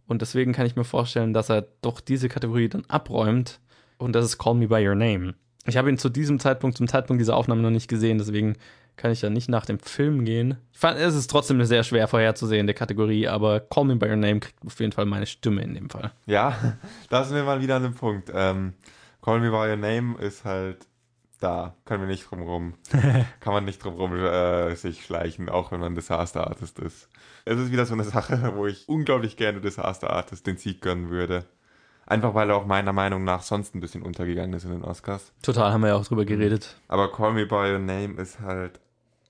und 0.07 0.23
deswegen 0.23 0.53
kann 0.53 0.67
ich 0.67 0.75
mir 0.75 0.85
vorstellen, 0.85 1.33
dass 1.33 1.51
er 1.51 1.69
doch 1.83 2.01
diese 2.01 2.29
Kategorie 2.29 2.69
dann 2.69 2.85
abräumt 2.89 3.61
und 3.99 4.15
das 4.15 4.25
ist 4.25 4.39
Call 4.39 4.55
Me 4.55 4.69
By 4.69 4.87
Your 4.89 4.97
Name. 4.97 5.35
Ich 5.67 5.77
habe 5.77 5.91
ihn 5.91 5.99
zu 5.99 6.09
diesem 6.09 6.41
Zeitpunkt, 6.41 6.79
zum 6.79 6.89
Zeitpunkt 6.89 7.21
dieser 7.21 7.37
Aufnahme 7.37 7.63
noch 7.63 7.71
nicht 7.71 7.89
gesehen, 7.89 8.19
deswegen 8.19 8.57
kann 8.99 9.13
ich 9.13 9.23
ja 9.23 9.31
nicht 9.31 9.49
nach 9.49 9.65
dem 9.65 9.79
Film 9.79 10.25
gehen. 10.25 10.59
Ich 10.73 10.79
fand, 10.79 10.99
es 10.99 11.15
ist 11.15 11.31
trotzdem 11.31 11.57
eine 11.57 11.67
sehr 11.67 11.85
schwer 11.85 12.09
vorherzusehende 12.09 12.75
Kategorie, 12.75 13.29
aber 13.29 13.61
Call 13.61 13.85
Me 13.85 13.97
By 13.97 14.11
Your 14.11 14.17
Name 14.17 14.41
kriegt 14.41 14.59
auf 14.67 14.79
jeden 14.81 14.93
Fall 14.93 15.07
meine 15.07 15.27
Stimme 15.27 15.63
in 15.63 15.75
dem 15.75 15.89
Fall. 15.89 16.13
Ja, 16.27 16.77
da 17.09 17.25
sind 17.25 17.37
wir 17.37 17.45
mal 17.45 17.63
wieder 17.63 17.77
an 17.77 17.85
dem 17.85 17.95
Punkt. 17.95 18.31
Ähm, 18.35 18.75
Call 19.23 19.41
Me 19.41 19.51
By 19.51 19.71
Your 19.71 19.77
Name 19.77 20.19
ist 20.19 20.45
halt 20.45 20.87
da. 21.41 21.77
Können 21.85 22.03
wir 22.03 22.09
nicht 22.09 22.31
drum 22.31 22.43
rum. 22.43 22.75
Kann 23.41 23.53
man 23.53 23.65
nicht 23.65 23.83
drum 23.83 23.95
rum 23.95 24.15
äh, 24.17 24.75
sich 24.75 25.05
schleichen, 25.05 25.49
auch 25.49 25.73
wenn 25.73 25.81
man 25.81 25.95
Disaster 25.95 26.47
Artist 26.47 26.79
ist. 26.79 27.09
Es 27.45 27.59
ist 27.59 27.73
wieder 27.73 27.87
so 27.87 27.95
eine 27.95 28.05
Sache, 28.05 28.53
wo 28.57 28.67
ich 28.67 28.89
unglaublich 28.89 29.37
gerne 29.37 29.61
Disaster 29.61 30.11
Artist 30.11 30.47
den 30.47 30.57
Sieg 30.57 30.83
gönnen 30.83 31.09
würde. 31.09 31.45
Einfach 32.07 32.35
weil 32.35 32.49
er 32.49 32.57
auch 32.57 32.67
meiner 32.67 32.95
Meinung 32.95 33.25
nach 33.25 33.43
sonst 33.43 33.75
ein 33.75 33.81
bisschen 33.81 34.03
untergegangen 34.03 34.55
ist 34.55 34.65
in 34.65 34.71
den 34.71 34.83
Oscars. 34.83 35.33
Total, 35.43 35.73
haben 35.73 35.83
wir 35.83 35.89
ja 35.89 35.97
auch 35.97 36.07
drüber 36.07 36.25
geredet. 36.25 36.77
Aber 36.89 37.13
Call 37.13 37.35
Me 37.35 37.47
By 37.47 37.73
Your 37.73 37.79
Name 37.79 38.15
ist 38.21 38.41
halt 38.41 38.81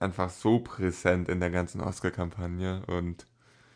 einfach 0.00 0.30
so 0.30 0.61
präsent 0.61 1.28
in 1.28 1.40
der 1.40 1.50
ganzen 1.50 1.80
Oscar-Kampagne 1.80 2.82
und 2.87 3.26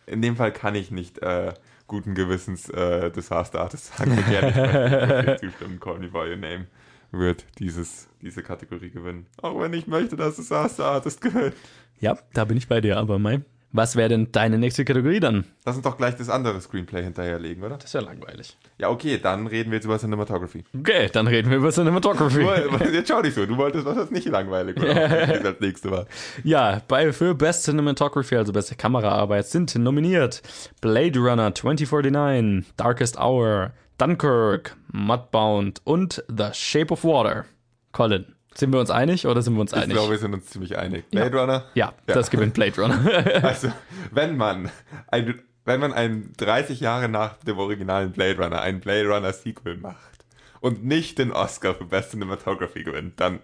in 0.07 0.23
dem 0.23 0.37
Fall 0.37 0.53
kann 0.53 0.75
ich 0.75 0.91
nicht 0.91 1.19
äh, 1.19 1.55
guten 1.87 2.15
Gewissens 2.15 2.69
äh, 2.69 3.11
Disaster 3.11 3.61
Artist 3.61 3.97
sagen. 3.97 4.19
Ich 4.19 4.27
gerne 4.27 5.35
ich 5.35 5.41
zustimmen, 5.51 5.81
Call 5.81 5.99
Me 5.99 6.09
By 6.09 6.31
Your 6.31 6.37
Name 6.37 6.67
wird 7.13 7.45
dieses, 7.59 8.09
diese 8.21 8.43
Kategorie 8.43 8.91
gewinnen. 8.91 9.27
Auch 9.41 9.61
wenn 9.61 9.73
ich 9.75 9.87
möchte, 9.87 10.17
dass 10.17 10.37
Disaster 10.37 10.87
Artist 10.87 11.21
gewinnt. 11.21 11.55
Ja, 12.01 12.19
da 12.33 12.45
bin 12.45 12.57
ich 12.57 12.69
bei 12.69 12.81
dir, 12.81 12.97
aber 12.97 13.19
Mai. 13.19 13.43
Was 13.75 13.97
wäre 13.97 14.11
denn 14.11 14.31
deine 14.33 14.59
nächste 14.59 14.85
Kategorie 14.85 15.19
dann? 15.19 15.47
Lass 15.65 15.77
uns 15.77 15.85
doch 15.85 15.97
gleich 15.97 16.15
das 16.17 16.29
andere 16.29 16.61
Screenplay 16.61 17.03
hinterherlegen, 17.03 17.65
oder? 17.65 17.77
Das 17.77 17.87
ist 17.87 17.95
ja 17.95 18.03
langweilig. 18.03 18.59
Ja, 18.77 18.91
okay, 18.91 19.19
dann 19.19 19.47
reden 19.47 19.71
wir 19.71 19.77
jetzt 19.77 19.87
über 19.87 19.99
Cinematography. 19.99 20.65
Okay, 20.79 21.09
dann 21.11 21.27
reden 21.27 21.51
wir 21.51 21.57
über 21.57 21.71
Cinematography. 21.71 22.43
Jetzt 22.93 23.09
schau 23.09 23.23
dich 23.23 23.33
so, 23.35 23.47
du 23.47 23.57
wolltest 23.57 23.87
was, 23.87 23.97
was 23.97 24.11
nicht 24.11 24.29
langweilig 24.29 24.77
war, 24.81 24.95
als 24.95 25.61
nächste 25.61 25.91
war. 25.91 26.07
Ja, 26.45 26.83
bei 26.87 27.13
für 27.13 27.35
Best 27.35 27.65
Cinematography, 27.65 28.37
also 28.37 28.53
beste 28.53 28.75
Kameraarbeit, 28.75 29.47
sind 29.47 29.75
nominiert 29.77 30.43
Blade 30.81 31.19
Runner 31.19 31.55
2049, 31.55 32.73
Darkest 32.77 33.19
Hour, 33.19 33.73
Dunkirk, 33.97 34.77
Mudbound 34.93 35.81
und 35.85 36.23
The 36.29 36.49
Shape 36.53 36.93
of 36.93 37.05
Water. 37.05 37.47
Colin, 37.93 38.35
sind 38.55 38.73
wir 38.73 38.81
uns 38.81 38.91
einig 38.91 39.27
oder 39.27 39.43
sind 39.43 39.55
wir 39.55 39.61
uns 39.61 39.73
Ich 39.73 39.79
einig? 39.79 39.95
glaube, 39.95 40.11
wir 40.13 40.19
sind 40.19 40.35
uns 40.35 40.47
ziemlich 40.47 40.77
einig. 40.79 41.09
Blade 41.11 41.39
Runner? 41.39 41.65
ja, 41.75 41.93
das 42.07 42.31
gewinnt 42.31 42.55
Blade 42.55 42.81
Runner. 42.81 43.43
Also, 43.43 43.73
wenn 44.11 44.37
man 44.37 44.71
ein, 45.09 45.41
wenn 45.65 45.81
man 45.81 45.93
ein 45.93 46.33
30 46.39 46.81
Jahre 46.81 47.09
nach 47.09 47.37
dem 47.39 47.59
originalen 47.59 48.13
Blade 48.13 48.43
Runner 48.43 48.61
ein 48.61 48.81
Blade 48.81 49.09
Runner 49.09 49.33
Sequel 49.33 49.77
macht 49.77 50.25
und 50.61 50.85
nicht 50.85 51.19
den 51.19 51.33
Oscar 51.33 51.75
für 51.75 51.85
Best 51.85 52.11
Cinematography 52.11 52.85
gewinnt, 52.85 53.21
dann 53.21 53.41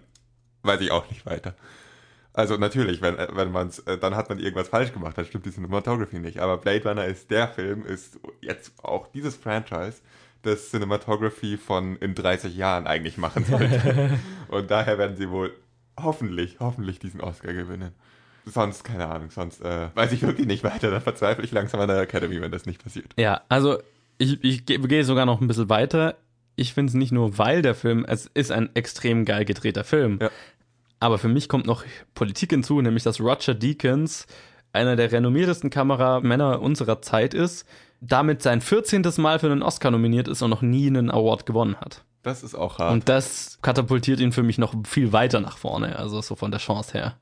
weiß 0.63 0.81
ich 0.81 0.91
auch 0.91 1.09
nicht 1.09 1.25
weiter. 1.25 1.55
Also 2.33 2.57
natürlich, 2.57 3.01
wenn, 3.01 3.17
wenn 3.17 3.51
man's, 3.51 3.79
äh, 3.79 3.97
dann 3.97 4.15
hat 4.15 4.29
man 4.29 4.39
irgendwas 4.39 4.69
falsch 4.69 4.93
gemacht, 4.93 5.17
dann 5.17 5.25
stimmt 5.25 5.45
die 5.45 5.51
Cinematography 5.51 6.19
nicht. 6.19 6.39
Aber 6.39 6.57
Blade 6.57 6.87
Runner 6.87 7.05
ist 7.05 7.31
der 7.31 7.47
Film, 7.47 7.85
ist 7.85 8.19
jetzt 8.41 8.71
auch 8.83 9.07
dieses 9.07 9.35
Franchise, 9.35 9.97
das 10.43 10.69
Cinematography 10.71 11.57
von 11.57 11.95
in 11.97 12.15
30 12.15 12.55
Jahren 12.55 12.87
eigentlich 12.87 13.17
machen 13.17 13.43
sollte. 13.45 14.11
und 14.47 14.71
daher 14.71 14.97
werden 14.97 15.15
sie 15.17 15.29
wohl 15.29 15.53
hoffentlich, 15.99 16.57
hoffentlich 16.59 16.99
diesen 16.99 17.21
Oscar 17.21 17.53
gewinnen. 17.53 17.91
Sonst, 18.45 18.83
keine 18.83 19.07
Ahnung, 19.07 19.29
sonst 19.31 19.61
äh, 19.61 19.89
weiß 19.93 20.11
ich 20.13 20.21
wirklich 20.21 20.47
nicht 20.47 20.63
weiter. 20.63 20.89
Dann 20.91 21.01
verzweifle 21.01 21.43
ich 21.43 21.51
langsam 21.51 21.79
an 21.81 21.87
der 21.89 21.99
Academy, 21.99 22.41
wenn 22.41 22.51
das 22.51 22.65
nicht 22.65 22.81
passiert. 22.83 23.13
ja, 23.17 23.41
also 23.49 23.77
ich, 24.17 24.43
ich 24.43 24.65
ge- 24.65 24.79
gehe 24.79 25.03
sogar 25.03 25.25
noch 25.25 25.39
ein 25.41 25.47
bisschen 25.47 25.69
weiter. 25.69 26.15
Ich 26.55 26.73
finde 26.73 26.89
es 26.89 26.93
nicht 26.93 27.11
nur, 27.11 27.37
weil 27.37 27.61
der 27.61 27.75
Film, 27.75 28.05
es 28.07 28.25
ist 28.33 28.51
ein 28.51 28.69
extrem 28.75 29.23
geil 29.25 29.45
gedrehter 29.45 29.83
Film. 29.83 30.19
Ja. 30.21 30.29
Aber 30.99 31.17
für 31.17 31.29
mich 31.29 31.47
kommt 31.47 31.65
noch 31.65 31.85
Politik 32.15 32.49
hinzu, 32.51 32.81
nämlich 32.81 33.03
dass 33.03 33.19
Roger 33.21 33.53
Deakins 33.53 34.25
einer 34.73 34.95
der 34.95 35.11
renommiertesten 35.11 35.69
Kameramänner 35.69 36.61
unserer 36.61 37.01
Zeit 37.01 37.33
ist, 37.33 37.65
damit 38.01 38.41
sein 38.41 38.61
14. 38.61 39.03
Mal 39.17 39.39
für 39.39 39.51
einen 39.51 39.63
Oscar 39.63 39.91
nominiert 39.91 40.27
ist 40.27 40.41
und 40.41 40.49
noch 40.49 40.61
nie 40.61 40.87
einen 40.87 41.11
Award 41.11 41.45
gewonnen 41.45 41.75
hat. 41.79 42.03
Das 42.23 42.43
ist 42.43 42.55
auch 42.55 42.79
hart. 42.79 42.93
Und 42.93 43.09
das 43.09 43.59
katapultiert 43.61 44.19
ihn 44.19 44.31
für 44.31 44.43
mich 44.43 44.57
noch 44.57 44.73
viel 44.85 45.13
weiter 45.13 45.39
nach 45.39 45.57
vorne, 45.57 45.97
also 45.97 46.21
so 46.21 46.35
von 46.35 46.51
der 46.51 46.59
Chance 46.59 46.93
her. 46.93 47.17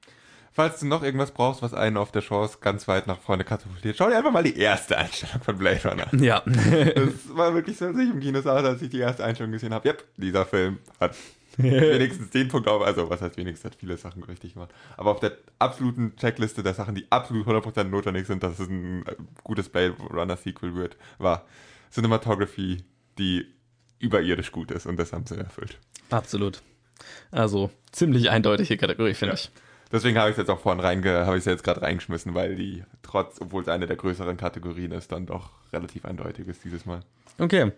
Falls 0.52 0.80
du 0.80 0.88
noch 0.88 1.04
irgendwas 1.04 1.30
brauchst, 1.30 1.62
was 1.62 1.76
einen 1.76 1.98
auf 1.98 2.12
der 2.12 2.24
Chance 2.24 2.58
ganz 2.62 2.88
weit 2.88 3.06
nach 3.06 3.20
vorne 3.20 3.44
katapultiert, 3.44 3.96
schau 3.96 4.10
dir 4.10 4.18
einfach 4.18 4.32
mal 4.32 4.42
die 4.42 4.58
erste 4.58 4.98
Einstellung 4.98 5.44
von 5.44 5.56
Blade 5.60 5.88
Runner 5.88 6.12
an. 6.12 6.24
Ja. 6.24 6.42
Das 6.46 7.36
war 7.36 7.54
wirklich 7.54 7.78
so, 7.78 7.86
als 7.86 7.98
ich 8.00 8.10
im 8.10 8.20
Kino 8.20 8.42
saß, 8.42 8.66
als 8.66 8.82
ich 8.82 8.90
die 8.90 8.98
erste 8.98 9.24
Einstellung 9.24 9.52
gesehen 9.52 9.72
habe. 9.72 9.88
Yep, 9.88 10.04
dieser 10.18 10.46
Film 10.46 10.80
hat 11.00 11.16
wenigstens 11.64 12.30
den 12.30 12.48
Punkt 12.48 12.68
auf, 12.68 12.82
also 12.82 13.10
was 13.10 13.22
heißt 13.22 13.38
wenigstens, 13.38 13.66
hat 13.72 13.76
viele 13.80 13.98
Sachen 13.98 14.24
richtig 14.24 14.54
gemacht. 14.54 14.70
Aber 14.96 15.12
auf 15.12 15.20
der 15.20 15.38
absoluten 15.60 16.16
Checkliste 16.16 16.64
der 16.64 16.74
Sachen, 16.74 16.96
die 16.96 17.06
absolut 17.10 17.48
100% 17.48 17.86
notwendig 17.86 18.28
sind, 18.28 18.44
dass 18.44 18.60
es 18.60 18.68
ein 18.70 19.06
äh, 19.08 19.16
gutes 19.44 19.70
Blade 19.70 19.96
Runner 20.12 20.38
Sequel 20.38 20.76
wird, 20.76 20.98
war 21.18 21.46
Cinematography, 21.92 22.84
die 23.18 23.46
überirdisch 24.00 24.52
gut 24.52 24.72
ist 24.72 24.86
und 24.86 24.98
das 24.98 25.12
haben 25.14 25.26
sie 25.26 25.38
erfüllt. 25.38 25.80
Absolut. 26.10 26.62
Also 27.32 27.72
ziemlich 27.92 28.30
eindeutige 28.30 28.78
Kategorie, 28.78 29.14
finde 29.14 29.34
Ja. 29.34 29.40
ich. 29.40 29.52
Deswegen 29.92 30.18
habe 30.18 30.30
ich 30.30 30.34
es 30.34 30.38
jetzt 30.38 30.50
auch 30.50 30.60
vorhin 30.60 30.82
reinge, 30.82 31.26
habe 31.26 31.38
ich 31.38 31.46
jetzt 31.46 31.64
gerade 31.64 31.82
reingeschmissen, 31.82 32.34
weil 32.36 32.56
die 32.56 32.84
trotz, 33.04 33.40
obwohl 33.40 33.62
es 33.62 33.70
eine 33.70 33.88
der 33.88 33.96
größeren 33.96 34.36
Kategorien 34.36 34.92
ist, 34.92 35.12
dann 35.14 35.26
doch 35.26 35.52
relativ 35.72 36.04
eindeutig 36.06 36.48
ist 36.48 36.64
dieses 36.66 36.86
Mal. 36.86 37.02
Okay. 37.40 37.72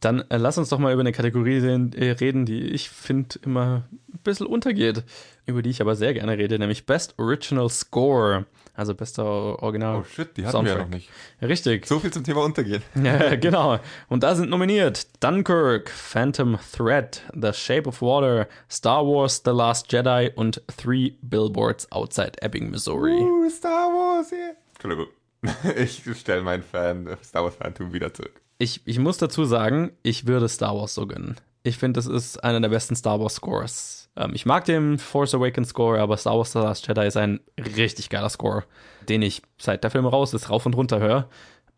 Dann 0.00 0.24
äh, 0.30 0.36
lass 0.36 0.58
uns 0.58 0.68
doch 0.68 0.78
mal 0.78 0.92
über 0.92 1.00
eine 1.00 1.12
Kategorie 1.12 1.60
sehen, 1.60 1.92
äh, 1.94 2.10
reden, 2.10 2.44
die 2.44 2.60
ich 2.60 2.90
finde 2.90 3.38
immer 3.42 3.84
ein 4.12 4.20
bisschen 4.22 4.46
untergeht, 4.46 5.04
über 5.46 5.62
die 5.62 5.70
ich 5.70 5.80
aber 5.80 5.96
sehr 5.96 6.12
gerne 6.14 6.36
rede, 6.36 6.58
nämlich 6.58 6.84
Best 6.86 7.14
Original 7.18 7.68
Score. 7.70 8.46
Also 8.74 8.94
bester 8.94 9.24
Original. 9.24 10.00
Oh 10.00 10.04
shit, 10.04 10.36
die 10.36 10.44
hatten 10.44 10.64
wir 10.66 10.72
ja 10.72 10.74
noch 10.74 10.82
Soundtrack. 10.82 10.90
nicht. 10.90 11.10
Richtig. 11.40 11.86
So 11.86 11.98
viel 11.98 12.12
zum 12.12 12.24
Thema 12.24 12.44
Untergehen. 12.44 12.82
Ja, 13.02 13.34
genau. 13.36 13.78
Und 14.08 14.22
da 14.22 14.34
sind 14.34 14.50
nominiert 14.50 15.08
Dunkirk, 15.24 15.88
Phantom 15.88 16.58
Thread, 16.76 17.22
The 17.32 17.54
Shape 17.54 17.88
of 17.88 18.02
Water, 18.02 18.48
Star 18.70 19.02
Wars, 19.06 19.40
The 19.42 19.52
Last 19.52 19.90
Jedi 19.90 20.30
und 20.34 20.60
Three 20.76 21.14
Billboards 21.22 21.90
Outside 21.90 22.32
Ebbing, 22.42 22.70
Missouri. 22.70 23.14
Uh, 23.14 23.48
Star 23.48 23.88
Wars, 23.88 24.30
yeah. 24.30 24.54
Entschuldigung. 24.74 25.06
Ich 25.76 26.02
stelle 26.18 26.42
meinen 26.42 26.62
Fan, 26.62 27.16
Star 27.24 27.44
Wars 27.44 27.56
Phantom 27.56 27.92
wieder 27.94 28.12
zurück. 28.12 28.42
Ich, 28.58 28.80
ich 28.86 28.98
muss 28.98 29.18
dazu 29.18 29.44
sagen, 29.44 29.92
ich 30.02 30.26
würde 30.26 30.48
Star 30.48 30.74
Wars 30.76 30.94
so 30.94 31.06
gönnen. 31.06 31.36
Ich 31.62 31.78
finde, 31.78 31.98
das 31.98 32.06
ist 32.06 32.42
einer 32.42 32.60
der 32.60 32.68
besten 32.68 32.94
Star 32.94 33.20
Wars 33.20 33.34
Scores. 33.34 34.08
Ähm, 34.16 34.32
ich 34.34 34.46
mag 34.46 34.64
den 34.64 34.98
Force 34.98 35.34
Awakens 35.34 35.70
Score, 35.70 36.00
aber 36.00 36.16
Star 36.16 36.36
Wars 36.36 36.52
The 36.52 36.60
Last 36.60 36.86
Jedi 36.86 37.06
ist 37.06 37.16
ein 37.16 37.40
richtig 37.58 38.08
geiler 38.08 38.30
Score, 38.30 38.64
den 39.08 39.22
ich 39.22 39.42
seit 39.58 39.84
der 39.84 39.90
Film 39.90 40.06
raus 40.06 40.32
ist 40.32 40.48
rauf 40.48 40.64
und 40.64 40.76
runter 40.76 41.00
höre. 41.00 41.28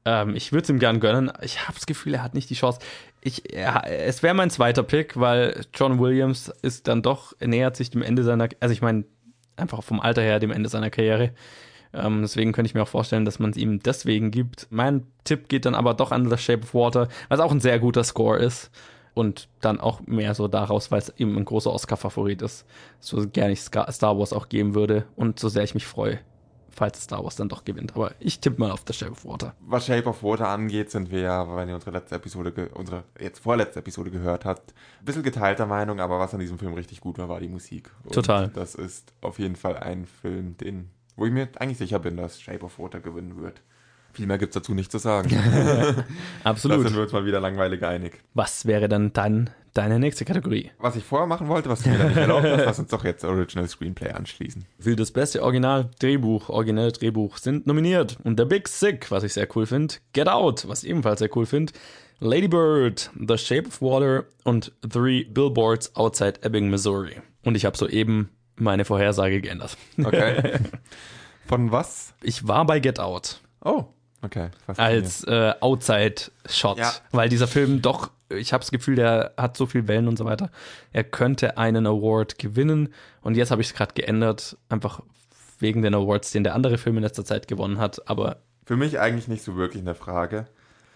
Ähm, 0.04 0.36
ich 0.36 0.52
würde 0.52 0.64
es 0.64 0.70
ihm 0.70 0.78
gern 0.78 1.00
gönnen. 1.00 1.32
Ich 1.42 1.62
habe 1.62 1.74
das 1.74 1.86
Gefühl, 1.86 2.14
er 2.14 2.22
hat 2.22 2.34
nicht 2.34 2.50
die 2.50 2.54
Chance. 2.54 2.80
Ich, 3.20 3.52
er, 3.52 3.84
es 3.86 4.22
wäre 4.22 4.34
mein 4.34 4.50
zweiter 4.50 4.82
Pick, 4.82 5.18
weil 5.18 5.64
John 5.74 5.98
Williams 5.98 6.52
ist 6.62 6.86
dann 6.86 7.02
doch, 7.02 7.32
er 7.38 7.48
nähert 7.48 7.76
sich 7.76 7.90
dem 7.90 8.02
Ende 8.02 8.22
seiner, 8.22 8.48
also 8.60 8.72
ich 8.72 8.82
meine, 8.82 9.04
einfach 9.56 9.82
vom 9.82 10.00
Alter 10.00 10.22
her 10.22 10.38
dem 10.38 10.52
Ende 10.52 10.68
seiner 10.68 10.90
Karriere. 10.90 11.32
Ähm, 11.92 12.22
deswegen 12.22 12.52
könnte 12.52 12.68
ich 12.68 12.74
mir 12.74 12.82
auch 12.82 12.88
vorstellen, 12.88 13.24
dass 13.24 13.38
man 13.38 13.50
es 13.50 13.56
ihm 13.56 13.80
deswegen 13.80 14.30
gibt. 14.30 14.66
Mein 14.70 15.06
Tipp 15.24 15.48
geht 15.48 15.64
dann 15.64 15.74
aber 15.74 15.94
doch 15.94 16.12
an 16.12 16.28
The 16.28 16.36
Shape 16.36 16.62
of 16.62 16.74
Water, 16.74 17.08
was 17.28 17.40
auch 17.40 17.52
ein 17.52 17.60
sehr 17.60 17.78
guter 17.78 18.04
Score 18.04 18.38
ist. 18.38 18.70
Und 19.14 19.48
dann 19.60 19.80
auch 19.80 20.00
mehr 20.06 20.34
so 20.34 20.46
daraus, 20.46 20.92
weil 20.92 21.00
es 21.00 21.12
eben 21.16 21.36
ein 21.36 21.44
großer 21.44 21.72
Oscar-Favorit 21.72 22.40
ist. 22.40 22.64
So 23.00 23.28
gerne 23.28 23.52
ich 23.52 23.62
Star 23.62 24.16
Wars 24.16 24.32
auch 24.32 24.48
geben 24.48 24.76
würde 24.76 25.06
und 25.16 25.40
so 25.40 25.48
sehr 25.48 25.64
ich 25.64 25.74
mich 25.74 25.86
freue, 25.86 26.20
falls 26.70 27.02
Star 27.02 27.24
Wars 27.24 27.34
dann 27.34 27.48
doch 27.48 27.64
gewinnt. 27.64 27.96
Aber 27.96 28.12
ich 28.20 28.38
tippe 28.38 28.60
mal 28.60 28.70
auf 28.70 28.84
The 28.86 28.92
Shape 28.92 29.10
of 29.10 29.24
Water. 29.24 29.54
Was 29.58 29.86
Shape 29.86 30.08
of 30.08 30.22
Water 30.22 30.46
angeht, 30.46 30.92
sind 30.92 31.10
wir 31.10 31.20
ja, 31.20 31.56
wenn 31.56 31.68
ihr 31.68 31.74
unsere 31.74 31.90
letzte 31.90 32.14
Episode, 32.14 32.70
unsere 32.74 33.02
jetzt 33.18 33.40
vorletzte 33.40 33.80
Episode 33.80 34.12
gehört 34.12 34.44
habt, 34.44 34.72
ein 35.00 35.04
bisschen 35.04 35.24
geteilter 35.24 35.66
Meinung, 35.66 35.98
aber 35.98 36.20
was 36.20 36.32
an 36.32 36.38
diesem 36.38 36.60
Film 36.60 36.74
richtig 36.74 37.00
gut 37.00 37.18
war, 37.18 37.28
war 37.28 37.40
die 37.40 37.48
Musik. 37.48 37.90
Und 38.04 38.12
Total. 38.12 38.50
Das 38.54 38.76
ist 38.76 39.12
auf 39.20 39.40
jeden 39.40 39.56
Fall 39.56 39.78
ein 39.78 40.06
Film, 40.06 40.56
den, 40.58 40.90
wo 41.18 41.26
ich 41.26 41.32
mir 41.32 41.48
eigentlich 41.58 41.78
sicher 41.78 41.98
bin, 41.98 42.16
dass 42.16 42.40
Shape 42.40 42.64
of 42.64 42.78
Water 42.78 43.00
gewinnen 43.00 43.42
wird. 43.42 43.60
Viel 44.12 44.26
mehr 44.26 44.38
gibt's 44.38 44.54
dazu 44.54 44.72
nicht 44.72 44.90
zu 44.90 44.98
sagen. 44.98 45.30
da 45.30 46.04
Absolut. 46.44 46.86
sind 46.86 46.96
wir 46.96 47.02
uns 47.02 47.12
mal 47.12 47.26
wieder 47.26 47.40
langweilig 47.40 47.82
einig. 47.84 48.20
Was 48.34 48.66
wäre 48.66 48.88
dann 48.88 49.12
dann 49.12 49.50
deine 49.74 49.98
nächste 49.98 50.24
Kategorie? 50.24 50.70
Was 50.78 50.96
ich 50.96 51.04
vorher 51.04 51.26
machen 51.26 51.48
wollte, 51.48 51.68
was 51.68 51.82
du 51.82 51.90
mir 51.90 51.98
dann 51.98 52.08
nicht 52.08 52.16
erlaubt 52.16 52.44
hast, 52.44 52.64
lass 52.64 52.78
uns 52.78 52.90
doch 52.90 53.04
jetzt 53.04 53.24
Original 53.24 53.68
Screenplay 53.68 54.10
anschließen. 54.10 54.64
Für 54.78 54.96
das 54.96 55.10
beste 55.10 55.42
Original 55.42 55.90
Drehbuch, 56.00 56.48
originelle 56.48 56.92
Drehbuch 56.92 57.36
sind 57.36 57.66
nominiert. 57.66 58.16
Und 58.24 58.38
The 58.38 58.46
Big 58.46 58.66
Sick, 58.68 59.10
was 59.10 59.24
ich 59.24 59.34
sehr 59.34 59.46
cool 59.54 59.66
finde. 59.66 59.96
Get 60.14 60.28
Out, 60.28 60.66
was 60.68 60.84
ich 60.84 60.90
ebenfalls 60.90 61.18
sehr 61.18 61.36
cool 61.36 61.46
finde. 61.46 61.72
Lady 62.20 62.48
Bird, 62.48 63.10
The 63.14 63.38
Shape 63.38 63.68
of 63.68 63.80
Water 63.82 64.24
und 64.44 64.72
Three 64.88 65.24
Billboards 65.24 65.94
Outside 65.94 66.42
Ebbing, 66.42 66.70
Missouri. 66.70 67.20
Und 67.44 67.54
ich 67.54 67.64
habe 67.64 67.76
soeben 67.76 68.30
meine 68.60 68.84
Vorhersage 68.84 69.40
geändert. 69.40 69.76
Okay. 70.02 70.58
Von 71.46 71.72
was? 71.72 72.14
Ich 72.22 72.46
war 72.46 72.66
bei 72.66 72.78
Get 72.80 73.00
Out 73.00 73.40
Oh, 73.64 73.84
okay. 74.22 74.48
als 74.76 75.24
äh, 75.24 75.54
Outside-Shot, 75.60 76.78
Ja. 76.78 76.92
weil 77.12 77.28
dieser 77.28 77.46
Film 77.48 77.80
doch, 77.82 78.10
ich 78.28 78.52
habe 78.52 78.60
das 78.60 78.70
Gefühl, 78.70 78.96
der 78.96 79.32
hat 79.36 79.56
so 79.56 79.66
viel 79.66 79.88
Wellen 79.88 80.08
und 80.08 80.16
so 80.18 80.24
weiter. 80.24 80.50
Er 80.92 81.04
könnte 81.04 81.56
einen 81.58 81.86
Award 81.86 82.38
gewinnen 82.38 82.92
und 83.22 83.36
jetzt 83.36 83.50
habe 83.50 83.62
ich 83.62 83.68
es 83.68 83.74
gerade 83.74 83.94
geändert, 83.94 84.56
einfach 84.68 85.00
wegen 85.58 85.82
den 85.82 85.94
Awards, 85.94 86.30
den 86.32 86.44
der 86.44 86.54
andere 86.54 86.78
Film 86.78 86.98
in 86.98 87.02
letzter 87.02 87.24
Zeit 87.24 87.48
gewonnen 87.48 87.78
hat. 87.78 88.06
Aber 88.08 88.36
Für 88.64 88.76
mich 88.76 89.00
eigentlich 89.00 89.26
nicht 89.28 89.42
so 89.42 89.56
wirklich 89.56 89.82
eine 89.82 89.94
Frage. 89.94 90.46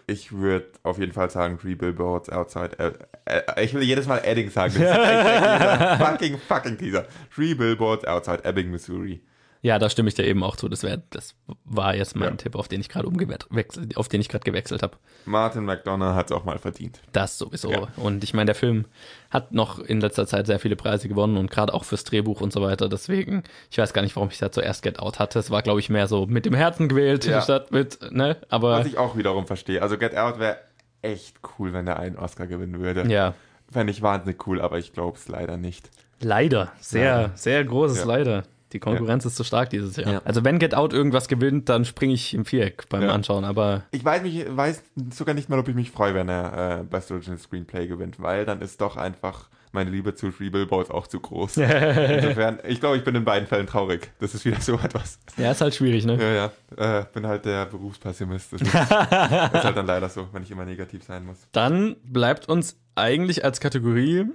Ich 0.06 0.32
würde 0.32 0.66
auf 0.82 0.98
jeden 0.98 1.12
Fall 1.12 1.30
sagen, 1.30 1.58
Three 1.58 1.74
Billboards 1.74 2.28
Outside. 2.30 2.78
Äh, 2.78 2.92
äh, 3.24 3.64
ich 3.64 3.74
will 3.74 3.82
jedes 3.82 4.06
Mal 4.06 4.18
Edding 4.18 4.50
sagen. 4.50 4.74
Das 4.78 6.00
ist 6.00 6.06
fucking, 6.06 6.38
fucking 6.38 6.78
Teaser. 6.78 7.06
Three 7.34 7.54
Billboards 7.54 8.04
Outside 8.04 8.44
Ebbing, 8.44 8.70
Missouri. 8.70 9.22
Ja, 9.64 9.78
da 9.78 9.88
stimme 9.88 10.08
ich 10.08 10.14
dir 10.16 10.24
eben 10.26 10.42
auch 10.42 10.56
zu. 10.56 10.68
Das, 10.68 10.82
wär, 10.82 11.00
das 11.10 11.36
war 11.64 11.94
jetzt 11.94 12.16
mein 12.16 12.30
Ja. 12.30 12.36
Tipp, 12.36 12.56
auf 12.56 12.66
den 12.68 12.80
ich 12.80 12.88
gerade 12.88 13.06
umgewechselt, 13.06 13.96
auf 13.96 14.08
den 14.08 14.20
ich 14.20 14.28
gerade 14.28 14.42
gewechselt 14.44 14.82
habe. 14.82 14.96
Martin 15.24 15.64
McDonough 15.64 16.14
hat 16.16 16.26
es 16.26 16.36
auch 16.36 16.44
mal 16.44 16.58
verdient. 16.58 17.00
Das 17.12 17.38
sowieso. 17.38 17.70
Ja. 17.70 17.86
Und 17.96 18.24
ich 18.24 18.34
meine, 18.34 18.46
der 18.46 18.54
Film 18.56 18.86
hat 19.30 19.52
noch 19.52 19.78
in 19.78 20.00
letzter 20.00 20.26
Zeit 20.26 20.46
sehr 20.48 20.58
viele 20.58 20.74
Preise 20.74 21.08
gewonnen 21.08 21.36
und 21.36 21.48
gerade 21.50 21.72
auch 21.74 21.84
fürs 21.84 22.02
Drehbuch 22.04 22.40
und 22.40 22.52
so 22.52 22.60
weiter. 22.60 22.88
Deswegen, 22.88 23.44
ich 23.70 23.78
weiß 23.78 23.92
gar 23.92 24.02
nicht, 24.02 24.16
warum 24.16 24.30
ich 24.30 24.38
da 24.38 24.50
zuerst 24.50 24.82
Get 24.82 24.98
Out 24.98 25.20
hatte. 25.20 25.38
Es 25.38 25.50
war, 25.50 25.62
glaube 25.62 25.78
ich, 25.80 25.88
mehr 25.88 26.08
so 26.08 26.26
mit 26.26 26.44
dem 26.44 26.54
Herzen 26.54 26.88
gewählt, 26.88 27.24
Ja. 27.24 27.40
statt 27.40 27.70
mit, 27.70 27.98
ne? 28.10 28.36
Aber 28.48 28.72
Was 28.80 28.86
ich 28.88 28.98
auch 28.98 29.16
wiederum 29.16 29.46
verstehe. 29.46 29.80
Also 29.80 29.96
Get 29.96 30.16
Out 30.16 30.40
wäre 30.40 30.58
echt 31.02 31.36
cool, 31.58 31.72
wenn 31.72 31.86
er 31.86 31.98
einen 32.00 32.16
Oscar 32.16 32.46
gewinnen 32.48 32.80
würde. 32.80 33.08
ja, 33.08 33.34
Fände 33.70 33.90
ich 33.92 34.02
wahnsinnig 34.02 34.44
cool, 34.46 34.60
aber 34.60 34.78
ich 34.78 34.92
glaube 34.92 35.16
es 35.16 35.28
leider 35.28 35.56
nicht. 35.56 35.88
leider. 36.20 36.72
Sehr, 36.80 37.14
Leider. 37.22 37.36
sehr 37.36 37.64
großes. 37.64 38.04
Leider. 38.04 38.42
Die 38.72 38.78
Konkurrenz 38.80 39.24
ist 39.24 39.36
zu 39.36 39.44
stark 39.44 39.70
dieses 39.70 39.96
Jahr. 39.96 40.12
Ja. 40.12 40.22
Also 40.24 40.44
wenn 40.44 40.58
Get 40.58 40.74
Out 40.74 40.92
irgendwas 40.92 41.28
gewinnt, 41.28 41.68
dann 41.68 41.84
springe 41.84 42.14
ich 42.14 42.34
im 42.34 42.44
Viereck 42.44 42.88
beim 42.88 43.02
Ja. 43.02 43.10
Anschauen. 43.10 43.44
Aber 43.44 43.82
Ich 43.90 44.04
weiß, 44.04 44.22
mich, 44.22 44.44
weiß 44.48 44.82
sogar 45.12 45.34
nicht 45.34 45.48
mal, 45.48 45.58
ob 45.58 45.68
ich 45.68 45.74
mich 45.74 45.90
freue, 45.90 46.14
wenn 46.14 46.28
er 46.28 46.80
äh, 46.80 46.84
Best 46.84 47.10
Original 47.10 47.38
Screenplay 47.38 47.86
gewinnt, 47.86 48.20
weil 48.20 48.44
dann 48.46 48.60
ist 48.60 48.80
doch 48.80 48.96
einfach 48.96 49.48
meine 49.74 49.88
Liebe 49.90 50.14
zu 50.14 50.30
Three 50.30 50.50
Billboards 50.50 50.90
auch 50.90 51.06
zu 51.06 51.18
groß. 51.18 51.56
Insofern, 51.56 52.58
ich 52.68 52.78
glaube, 52.80 52.98
ich 52.98 53.04
bin 53.04 53.14
in 53.14 53.24
beiden 53.24 53.48
Fällen 53.48 53.66
traurig. 53.66 54.10
Das 54.18 54.34
ist 54.34 54.44
wieder 54.44 54.60
so 54.60 54.74
etwas. 54.82 55.18
ja, 55.38 55.50
ist 55.52 55.60
halt 55.62 55.74
schwierig, 55.74 56.04
ne? 56.04 56.18
Ja, 56.20 56.50
ja. 56.78 56.98
Äh, 57.00 57.04
bin 57.12 57.26
halt 57.26 57.44
der 57.46 57.64
Berufspessimist. 57.66 58.52
Das 58.52 58.60
ist, 58.62 58.74
das 58.74 59.54
ist 59.54 59.64
halt 59.64 59.76
dann 59.76 59.86
leider 59.86 60.08
so, 60.10 60.28
wenn 60.32 60.42
ich 60.42 60.50
immer 60.50 60.64
negativ 60.66 61.04
sein 61.04 61.24
muss. 61.24 61.38
Dann 61.52 61.96
bleibt 62.04 62.48
uns 62.48 62.76
eigentlich 62.96 63.44
als 63.46 63.60
Kategorie 63.60 64.26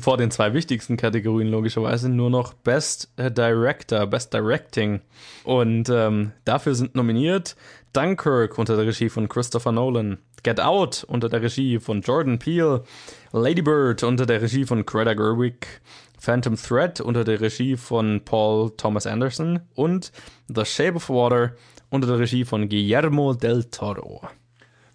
vor 0.00 0.16
den 0.16 0.30
zwei 0.30 0.52
wichtigsten 0.52 0.96
Kategorien 0.96 1.50
logischerweise 1.50 2.08
nur 2.08 2.30
noch 2.30 2.54
Best 2.54 3.10
äh, 3.16 3.30
Director, 3.30 4.06
Best 4.06 4.32
Directing. 4.34 5.00
Und 5.44 5.88
ähm, 5.88 6.32
dafür 6.44 6.74
sind 6.74 6.94
nominiert 6.94 7.56
Dunkirk 7.92 8.58
unter 8.58 8.76
der 8.76 8.86
Regie 8.86 9.08
von 9.08 9.28
Christopher 9.28 9.72
Nolan, 9.72 10.18
Get 10.42 10.60
Out 10.60 11.04
unter 11.08 11.28
der 11.28 11.42
Regie 11.42 11.78
von 11.78 12.02
Jordan 12.02 12.38
Peele, 12.38 12.84
Lady 13.32 13.62
Bird 13.62 14.02
unter 14.02 14.26
der 14.26 14.42
Regie 14.42 14.64
von 14.64 14.84
Greta 14.84 15.14
Gerwig, 15.14 15.80
Phantom 16.18 16.56
Thread 16.56 17.00
unter 17.00 17.24
der 17.24 17.40
Regie 17.40 17.76
von 17.76 18.20
Paul 18.24 18.70
Thomas 18.76 19.06
Anderson 19.06 19.60
und 19.74 20.12
The 20.48 20.64
Shape 20.64 20.96
of 20.96 21.08
Water 21.08 21.54
unter 21.90 22.08
der 22.08 22.18
Regie 22.18 22.44
von 22.44 22.68
Guillermo 22.68 23.34
del 23.34 23.64
Toro. 23.64 24.28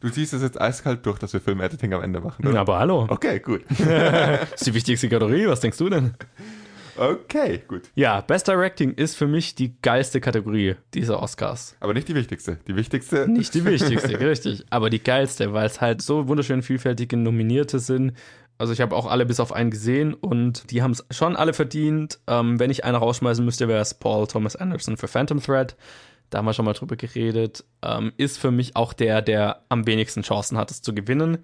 Du 0.01 0.09
ziehst 0.09 0.33
es 0.33 0.41
jetzt 0.41 0.59
eiskalt 0.59 1.05
durch, 1.05 1.19
dass 1.19 1.31
wir 1.33 1.39
Film-Editing 1.39 1.93
am 1.93 2.01
Ende 2.01 2.19
machen, 2.19 2.47
oder? 2.47 2.59
Aber 2.59 2.79
hallo. 2.79 3.05
Okay, 3.07 3.39
gut. 3.39 3.61
Das 3.79 4.53
ist 4.55 4.67
die 4.67 4.73
wichtigste 4.73 5.07
Kategorie. 5.09 5.47
Was 5.47 5.59
denkst 5.59 5.77
du 5.77 5.89
denn? 5.89 6.13
Okay, 6.97 7.61
gut. 7.67 7.83
Ja, 7.95 8.21
Best 8.21 8.47
Directing 8.47 8.93
ist 8.93 9.15
für 9.15 9.27
mich 9.27 9.55
die 9.55 9.75
geilste 9.81 10.19
Kategorie 10.19 10.75
dieser 10.93 11.21
Oscars. 11.21 11.75
Aber 11.79 11.93
nicht 11.93 12.07
die 12.07 12.15
wichtigste. 12.15 12.57
Die 12.67 12.75
wichtigste. 12.75 13.27
Nicht 13.31 13.53
die 13.53 13.63
wichtigste, 13.63 14.19
richtig, 14.19 14.65
aber 14.69 14.89
die 14.89 15.01
geilste, 15.01 15.53
weil 15.53 15.67
es 15.67 15.81
halt 15.81 16.01
so 16.01 16.27
wunderschön 16.27 16.63
vielfältige 16.63 17.15
Nominierte 17.15 17.79
sind. 17.79 18.13
Also 18.57 18.73
ich 18.73 18.81
habe 18.81 18.95
auch 18.95 19.07
alle 19.07 19.25
bis 19.25 19.39
auf 19.39 19.53
einen 19.53 19.71
gesehen 19.71 20.13
und 20.13 20.69
die 20.69 20.81
haben 20.83 20.91
es 20.91 21.05
schon 21.09 21.35
alle 21.35 21.53
verdient. 21.53 22.19
Ähm, 22.27 22.59
wenn 22.59 22.69
ich 22.69 22.85
einen 22.85 22.95
rausschmeißen 22.95 23.43
müsste, 23.43 23.67
wäre 23.67 23.81
es 23.81 23.93
Paul 23.93 24.27
Thomas 24.27 24.55
Anderson 24.55 24.97
für 24.97 25.07
Phantom 25.07 25.41
Thread. 25.41 25.75
Da 26.31 26.39
haben 26.39 26.45
wir 26.45 26.53
schon 26.53 26.65
mal 26.65 26.73
drüber 26.73 26.95
geredet, 26.95 27.63
ähm, 27.83 28.13
ist 28.17 28.39
für 28.39 28.51
mich 28.51 28.75
auch 28.75 28.93
der, 28.93 29.21
der 29.21 29.61
am 29.69 29.85
wenigsten 29.85 30.23
Chancen 30.23 30.57
hat, 30.57 30.71
es 30.71 30.81
zu 30.81 30.95
gewinnen. 30.95 31.39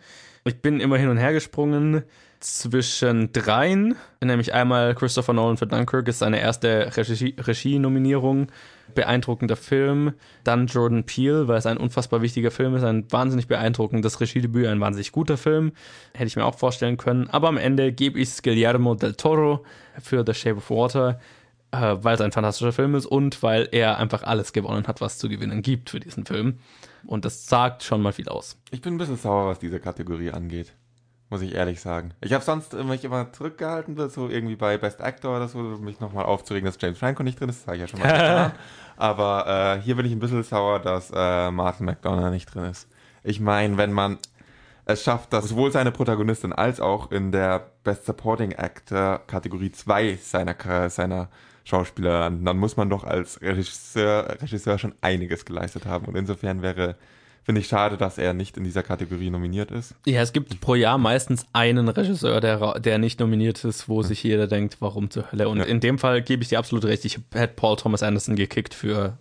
Ich 0.46 0.62
bin 0.62 0.80
immer 0.80 0.98
hin 0.98 1.10
und 1.10 1.18
her 1.18 1.34
gesprungen 1.34 2.04
zwischen 2.40 3.34
dreien, 3.34 3.96
nämlich 4.24 4.54
einmal 4.54 4.96
Christopher 4.96 5.34
Nolan 5.34 5.58
für 5.58 5.68
Dunkirk 5.68 6.08
ist 6.08 6.20
seine 6.20 6.40
erste 6.40 6.92
Regie- 6.96 7.36
Regie-Nominierung, 7.38 8.48
beeindruckender 8.96 9.58
Film, 9.58 10.14
dann 10.44 10.68
Jordan 10.68 11.04
Peele, 11.04 11.48
weil 11.48 11.58
es 11.58 11.66
ein 11.66 11.78
unfassbar 11.78 12.22
wichtiger 12.22 12.52
Film 12.52 12.76
ist, 12.76 12.84
ein 12.84 13.12
wahnsinnig 13.12 13.48
beeindruckendes 13.48 14.22
Regiedebüt, 14.22 14.68
ein 14.68 14.80
wahnsinnig 14.80 15.12
guter 15.12 15.36
Film, 15.36 15.74
hätte 16.14 16.28
ich 16.28 16.36
mir 16.36 16.46
auch 16.46 16.56
vorstellen 16.56 16.98
können, 16.98 17.30
aber 17.30 17.50
am 17.50 17.58
Ende 17.58 17.92
gebe 17.92 18.20
ich 18.20 18.30
es 18.30 18.42
Guillermo 18.42 18.96
del 18.96 19.16
Toro 19.16 19.66
für 20.00 20.24
The 20.26 20.34
Shape 20.34 20.58
of 20.58 20.70
Water, 20.70 21.20
äh, 21.82 22.04
weil 22.04 22.16
es 22.16 22.22
ein 22.22 22.32
fantastischer 22.32 22.74
Film 22.74 22.96
ist 22.96 23.06
und 23.06 23.42
weil 23.44 23.70
er 23.72 23.98
einfach 23.98 24.24
alles 24.24 24.54
gewonnen 24.54 24.88
hat, 24.88 25.02
was 25.02 25.18
zu 25.18 25.30
gewinnen 25.30 25.62
gibt 25.62 25.90
für 25.90 26.00
diesen 26.00 26.26
Film. 26.26 26.60
Und 27.06 27.26
das 27.26 27.46
sagt 27.48 27.84
schon 27.84 28.02
mal 28.02 28.14
viel 28.14 28.28
aus. 28.28 28.58
Ich 28.72 28.82
bin 28.82 28.96
ein 28.96 28.98
bisschen 28.98 29.18
sauer, 29.18 29.48
was 29.48 29.60
diese 29.60 29.80
Kategorie 29.80 30.32
angeht. 30.32 30.74
Muss 31.30 31.42
ich 31.42 31.56
ehrlich 31.56 31.82
sagen. 31.82 32.14
Ich 32.22 32.32
habe 32.32 32.44
sonst 32.44 32.74
mich 32.74 33.04
immer 33.04 33.34
zurückgehalten, 33.34 34.10
so 34.10 34.30
irgendwie 34.30 34.56
bei 34.56 34.78
Best 34.78 35.02
Actor 35.02 35.36
oder 35.36 35.48
so, 35.50 35.60
mich 35.60 36.00
nochmal 36.00 36.24
aufzuregen, 36.26 36.66
dass 36.66 36.78
James 36.80 36.98
Franco 36.98 37.22
nicht 37.22 37.40
drin 37.40 37.50
ist. 37.50 37.62
Das 37.62 37.68
habe 37.68 37.76
ich 37.76 37.82
ja 37.82 37.88
schon 37.88 38.00
mal 38.00 38.08
getan. 38.12 38.52
Aber 38.96 39.78
äh, 39.78 39.82
hier 39.82 39.96
bin 39.96 40.06
ich 40.06 40.14
ein 40.14 40.20
bisschen 40.20 40.44
sauer, 40.44 40.80
dass 40.80 41.12
äh, 41.14 41.52
Martin 41.52 41.86
McDonough 41.86 42.32
nicht 42.32 42.54
drin 42.54 42.66
ist. 42.66 42.88
Ich 43.24 43.42
meine, 43.42 43.78
wenn 43.78 43.92
man 43.92 44.20
es 44.88 45.04
schafft, 45.04 45.34
dass 45.34 45.50
sowohl 45.50 45.72
seine 45.72 45.92
Protagonistin 45.92 46.54
als 46.54 46.80
auch 46.80 47.12
in 47.12 47.32
der 47.32 47.72
Best 47.84 48.06
Supporting 48.06 48.54
Actor 48.54 49.22
Kategorie 49.28 49.72
2 49.72 50.18
seiner, 50.22 50.90
seiner 50.90 51.30
Schauspieler 51.64 52.20
landen, 52.22 52.46
dann 52.46 52.58
muss 52.58 52.78
man 52.78 52.90
doch 52.90 53.04
als 53.04 53.42
Regisseur, 53.42 54.38
Regisseur 54.42 54.78
schon 54.80 54.96
einiges 55.02 55.44
geleistet 55.46 55.86
haben. 55.86 56.06
Und 56.06 56.16
insofern 56.16 56.62
wäre, 56.62 56.96
finde 57.44 57.60
ich 57.62 57.68
schade, 57.68 57.98
dass 57.98 58.18
er 58.18 58.34
nicht 58.34 58.56
in 58.56 58.64
dieser 58.64 58.84
Kategorie 58.84 59.30
nominiert 59.30 59.72
ist. 59.72 59.94
Ja, 60.06 60.22
es 60.22 60.32
gibt 60.32 60.62
pro 60.62 60.76
Jahr 60.76 60.98
meistens 60.98 61.46
einen 61.52 61.90
Regisseur, 61.90 62.40
der, 62.40 62.80
der 62.80 62.98
nicht 62.98 63.20
nominiert 63.20 63.64
ist, 63.66 63.90
wo 63.90 64.02
sich 64.02 64.24
jeder 64.24 64.48
denkt, 64.48 64.78
warum 64.80 65.10
zur 65.10 65.32
Hölle. 65.32 65.50
Und 65.50 65.58
Ja. 65.58 65.66
in 65.66 65.82
dem 65.82 66.00
Fall 66.00 66.22
gebe 66.22 66.42
ich 66.44 66.50
dir 66.50 66.60
absolut 66.60 66.86
recht. 66.86 67.04
Ich 67.04 67.20
hätte 67.34 67.54
Paul 67.56 67.76
Thomas 67.76 68.04
Anderson 68.04 68.36
gekickt 68.38 68.74
für 68.74 69.18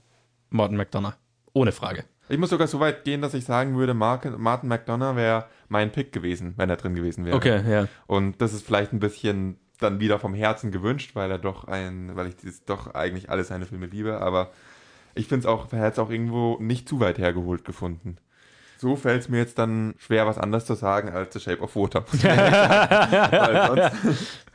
Martin 0.50 0.76
McDonough. 0.76 1.14
Ohne 1.52 1.72
Frage. 1.72 2.04
Ich 2.28 2.38
muss 2.38 2.50
sogar 2.50 2.66
so 2.66 2.80
weit 2.80 3.04
gehen, 3.04 3.20
dass 3.20 3.34
ich 3.34 3.44
sagen 3.44 3.76
würde, 3.76 3.94
Martin 3.94 4.68
McDonough 4.68 5.16
wäre 5.16 5.46
mein 5.68 5.92
Pick 5.92 6.12
gewesen, 6.12 6.54
wenn 6.56 6.70
er 6.70 6.76
drin 6.76 6.94
gewesen 6.94 7.24
wäre. 7.24 7.36
Okay, 7.36 7.62
ja. 7.68 7.88
Und 8.06 8.40
das 8.40 8.52
ist 8.52 8.66
vielleicht 8.66 8.92
ein 8.92 9.00
bisschen 9.00 9.58
dann 9.78 10.00
wieder 10.00 10.18
vom 10.18 10.34
Herzen 10.34 10.70
gewünscht, 10.70 11.14
weil 11.14 11.30
er 11.30 11.38
doch 11.38 11.64
ein, 11.64 12.16
weil 12.16 12.28
ich 12.28 12.36
dieses 12.36 12.64
doch 12.64 12.94
eigentlich 12.94 13.30
alle 13.30 13.44
seine 13.44 13.66
Filme 13.66 13.86
liebe, 13.86 14.20
aber 14.20 14.50
ich 15.14 15.28
finde 15.28 15.46
es 15.46 15.46
auch, 15.46 15.72
er 15.72 15.80
hat 15.80 15.94
es 15.94 15.98
auch 15.98 16.10
irgendwo 16.10 16.58
nicht 16.60 16.88
zu 16.88 17.00
weit 17.00 17.18
hergeholt 17.18 17.64
gefunden. 17.64 18.16
So 18.78 18.96
fällt 18.96 19.22
es 19.22 19.28
mir 19.28 19.38
jetzt 19.38 19.58
dann 19.58 19.94
schwer, 19.98 20.26
was 20.26 20.38
anderes 20.38 20.66
zu 20.66 20.74
sagen 20.74 21.08
als 21.08 21.32
The 21.32 21.40
Shape 21.40 21.62
of 21.62 21.74
Water. 21.76 22.04
weil 22.12 23.66
sonst, 23.66 24.46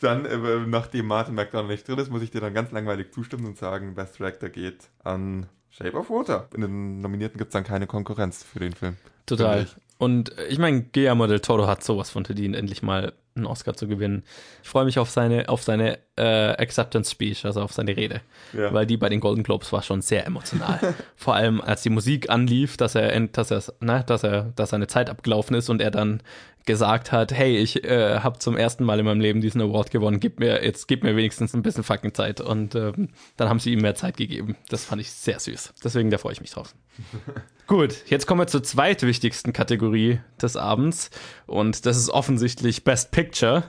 dann, 0.00 0.24
äh, 0.24 0.66
nachdem 0.66 1.06
Martin 1.06 1.34
McDonough 1.34 1.68
nicht 1.68 1.86
drin 1.86 1.98
ist, 1.98 2.10
muss 2.10 2.22
ich 2.22 2.30
dir 2.30 2.40
dann 2.40 2.54
ganz 2.54 2.70
langweilig 2.70 3.12
zustimmen 3.12 3.44
und 3.44 3.58
sagen, 3.58 3.94
Best 3.94 4.18
Director 4.18 4.48
geht 4.48 4.88
an 5.04 5.46
Shape 5.76 5.96
of 5.96 6.08
Water. 6.10 6.48
In 6.54 6.62
den 6.62 7.00
Nominierten 7.00 7.38
gibt 7.38 7.50
es 7.50 7.52
dann 7.52 7.64
keine 7.64 7.86
Konkurrenz 7.86 8.42
für 8.42 8.60
den 8.60 8.72
Film. 8.72 8.96
Total. 9.26 9.66
Finde 9.66 9.80
Und 9.98 10.32
ich 10.48 10.58
meine, 10.58 10.82
Guillermo 10.82 11.26
del 11.26 11.40
Toro 11.40 11.66
hat 11.66 11.84
sowas 11.84 12.10
von 12.10 12.24
verdient, 12.24 12.56
endlich 12.56 12.82
mal 12.82 13.12
einen 13.34 13.46
Oscar 13.46 13.74
zu 13.74 13.86
gewinnen. 13.86 14.24
Ich 14.62 14.68
freue 14.68 14.86
mich 14.86 14.98
auf 14.98 15.10
seine, 15.10 15.50
auf 15.50 15.62
seine 15.62 15.98
äh, 16.16 16.50
Acceptance 16.52 17.10
Speech, 17.10 17.44
also 17.44 17.60
auf 17.60 17.72
seine 17.72 17.94
Rede. 17.94 18.22
Ja. 18.54 18.72
Weil 18.72 18.86
die 18.86 18.96
bei 18.96 19.10
den 19.10 19.20
Golden 19.20 19.42
Globes 19.42 19.70
war 19.72 19.82
schon 19.82 20.00
sehr 20.00 20.26
emotional. 20.26 20.94
Vor 21.16 21.34
allem, 21.34 21.60
als 21.60 21.82
die 21.82 21.90
Musik 21.90 22.30
anlief, 22.30 22.78
dass 22.78 22.94
er, 22.94 23.18
dass 23.28 23.50
er, 23.50 23.62
ne, 23.80 24.02
dass 24.06 24.22
er, 24.22 24.52
dass 24.56 24.70
seine 24.70 24.86
Zeit 24.86 25.10
abgelaufen 25.10 25.54
ist 25.54 25.68
und 25.68 25.82
er 25.82 25.90
dann 25.90 26.22
gesagt 26.66 27.12
hat, 27.12 27.32
hey, 27.32 27.56
ich 27.56 27.84
äh, 27.84 28.18
habe 28.18 28.38
zum 28.38 28.56
ersten 28.56 28.84
Mal 28.84 28.98
in 28.98 29.06
meinem 29.06 29.20
Leben 29.20 29.40
diesen 29.40 29.60
Award 29.60 29.90
gewonnen, 29.90 30.20
gib 30.20 30.40
mir, 30.40 30.64
jetzt 30.64 30.88
gib 30.88 31.02
mir 31.02 31.16
wenigstens 31.16 31.54
ein 31.54 31.62
bisschen 31.62 31.84
fucking 31.84 32.12
Zeit. 32.12 32.40
Und 32.40 32.74
ähm, 32.74 33.08
dann 33.36 33.48
haben 33.48 33.60
sie 33.60 33.72
ihm 33.72 33.80
mehr 33.80 33.94
Zeit 33.94 34.16
gegeben. 34.16 34.56
Das 34.68 34.84
fand 34.84 35.00
ich 35.00 35.10
sehr 35.10 35.38
süß. 35.38 35.74
Deswegen, 35.82 36.10
da 36.10 36.18
freue 36.18 36.32
ich 36.32 36.40
mich 36.40 36.50
drauf. 36.50 36.74
Gut, 37.66 38.04
jetzt 38.06 38.26
kommen 38.26 38.40
wir 38.40 38.46
zur 38.46 38.62
zweitwichtigsten 38.62 39.52
Kategorie 39.52 40.20
des 40.40 40.56
Abends. 40.56 41.10
Und 41.46 41.86
das 41.86 41.96
ist 41.96 42.10
offensichtlich 42.10 42.84
Best 42.84 43.10
Picture, 43.10 43.64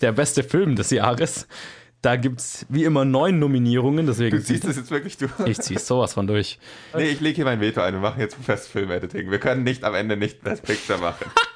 der 0.00 0.12
beste 0.12 0.42
Film 0.42 0.76
des 0.76 0.90
Jahres. 0.90 1.48
Da 2.02 2.16
gibt's 2.16 2.66
wie 2.68 2.84
immer 2.84 3.04
neun 3.04 3.38
Nominierungen, 3.38 4.06
deswegen 4.06 4.36
Du 4.36 4.42
ziehst 4.42 4.64
das 4.64 4.76
jetzt 4.76 4.90
wirklich 4.90 5.16
durch? 5.16 5.32
ich 5.46 5.58
ziehe 5.58 5.80
sowas 5.80 6.14
von 6.14 6.26
durch. 6.26 6.58
Nee, 6.94 7.08
ich 7.08 7.20
lege 7.20 7.36
hier 7.36 7.44
mein 7.44 7.60
Veto 7.60 7.80
ein. 7.80 7.94
Wir 7.94 8.00
machen 8.00 8.20
jetzt 8.20 8.46
Best 8.46 8.68
Film 8.68 8.90
Editing. 8.90 9.30
Wir 9.30 9.38
können 9.40 9.64
nicht 9.64 9.82
am 9.82 9.94
Ende 9.94 10.16
nicht 10.16 10.42
Best 10.42 10.62
Picture 10.62 10.98
machen. 10.98 11.26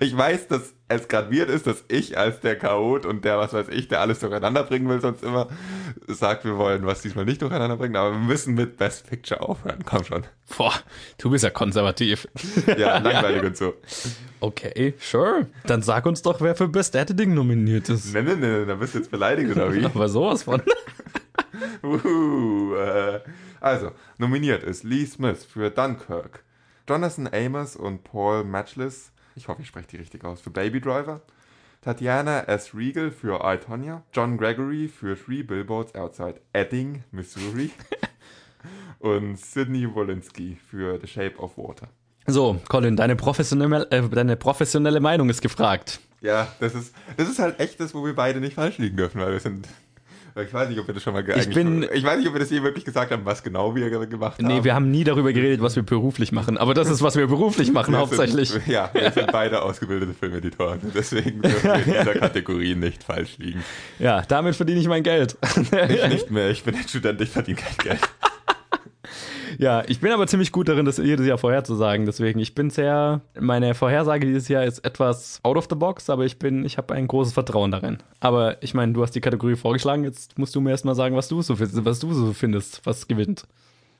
Ich 0.00 0.16
weiß, 0.16 0.48
dass 0.48 0.74
es 0.88 1.08
graduiert 1.08 1.48
ist, 1.48 1.66
dass 1.66 1.84
ich 1.88 2.18
als 2.18 2.40
der 2.40 2.56
Chaot 2.56 3.06
und 3.06 3.24
der, 3.24 3.38
was 3.38 3.52
weiß 3.52 3.68
ich, 3.68 3.88
der 3.88 4.00
alles 4.00 4.18
durcheinander 4.20 4.64
bringen 4.64 4.88
will, 4.88 5.00
sonst 5.00 5.22
immer 5.22 5.48
sagt, 6.06 6.44
wir 6.44 6.56
wollen 6.58 6.84
was 6.86 7.02
diesmal 7.02 7.24
nicht 7.24 7.42
durcheinander 7.42 7.76
bringen, 7.76 7.96
aber 7.96 8.12
wir 8.12 8.18
müssen 8.18 8.54
mit 8.54 8.76
Best 8.76 9.08
Picture 9.08 9.40
aufhören. 9.40 9.80
Komm 9.84 10.04
schon. 10.04 10.24
Boah, 10.56 10.74
du 11.18 11.30
bist 11.30 11.44
ja 11.44 11.50
konservativ. 11.50 12.28
Ja, 12.76 12.98
langweilig 12.98 13.42
und 13.42 13.56
so. 13.56 13.74
Okay, 14.40 14.94
sure. 14.98 15.46
Dann 15.66 15.82
sag 15.82 16.06
uns 16.06 16.22
doch, 16.22 16.40
wer 16.40 16.54
für 16.54 16.68
Best 16.68 16.94
Editing 16.94 17.34
nominiert 17.34 17.88
ist. 17.88 18.12
Nee, 18.12 18.22
nee, 18.22 18.34
nee, 18.34 18.64
da 18.64 18.74
bist 18.74 18.94
du 18.94 18.98
jetzt 18.98 19.10
beleidigt 19.10 19.50
oder 19.52 19.72
wie? 19.72 19.84
Aber 19.84 20.08
sowas 20.08 20.44
von. 20.44 20.62
Uhu, 21.82 22.74
äh, 22.74 23.20
also, 23.60 23.92
nominiert 24.18 24.62
ist 24.64 24.84
Lee 24.84 25.06
Smith 25.06 25.44
für 25.44 25.70
Dunkirk, 25.70 26.42
Jonathan 26.88 27.28
Amos 27.32 27.76
und 27.76 28.04
Paul 28.04 28.44
Matchless, 28.44 29.12
ich 29.34 29.48
hoffe, 29.48 29.62
ich 29.62 29.68
spreche 29.68 29.88
die 29.88 29.96
richtig 29.96 30.24
aus, 30.24 30.40
für 30.40 30.50
Baby 30.50 30.80
Driver, 30.80 31.20
Tatjana 31.82 32.44
S. 32.44 32.74
Regal 32.74 33.10
für 33.10 33.40
I, 33.44 33.58
Tonya, 33.58 34.02
John 34.12 34.38
Gregory 34.38 34.88
für 34.88 35.16
Three 35.16 35.42
Billboards 35.42 35.94
Outside 35.94 36.40
Edding, 36.52 37.04
Missouri 37.10 37.70
und 39.00 39.38
Sidney 39.38 39.92
Wolinski 39.92 40.56
für 40.70 41.00
The 41.00 41.06
Shape 41.06 41.38
of 41.38 41.56
Water. 41.58 41.88
So, 42.26 42.60
Colin, 42.68 42.96
deine 42.96 43.16
professionelle, 43.16 43.90
äh, 43.90 44.08
deine 44.08 44.36
professionelle 44.36 45.00
Meinung 45.00 45.28
ist 45.28 45.42
gefragt. 45.42 46.00
Ja, 46.20 46.46
das 46.60 46.74
ist, 46.74 46.94
das 47.16 47.28
ist 47.28 47.40
halt 47.40 47.58
echt 47.58 47.80
das, 47.80 47.94
wo 47.94 48.04
wir 48.04 48.14
beide 48.14 48.40
nicht 48.40 48.54
falsch 48.54 48.78
liegen 48.78 48.96
dürfen, 48.96 49.20
weil 49.20 49.32
wir 49.32 49.40
sind. 49.40 49.66
Ich 50.34 50.52
weiß 50.54 50.68
nicht, 50.70 50.78
ob 50.80 50.86
wir 50.86 50.94
das 50.94 51.02
schon 51.02 51.12
mal 51.12 51.22
Ich 51.36 51.50
bin- 51.50 51.86
ich 51.92 52.02
weiß 52.04 52.18
nicht, 52.18 52.26
ob 52.26 52.32
wir 52.34 52.40
das 52.40 52.48
je 52.48 52.62
wirklich 52.62 52.84
gesagt 52.86 53.10
haben, 53.12 53.24
was 53.24 53.42
genau 53.42 53.74
wir 53.74 53.90
ge- 53.90 54.06
gemacht 54.06 54.38
haben. 54.38 54.46
Nee, 54.46 54.64
wir 54.64 54.74
haben 54.74 54.90
nie 54.90 55.04
darüber 55.04 55.30
geredet, 55.32 55.60
was 55.60 55.76
wir 55.76 55.82
beruflich 55.82 56.32
machen. 56.32 56.56
Aber 56.56 56.72
das 56.72 56.88
ist, 56.88 57.02
was 57.02 57.16
wir 57.16 57.26
beruflich 57.26 57.70
machen, 57.72 57.92
Wir 57.92 57.98
hauptsächlich. 57.98 58.48
Sind, 58.48 58.66
ja, 58.66 58.88
wir 58.94 59.10
sind 59.10 59.30
beide 59.30 59.60
ausgebildete 59.62 60.14
Filmeditoren. 60.14 60.80
Deswegen 60.94 61.42
dürfen 61.42 61.62
wir 61.64 61.74
in 61.74 61.84
dieser 61.84 62.14
Kategorie 62.18 62.74
nicht 62.74 63.04
falsch 63.04 63.36
liegen. 63.38 63.62
Ja, 63.98 64.22
damit 64.22 64.56
verdiene 64.56 64.80
ich 64.80 64.88
mein 64.88 65.02
Geld. 65.02 65.36
Ich 65.88 66.08
nicht 66.08 66.30
mehr, 66.30 66.48
ich 66.50 66.64
bin 66.64 66.76
ein 66.76 66.88
Student, 66.88 67.20
ich 67.20 67.28
verdiene 67.30 67.58
kein 67.58 67.76
Geld. 67.76 68.00
Ja, 69.58 69.82
ich 69.86 70.00
bin 70.00 70.12
aber 70.12 70.26
ziemlich 70.26 70.52
gut 70.52 70.68
darin, 70.68 70.84
das 70.84 70.96
jedes 70.98 71.26
Jahr 71.26 71.38
vorherzusagen. 71.38 72.06
Deswegen, 72.06 72.38
ich 72.40 72.54
bin 72.54 72.70
sehr, 72.70 73.20
meine 73.38 73.74
Vorhersage 73.74 74.26
dieses 74.26 74.48
Jahr 74.48 74.64
ist 74.64 74.80
etwas 74.84 75.40
out 75.42 75.56
of 75.56 75.66
the 75.68 75.76
box, 75.76 76.10
aber 76.10 76.24
ich 76.24 76.38
bin, 76.38 76.64
ich 76.64 76.78
habe 76.78 76.94
ein 76.94 77.06
großes 77.06 77.32
Vertrauen 77.34 77.70
darin. 77.70 77.98
Aber 78.20 78.62
ich 78.62 78.74
meine, 78.74 78.92
du 78.92 79.02
hast 79.02 79.12
die 79.12 79.20
Kategorie 79.20 79.56
vorgeschlagen, 79.56 80.04
jetzt 80.04 80.38
musst 80.38 80.54
du 80.54 80.60
mir 80.60 80.70
erstmal 80.70 80.94
sagen, 80.94 81.16
was 81.16 81.28
du 81.28 81.42
so 81.42 81.56
findest, 81.56 81.84
was 81.84 81.98
du 82.00 82.12
so 82.12 82.32
findest, 82.32 82.80
was 82.84 83.08
gewinnt. 83.08 83.44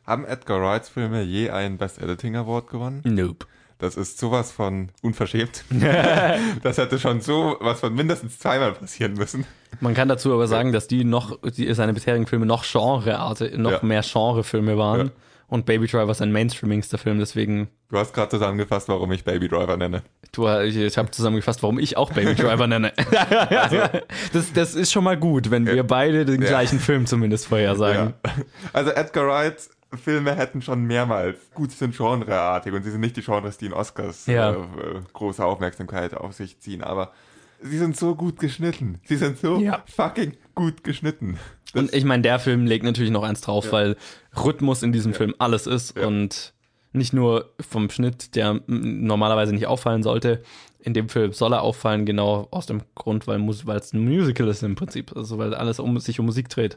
Haben 0.07 0.25
Edgar 0.25 0.61
Wrights 0.61 0.89
Filme 0.89 1.23
je 1.23 1.51
einen 1.51 1.79
Best 1.79 2.01
Editing 2.03 2.35
Award 2.37 2.69
gewonnen? 2.69 3.03
Nope. 3.05 3.47
Das 3.79 3.97
ist 3.97 4.19
sowas 4.19 4.53
von 4.53 4.91
unverschämt. 5.03 5.65
das 6.63 6.79
hätte 6.79 7.01
schon 7.01 7.21
so 7.21 7.57
was 7.61 7.81
von 7.81 7.93
mindestens 7.93 8.39
zweimal 8.39 8.73
passieren 8.73 9.15
müssen. 9.15 9.45
Man 9.81 9.95
kann 9.95 10.09
dazu 10.09 10.33
aber 10.33 10.47
sagen, 10.47 10.71
dass 10.73 10.87
die 10.87 11.03
noch, 11.03 11.39
die, 11.43 11.73
seine 11.75 11.93
bisherigen 11.93 12.27
Filme 12.29 12.47
noch 12.47 12.65
Genrearte, 12.65 13.53
noch 13.59 13.73
Ja. 13.73 13.79
mehr 13.83 14.03
Genrefilme 14.03 14.79
waren. 14.79 15.07
Ja. 15.07 15.13
Und 15.53 15.67
Baby 15.67 15.87
Driver 15.87 16.11
ist 16.11 16.23
ein 16.23 16.33
mainstreamingster 16.33 16.97
Film, 16.97 17.19
deswegen, 17.19 17.69
Du 17.91 17.99
hast 17.99 18.15
gerade 18.15 18.31
zusammengefasst, 18.31 18.89
warum 18.89 19.13
ich 19.13 19.23
Baby 19.23 19.49
Driver 19.49 19.77
nenne. 19.77 20.03
du, 20.33 20.49
ich, 20.49 20.75
ich 20.77 20.97
habe 20.97 21.11
zusammengefasst, 21.11 21.63
warum 21.63 21.79
ich 21.79 21.99
auch 21.99 22.11
Baby 22.11 22.35
Driver 22.35 22.67
nenne. 22.67 22.91
das, 24.33 24.53
das 24.55 24.75
ist 24.75 24.91
schon 24.93 25.05
mal 25.05 25.19
gut, 25.19 25.51
wenn 25.51 25.67
wir 25.67 25.83
beide 25.85 26.25
den 26.25 26.41
Ja. 26.41 26.49
gleichen 26.49 26.79
Film 26.79 27.05
zumindest 27.05 27.47
vorhersagen. 27.49 28.15
Ja. 28.25 28.33
Also 28.73 28.93
Edgar 28.93 29.27
Wright 29.27 29.69
Filme 30.03 30.35
hätten 30.35 30.63
schon 30.63 30.85
mehrmals, 30.85 31.37
gut, 31.53 31.71
sie 31.71 31.77
sind 31.77 31.95
genreartig 31.99 32.73
und 32.73 32.83
sie 32.83 32.91
sind 32.91 33.03
nicht 33.03 33.19
die 33.19 33.23
Genres, 33.23 33.59
die 33.59 33.67
in 33.67 33.75
Oscars 33.75 34.25
Ja. 34.25 34.53
äh, 34.53 34.55
äh, 34.55 34.59
große 35.13 35.45
Aufmerksamkeit 35.45 36.15
auf 36.15 36.33
sich 36.33 36.59
ziehen, 36.61 36.83
aber 36.83 37.13
sie 37.61 37.77
sind 37.77 37.95
so 37.99 38.15
gut 38.15 38.39
geschnitten. 38.39 39.01
Sie 39.05 39.17
sind 39.17 39.39
so 39.39 39.59
Ja. 39.61 39.83
fucking 39.95 40.33
gut 40.55 40.83
geschnitten. 40.83 41.39
Und 41.75 41.95
ich 41.95 42.05
meine, 42.05 42.23
der 42.23 42.39
Film 42.39 42.67
legt 42.67 42.85
natürlich 42.85 43.11
noch 43.11 43.23
eins 43.23 43.41
drauf, 43.41 43.73
weil 43.73 43.97
Rhythmus 44.37 44.83
in 44.83 44.93
diesem 44.93 45.15
Film 45.15 45.35
alles 45.39 45.67
ist 45.67 45.97
Ja. 45.97 46.07
und 46.07 46.53
nicht 46.93 47.13
nur 47.15 47.51
vom 47.61 47.89
Schnitt, 47.89 48.35
der 48.35 48.61
normalerweise 48.67 49.55
nicht 49.55 49.67
auffallen 49.67 50.03
sollte. 50.03 50.43
In 50.81 50.93
dem 50.95 51.09
Film 51.09 51.33
soll 51.33 51.55
er 51.55 51.63
auffallen, 51.63 52.05
genau 52.05 52.49
aus 52.51 52.67
dem 52.67 52.83
Grund, 52.95 53.27
weil 53.27 53.41
es 53.49 53.93
ein 53.95 54.05
Musical 54.05 54.49
ist 54.49 54.63
im 54.63 54.75
Prinzip, 54.75 55.17
also 55.17 55.39
weil 55.39 55.55
alles 55.55 55.79
um 55.81 55.99
sich 55.99 56.21
um 56.21 56.27
Musik 56.27 56.49
dreht. 56.51 56.77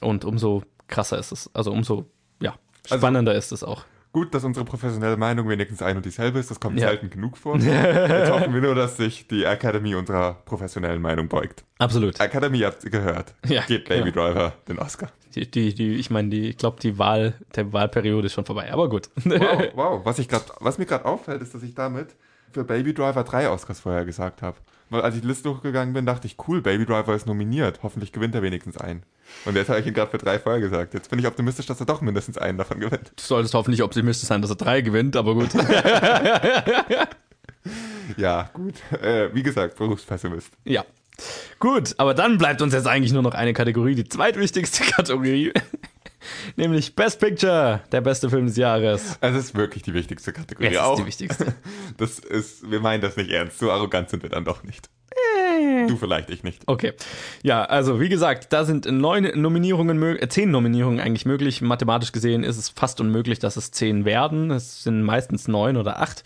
Und 0.00 0.24
umso 0.26 0.64
krasser 0.88 1.18
ist 1.18 1.32
es, 1.32 1.50
also 1.54 1.72
umso 1.72 2.04
ja, 2.42 2.54
spannender 2.86 3.34
ist 3.34 3.52
es 3.52 3.64
auch. 3.64 3.84
Gut, 4.14 4.32
dass 4.32 4.44
unsere 4.44 4.64
professionelle 4.64 5.16
Meinung 5.16 5.48
wenigstens 5.48 5.82
ein 5.82 5.96
und 5.96 6.06
dieselbe 6.06 6.38
ist. 6.38 6.48
Das 6.48 6.60
kommt 6.60 6.78
Ja. 6.78 6.86
selten 6.86 7.10
genug 7.10 7.36
vor. 7.36 7.56
Jetzt 7.58 8.30
hoffen 8.30 8.54
wir 8.54 8.60
nur, 8.60 8.76
dass 8.76 8.96
sich 8.96 9.26
die 9.26 9.42
Academy 9.42 9.96
unserer 9.96 10.34
professionellen 10.44 11.02
Meinung 11.02 11.26
beugt. 11.26 11.64
Absolut. 11.78 12.20
Academy 12.20 12.60
habt 12.60 12.84
ihr 12.84 12.90
gehört. 12.90 13.34
Ja, 13.44 13.62
Gebt 13.62 13.88
Baby 13.88 14.10
ja. 14.10 14.14
Driver 14.14 14.52
den 14.68 14.78
Oscar. 14.78 15.08
Die, 15.34 15.50
die, 15.50 15.74
die, 15.74 15.94
ich 15.96 16.10
meine, 16.10 16.28
die, 16.28 16.50
ich 16.50 16.56
glaube, 16.56 16.78
die 16.80 16.96
Wahl, 16.96 17.34
der 17.56 17.72
Wahlperiode 17.72 18.26
ist 18.26 18.34
schon 18.34 18.44
vorbei, 18.44 18.72
aber 18.72 18.88
gut. 18.88 19.10
Wow, 19.24 19.62
wow. 19.74 20.00
Was, 20.04 20.20
ich 20.20 20.28
grad, 20.28 20.44
was 20.60 20.78
mir 20.78 20.86
gerade 20.86 21.06
auffällt, 21.06 21.42
ist, 21.42 21.52
dass 21.52 21.64
ich 21.64 21.74
damit 21.74 22.14
für 22.52 22.62
Baby 22.62 22.94
Driver 22.94 23.24
drei 23.24 23.50
Oscars 23.50 23.80
vorher 23.80 24.04
gesagt 24.04 24.42
habe. 24.42 24.56
Weil 24.94 25.02
als 25.02 25.16
ich 25.16 25.22
die 25.22 25.26
Liste 25.26 25.42
durchgegangen 25.42 25.92
bin, 25.92 26.06
dachte 26.06 26.28
ich, 26.28 26.36
cool, 26.46 26.62
Baby 26.62 26.86
Driver 26.86 27.16
ist 27.16 27.26
nominiert. 27.26 27.80
Hoffentlich 27.82 28.12
gewinnt 28.12 28.32
er 28.36 28.42
wenigstens 28.42 28.76
einen. 28.76 29.02
Und 29.44 29.56
jetzt 29.56 29.68
habe 29.68 29.80
ich 29.80 29.86
ihn 29.86 29.92
gerade 29.92 30.10
für 30.12 30.18
drei 30.18 30.38
vorher 30.38 30.60
gesagt. 30.60 30.94
Jetzt 30.94 31.10
bin 31.10 31.18
ich 31.18 31.26
optimistisch, 31.26 31.66
dass 31.66 31.80
er 31.80 31.86
doch 31.86 32.00
mindestens 32.00 32.38
einen 32.38 32.58
davon 32.58 32.78
gewinnt. 32.78 33.10
Du 33.16 33.22
solltest 33.22 33.54
hoffentlich 33.54 33.82
optimistisch 33.82 34.28
sein, 34.28 34.40
dass 34.40 34.50
er 34.50 34.56
drei 34.56 34.82
gewinnt, 34.82 35.16
aber 35.16 35.34
gut. 35.34 35.48
Ja, 38.16 38.50
gut. 38.52 38.74
Äh, 39.02 39.34
wie 39.34 39.42
gesagt, 39.42 39.76
Berufspessimist. 39.76 40.50
ja. 40.64 40.84
Gut, 41.60 41.94
aber 41.98 42.12
dann 42.12 42.38
bleibt 42.38 42.60
uns 42.60 42.74
jetzt 42.74 42.88
eigentlich 42.88 43.12
nur 43.12 43.22
noch 43.22 43.34
eine 43.34 43.52
Kategorie, 43.52 43.94
die 43.94 44.08
zweitwichtigste 44.08 44.82
Kategorie. 44.90 45.52
Nämlich 46.56 46.94
Best 46.94 47.20
Picture, 47.20 47.80
der 47.90 48.00
beste 48.00 48.30
Film 48.30 48.46
des 48.46 48.56
Jahres. 48.56 49.18
Es 49.20 49.34
ist 49.34 49.54
wirklich 49.54 49.82
die 49.82 49.94
wichtigste 49.94 50.32
Kategorie. 50.32 50.68
Es 50.68 50.72
ist 50.74 50.80
auch. 50.80 50.96
die 50.96 51.06
wichtigste. 51.06 51.54
Das 51.96 52.18
ist, 52.18 52.70
wir 52.70 52.80
meinen 52.80 53.00
das 53.00 53.16
nicht 53.16 53.30
ernst. 53.30 53.58
So 53.58 53.70
arrogant 53.70 54.10
sind 54.10 54.22
wir 54.22 54.30
dann 54.30 54.44
doch 54.44 54.62
nicht. 54.62 54.88
Du 55.86 55.96
vielleicht, 55.96 56.30
ich 56.30 56.42
nicht. 56.42 56.62
Okay. 56.66 56.92
Ja, 57.42 57.64
also 57.64 58.00
wie 58.00 58.08
gesagt, 58.08 58.52
da 58.52 58.64
sind 58.64 58.86
neun 58.90 59.30
Nominierungen, 59.40 60.02
äh, 60.02 60.28
zehn 60.28 60.50
Nominierungen 60.50 61.00
eigentlich 61.00 61.26
möglich. 61.26 61.62
Mathematisch 61.62 62.12
gesehen 62.12 62.42
ist 62.42 62.56
es 62.56 62.68
fast 62.70 63.00
unmöglich, 63.00 63.38
dass 63.38 63.56
es 63.56 63.70
zehn 63.70 64.04
werden. 64.04 64.50
Es 64.50 64.82
sind 64.82 65.02
meistens 65.02 65.46
neun 65.46 65.76
oder 65.76 66.00
acht. 66.00 66.24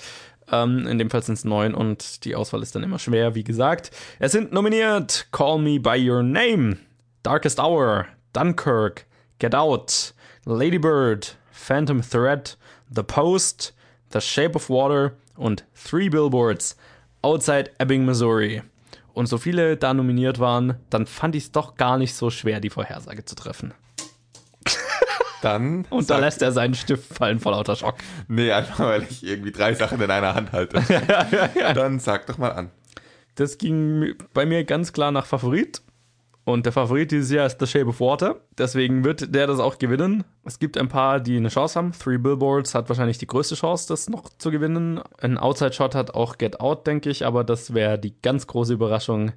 Ähm, 0.50 0.86
in 0.86 0.98
dem 0.98 1.10
Fall 1.10 1.22
sind 1.22 1.34
es 1.34 1.44
neun 1.44 1.74
und 1.74 2.24
die 2.24 2.34
Auswahl 2.34 2.62
ist 2.62 2.74
dann 2.74 2.82
immer 2.82 2.98
schwer, 2.98 3.34
wie 3.34 3.44
gesagt. 3.44 3.90
Es 4.18 4.32
sind 4.32 4.52
nominiert 4.52 5.28
Call 5.30 5.58
Me 5.58 5.78
By 5.80 6.08
Your 6.08 6.22
Name, 6.22 6.78
Darkest 7.22 7.60
Hour, 7.60 8.06
Dunkirk, 8.32 9.06
Get 9.38 9.54
Out, 9.54 10.14
Lady 10.51 10.78
Bird, 10.78 11.36
Phantom 11.51 12.01
Thread, 12.01 12.57
The 12.88 13.03
Post, 13.03 13.74
The 14.14 14.20
Shape 14.22 14.55
of 14.55 14.70
Water 14.70 15.12
und 15.36 15.66
Three 15.74 16.09
Billboards 16.09 16.74
Outside 17.20 17.70
Ebbing, 17.78 18.07
Missouri. 18.07 18.62
Und 19.12 19.26
so 19.26 19.36
viele 19.36 19.76
da 19.76 19.92
nominiert 19.92 20.38
waren, 20.38 20.76
dann 20.88 21.05
fand 21.05 21.36
ich 21.36 21.44
es 21.44 21.53
doch 21.53 21.74
gar 21.74 21.99
nicht 21.99 22.14
so 22.14 22.30
schwer, 22.30 22.61
die 22.61 22.70
Vorhersage 22.70 23.26
zu 23.26 23.34
treffen. 23.34 23.74
Dann. 25.42 25.84
Und 25.90 26.09
da 26.09 26.16
lässt 26.18 26.40
er 26.40 26.53
seinen 26.53 26.74
Stift 26.74 27.12
fallen 27.12 27.40
vor 27.40 27.53
lauter 27.53 27.76
Schock. 27.76 27.96
Nee, 28.28 28.51
einfach 28.51 28.86
weil 28.86 29.03
ich 29.03 29.22
irgendwie 29.22 29.53
drei 29.53 29.74
Sachen 29.74 30.01
in 30.01 30.11
einer 30.11 30.34
Hand 30.34 30.53
halte. 30.53 30.80
Dann 31.74 31.99
sag 31.99 32.26
doch 32.26 32.38
mal 32.38 32.53
an. 32.53 32.70
Das 33.34 33.59
ging 33.59 34.14
bei 34.32 34.46
mir 34.46 34.64
ganz 34.64 34.94
klar 34.94 35.12
nach 35.12 35.26
Favorit. 35.26 35.82
Und 36.49 36.64
der 36.64 36.72
Favorit 36.72 37.11
dieses 37.11 37.30
Jahr 37.30 37.44
ist 37.44 37.61
The 37.61 37.66
Shape 37.66 37.88
of 37.88 38.01
Water. 38.01 38.40
Deswegen 38.57 39.05
wird 39.05 39.34
der 39.34 39.46
das 39.46 39.61
auch 39.61 39.76
gewinnen. 39.76 40.24
Es 40.46 40.59
gibt 40.59 40.78
ein 40.78 40.88
paar, 40.88 41.20
die 41.20 41.36
eine 41.36 41.51
Chance 41.51 41.78
haben. 41.78 41.92
Three 41.92 42.16
Billboards 42.16 42.74
hat 42.74 42.88
wahrscheinlich 42.88 43.18
die 43.18 43.26
größte 43.26 43.55
Chance, 43.55 43.86
das 43.88 44.09
noch 44.09 44.30
zu 44.38 44.51
gewinnen. 44.51 44.99
Ein 45.20 45.36
Outside 45.36 45.74
Shot 45.74 45.94
hat 45.94 46.14
auch 46.14 46.38
Get 46.38 46.59
Out, 46.59 46.86
denke 46.86 47.11
ich. 47.11 47.26
Aber 47.26 47.44
das 47.44 47.74
wäre 47.74 47.99
die 47.99 48.14
ganz 48.22 48.46
große 48.46 48.72
Überraschung. 48.72 49.32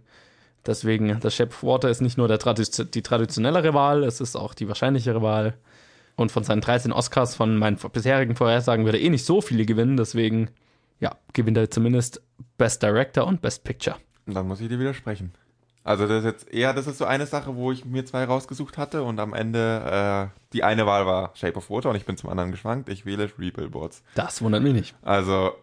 Deswegen, 0.66 1.20
The 1.22 1.30
Shape 1.30 1.50
of 1.50 1.62
Water 1.64 1.90
ist 1.90 2.00
nicht 2.00 2.18
nur 2.18 2.30
der 2.30 2.40
Tradi- 2.40 2.90
die 2.90 3.02
traditionellere 3.02 3.74
Wahl, 3.74 4.06
es 4.06 4.22
ist 4.22 4.38
auch 4.38 4.54
die 4.54 4.70
wahrscheinlichere 4.70 5.22
Wahl. 5.22 5.56
Und 6.16 6.32
von 6.32 6.46
seinen 6.46 6.62
13 6.62 6.94
Oscars 6.94 7.36
von 7.36 7.58
meinen 7.58 7.76
bisherigen 7.92 8.38
Vorhersagen 8.38 8.86
würde 8.86 9.00
er 9.00 9.04
eh 9.04 9.10
nicht 9.10 9.26
so 9.26 9.42
viele 9.42 9.66
gewinnen. 9.66 9.98
Deswegen, 9.98 10.50
ja, 11.02 11.18
gewinnt 11.34 11.58
er 11.58 11.70
zumindest 11.70 12.22
Best 12.58 12.82
Director 12.82 13.28
und 13.28 13.42
Best 13.42 13.66
Picture. 13.66 13.98
Dann 14.28 14.48
muss 14.48 14.62
ich 14.62 14.70
dir 14.70 14.80
widersprechen. 14.80 15.34
Also 15.84 16.06
das 16.08 16.20
ist 16.20 16.26
jetzt 16.26 16.54
eher, 16.54 16.74
das 16.74 16.86
ist 16.86 17.00
so 17.00 17.06
eine 17.06 17.26
Sache, 17.26 17.56
wo 17.56 17.72
ich 17.72 17.86
mir 17.86 18.06
zwei 18.06 18.24
rausgesucht 18.26 18.78
hatte 18.78 19.02
und 19.04 19.20
am 19.20 19.34
Ende 19.34 20.30
äh, 20.32 20.40
die 20.54 20.64
eine 20.64 20.86
Wahl 20.86 21.06
war 21.08 21.32
Shape 21.34 21.56
of 21.56 21.70
Water 21.72 21.90
und 21.90 21.96
ich 21.96 22.06
bin 22.06 22.18
zum 22.18 22.30
anderen 22.30 22.52
geschwankt. 22.52 22.88
Ich 22.90 23.06
wähle 23.06 23.28
Three 23.34 23.50
Billboards. 23.52 24.04
Das 24.14 24.42
wundert 24.44 24.62
mich 24.62 24.74
nicht. 24.74 24.96
Also 25.02 25.54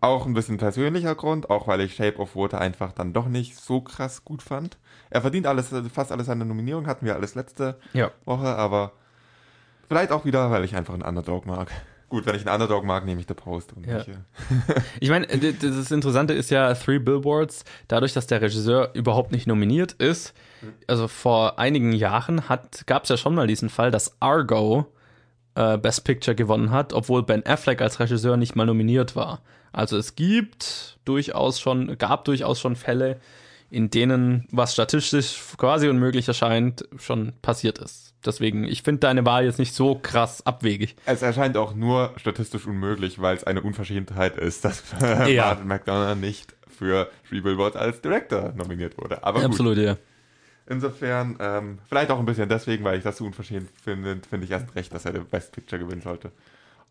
auch 0.00 0.26
ein 0.26 0.34
bisschen 0.34 0.58
persönlicher 0.58 1.14
Grund, 1.14 1.50
auch 1.50 1.66
weil 1.68 1.80
ich 1.80 1.94
Shape 1.94 2.18
of 2.18 2.34
Water 2.36 2.60
einfach 2.60 2.92
dann 2.92 3.12
doch 3.12 3.26
nicht 3.26 3.56
so 3.56 3.80
krass 3.80 4.24
gut 4.24 4.42
fand. 4.42 4.78
Er 5.10 5.20
verdient 5.20 5.46
alles, 5.46 5.72
fast 5.92 6.12
alles 6.12 6.26
seine 6.26 6.44
Nominierung, 6.44 6.86
hatten 6.86 7.06
wir 7.06 7.14
alles 7.14 7.34
letzte 7.34 7.78
Ja. 7.92 8.10
Woche, 8.24 8.46
aber 8.56 8.92
vielleicht 9.88 10.10
auch 10.12 10.24
wieder, 10.24 10.50
weil 10.50 10.64
ich 10.64 10.74
einfach 10.76 10.94
einen 10.94 11.02
Underdog 11.02 11.46
mag. 11.46 11.70
Gut, 12.08 12.24
wenn 12.24 12.34
ich 12.34 12.46
einen 12.46 12.54
Underdog 12.54 12.84
mag, 12.84 13.04
nehme 13.04 13.20
ich 13.20 13.26
The 13.28 13.34
Post. 13.34 13.74
Und 13.74 13.86
Ja. 13.86 13.98
äh, 13.98 14.04
Ich 15.00 15.10
meine, 15.10 15.26
das 15.26 15.90
Interessante 15.90 16.32
ist 16.32 16.50
ja 16.50 16.72
Three 16.74 16.98
Billboards, 16.98 17.64
dadurch, 17.86 18.14
dass 18.14 18.26
der 18.26 18.40
Regisseur 18.40 18.90
überhaupt 18.94 19.30
nicht 19.32 19.46
nominiert 19.46 19.92
ist. 19.92 20.32
Also 20.86 21.06
vor 21.06 21.58
einigen 21.58 21.92
Jahren 21.92 22.42
gab 22.86 23.02
es 23.04 23.10
ja 23.10 23.16
schon 23.16 23.34
mal 23.34 23.46
diesen 23.46 23.68
Fall, 23.68 23.90
dass 23.90 24.16
Argo 24.20 24.86
äh, 25.54 25.76
Best 25.76 26.04
Picture 26.04 26.34
gewonnen 26.34 26.70
hat, 26.70 26.92
obwohl 26.92 27.22
Ben 27.22 27.44
Affleck 27.46 27.80
als 27.82 28.00
Regisseur 28.00 28.36
nicht 28.36 28.56
mal 28.56 28.66
nominiert 28.66 29.14
war. 29.14 29.42
Also 29.72 29.96
es 29.98 30.14
gibt 30.16 30.98
durchaus 31.04 31.60
schon, 31.60 31.98
gab 31.98 32.24
durchaus 32.24 32.58
schon 32.58 32.74
Fälle, 32.74 33.20
in 33.70 33.90
denen 33.90 34.48
was 34.50 34.72
statistisch 34.72 35.38
quasi 35.58 35.88
unmöglich 35.88 36.26
erscheint, 36.26 36.88
schon 36.98 37.34
passiert 37.42 37.78
ist. 37.78 38.07
Deswegen, 38.24 38.64
ich 38.64 38.82
finde 38.82 39.00
deine 39.00 39.24
Wahl 39.24 39.44
jetzt 39.44 39.58
nicht 39.58 39.72
so 39.74 39.94
krass 39.94 40.44
abwegig. 40.44 40.96
Es 41.06 41.22
erscheint 41.22 41.56
auch 41.56 41.74
nur 41.74 42.12
statistisch 42.16 42.66
unmöglich, 42.66 43.20
weil 43.20 43.36
es 43.36 43.44
eine 43.44 43.62
Unverschämtheit 43.62 44.36
ist, 44.36 44.64
dass 44.64 44.82
Ja. 45.28 45.46
Martin 45.46 45.68
McDonough 45.68 46.16
nicht 46.16 46.54
für 46.66 47.10
Three 47.28 47.40
Billboards 47.40 47.76
als 47.76 48.00
Director 48.00 48.52
nominiert 48.56 48.98
wurde. 48.98 49.22
Aber 49.24 49.40
gut, 49.40 49.50
Absolut, 49.50 49.78
ja. 49.78 49.96
insofern, 50.66 51.36
ähm, 51.40 51.78
vielleicht 51.88 52.10
auch 52.10 52.18
ein 52.18 52.24
bisschen 52.26 52.48
deswegen, 52.48 52.84
weil 52.84 52.98
ich 52.98 53.04
das 53.04 53.16
so 53.18 53.24
unverschämt 53.24 53.70
finde, 53.82 54.18
finde 54.28 54.44
ich 54.46 54.50
erst 54.50 54.74
recht, 54.74 54.92
dass 54.92 55.04
er 55.04 55.12
den 55.12 55.24
Best 55.26 55.52
Picture 55.52 55.80
gewinnen 55.82 56.02
sollte. 56.02 56.32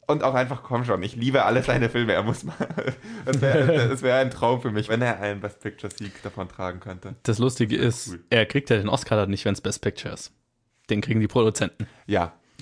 Und 0.09 0.23
auch 0.23 0.33
einfach, 0.35 0.63
komm 0.63 0.85
schon, 0.85 1.03
ich 1.03 1.17
liebe 1.17 1.43
alle 1.43 1.61
seine 1.63 1.89
Filme, 1.89 2.13
er 2.13 2.23
muss 2.23 2.45
mal, 2.45 2.55
es 3.25 3.41
wäre 3.41 4.01
wär 4.01 4.15
ein 4.15 4.31
Traum 4.31 4.61
für 4.61 4.71
mich, 4.71 4.87
wenn 4.87 5.01
er 5.01 5.19
einen 5.19 5.41
Best 5.41 5.59
Picture 5.61 5.91
Sieg 5.93 6.23
davon 6.23 6.47
tragen 6.47 6.79
könnte. 6.79 7.15
Das 7.23 7.39
Lustige 7.39 7.75
ist, 7.75 8.07
Cool. 8.11 8.19
er 8.29 8.45
kriegt 8.45 8.69
ja 8.69 8.77
den 8.77 8.87
Oscar 8.87 9.17
dann 9.17 9.29
nicht, 9.29 9.43
wenn 9.43 9.51
es 9.53 9.59
Best 9.59 9.81
Picture 9.81 10.13
ist. 10.13 10.31
Den 10.89 11.01
kriegen 11.01 11.19
die 11.19 11.27
Produzenten. 11.27 11.87
Ja, 12.05 12.33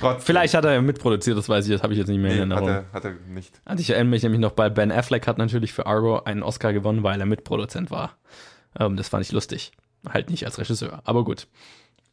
trotzdem. 0.00 0.20
Vielleicht 0.20 0.54
hat 0.54 0.64
er 0.64 0.74
ja 0.74 0.82
mitproduziert, 0.82 1.36
das 1.36 1.48
weiß 1.48 1.66
ich, 1.66 1.72
das 1.72 1.82
habe 1.82 1.92
ich 1.92 1.98
jetzt 1.98 2.08
nicht 2.08 2.20
mehr 2.20 2.32
in 2.42 2.48
Nee, 2.48 2.54
hat, 2.54 2.62
Erinnerung. 2.62 2.84
er, 2.90 2.92
hat 2.92 3.04
er 3.04 3.12
nicht. 3.28 3.60
Also 3.64 3.80
ich 3.80 3.90
erinnere 3.90 4.10
mich 4.10 4.22
nämlich 4.22 4.40
noch 4.40 4.52
bei 4.52 4.68
Ben 4.70 4.92
Affleck 4.92 5.26
hat 5.26 5.38
natürlich 5.38 5.72
für 5.72 5.86
Argo 5.86 6.20
einen 6.22 6.42
Oscar 6.42 6.72
gewonnen, 6.72 7.02
weil 7.02 7.18
er 7.20 7.26
Mitproduzent 7.26 7.90
war. 7.90 8.16
Ähm, 8.78 8.96
das 8.96 9.08
fand 9.08 9.24
ich 9.24 9.32
lustig. 9.32 9.72
Halt 10.08 10.30
nicht 10.30 10.44
als 10.44 10.58
Regisseur, 10.58 11.00
aber 11.04 11.24
gut. 11.24 11.46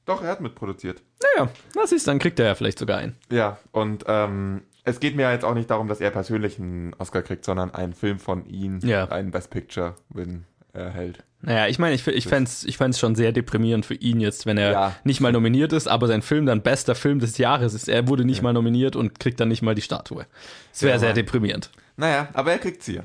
Doch, 0.05 0.23
er 0.23 0.29
hat 0.31 0.41
mitproduziert. 0.41 1.01
Naja, 1.37 1.49
was 1.75 1.91
ist, 1.91 2.07
dann 2.07 2.19
kriegt 2.19 2.39
er 2.39 2.47
ja 2.47 2.55
vielleicht 2.55 2.79
sogar 2.79 2.97
einen. 2.97 3.15
Ja, 3.31 3.59
und 3.71 4.05
ähm, 4.07 4.61
es 4.83 4.99
geht 4.99 5.15
mir 5.15 5.31
jetzt 5.31 5.45
auch 5.45 5.53
nicht 5.53 5.69
darum, 5.69 5.87
dass 5.87 6.01
er 6.01 6.09
persönlich 6.09 6.57
einen 6.59 6.93
Oscar 6.97 7.21
kriegt, 7.21 7.45
sondern 7.45 7.73
einen 7.75 7.93
Film 7.93 8.17
von 8.19 8.45
ihm, 8.45 8.79
Ja. 8.79 9.05
einen 9.09 9.29
Best 9.31 9.51
Picture 9.51 9.95
Win 10.09 10.45
erhält. 10.73 11.23
Naja, 11.41 11.67
ich 11.67 11.79
meine, 11.79 11.95
ich, 11.95 12.05
ich 12.05 12.27
fände 12.27 12.49
es 12.49 12.65
ich 12.65 12.75
fänd's 12.77 12.99
schon 12.99 13.15
sehr 13.15 13.31
deprimierend 13.31 13.85
für 13.85 13.93
ihn 13.93 14.19
jetzt, 14.19 14.45
wenn 14.45 14.57
er 14.57 14.71
Ja. 14.71 14.95
nicht 15.05 15.21
mal 15.21 15.31
nominiert 15.31 15.71
ist, 15.71 15.87
aber 15.87 16.07
sein 16.07 16.21
Film 16.21 16.45
dann 16.45 16.61
bester 16.61 16.95
Film 16.95 17.19
des 17.19 17.37
Jahres 17.37 17.73
ist. 17.73 17.87
Er 17.87 18.07
wurde 18.09 18.25
nicht 18.25 18.41
mal 18.41 18.51
nominiert 18.53 18.95
und 18.97 19.19
kriegt 19.19 19.39
dann 19.39 19.47
nicht 19.47 19.61
mal 19.61 19.73
die 19.75 19.81
Statue. 19.81 20.25
Es 20.73 20.81
wäre 20.81 20.93
Ja, 20.95 20.99
sehr 20.99 21.13
deprimierend. 21.13 21.69
Naja, 21.95 22.27
aber 22.33 22.51
er 22.53 22.59
kriegt's 22.59 22.85
hier. 22.85 23.03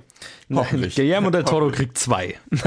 Hoffentlich. 0.53 0.95
Guillermo 0.97 1.31
del 1.31 1.45
Toro 1.45 1.71
kriegt 1.71 1.97
zwei. 1.99 2.35
Ich 2.51 2.61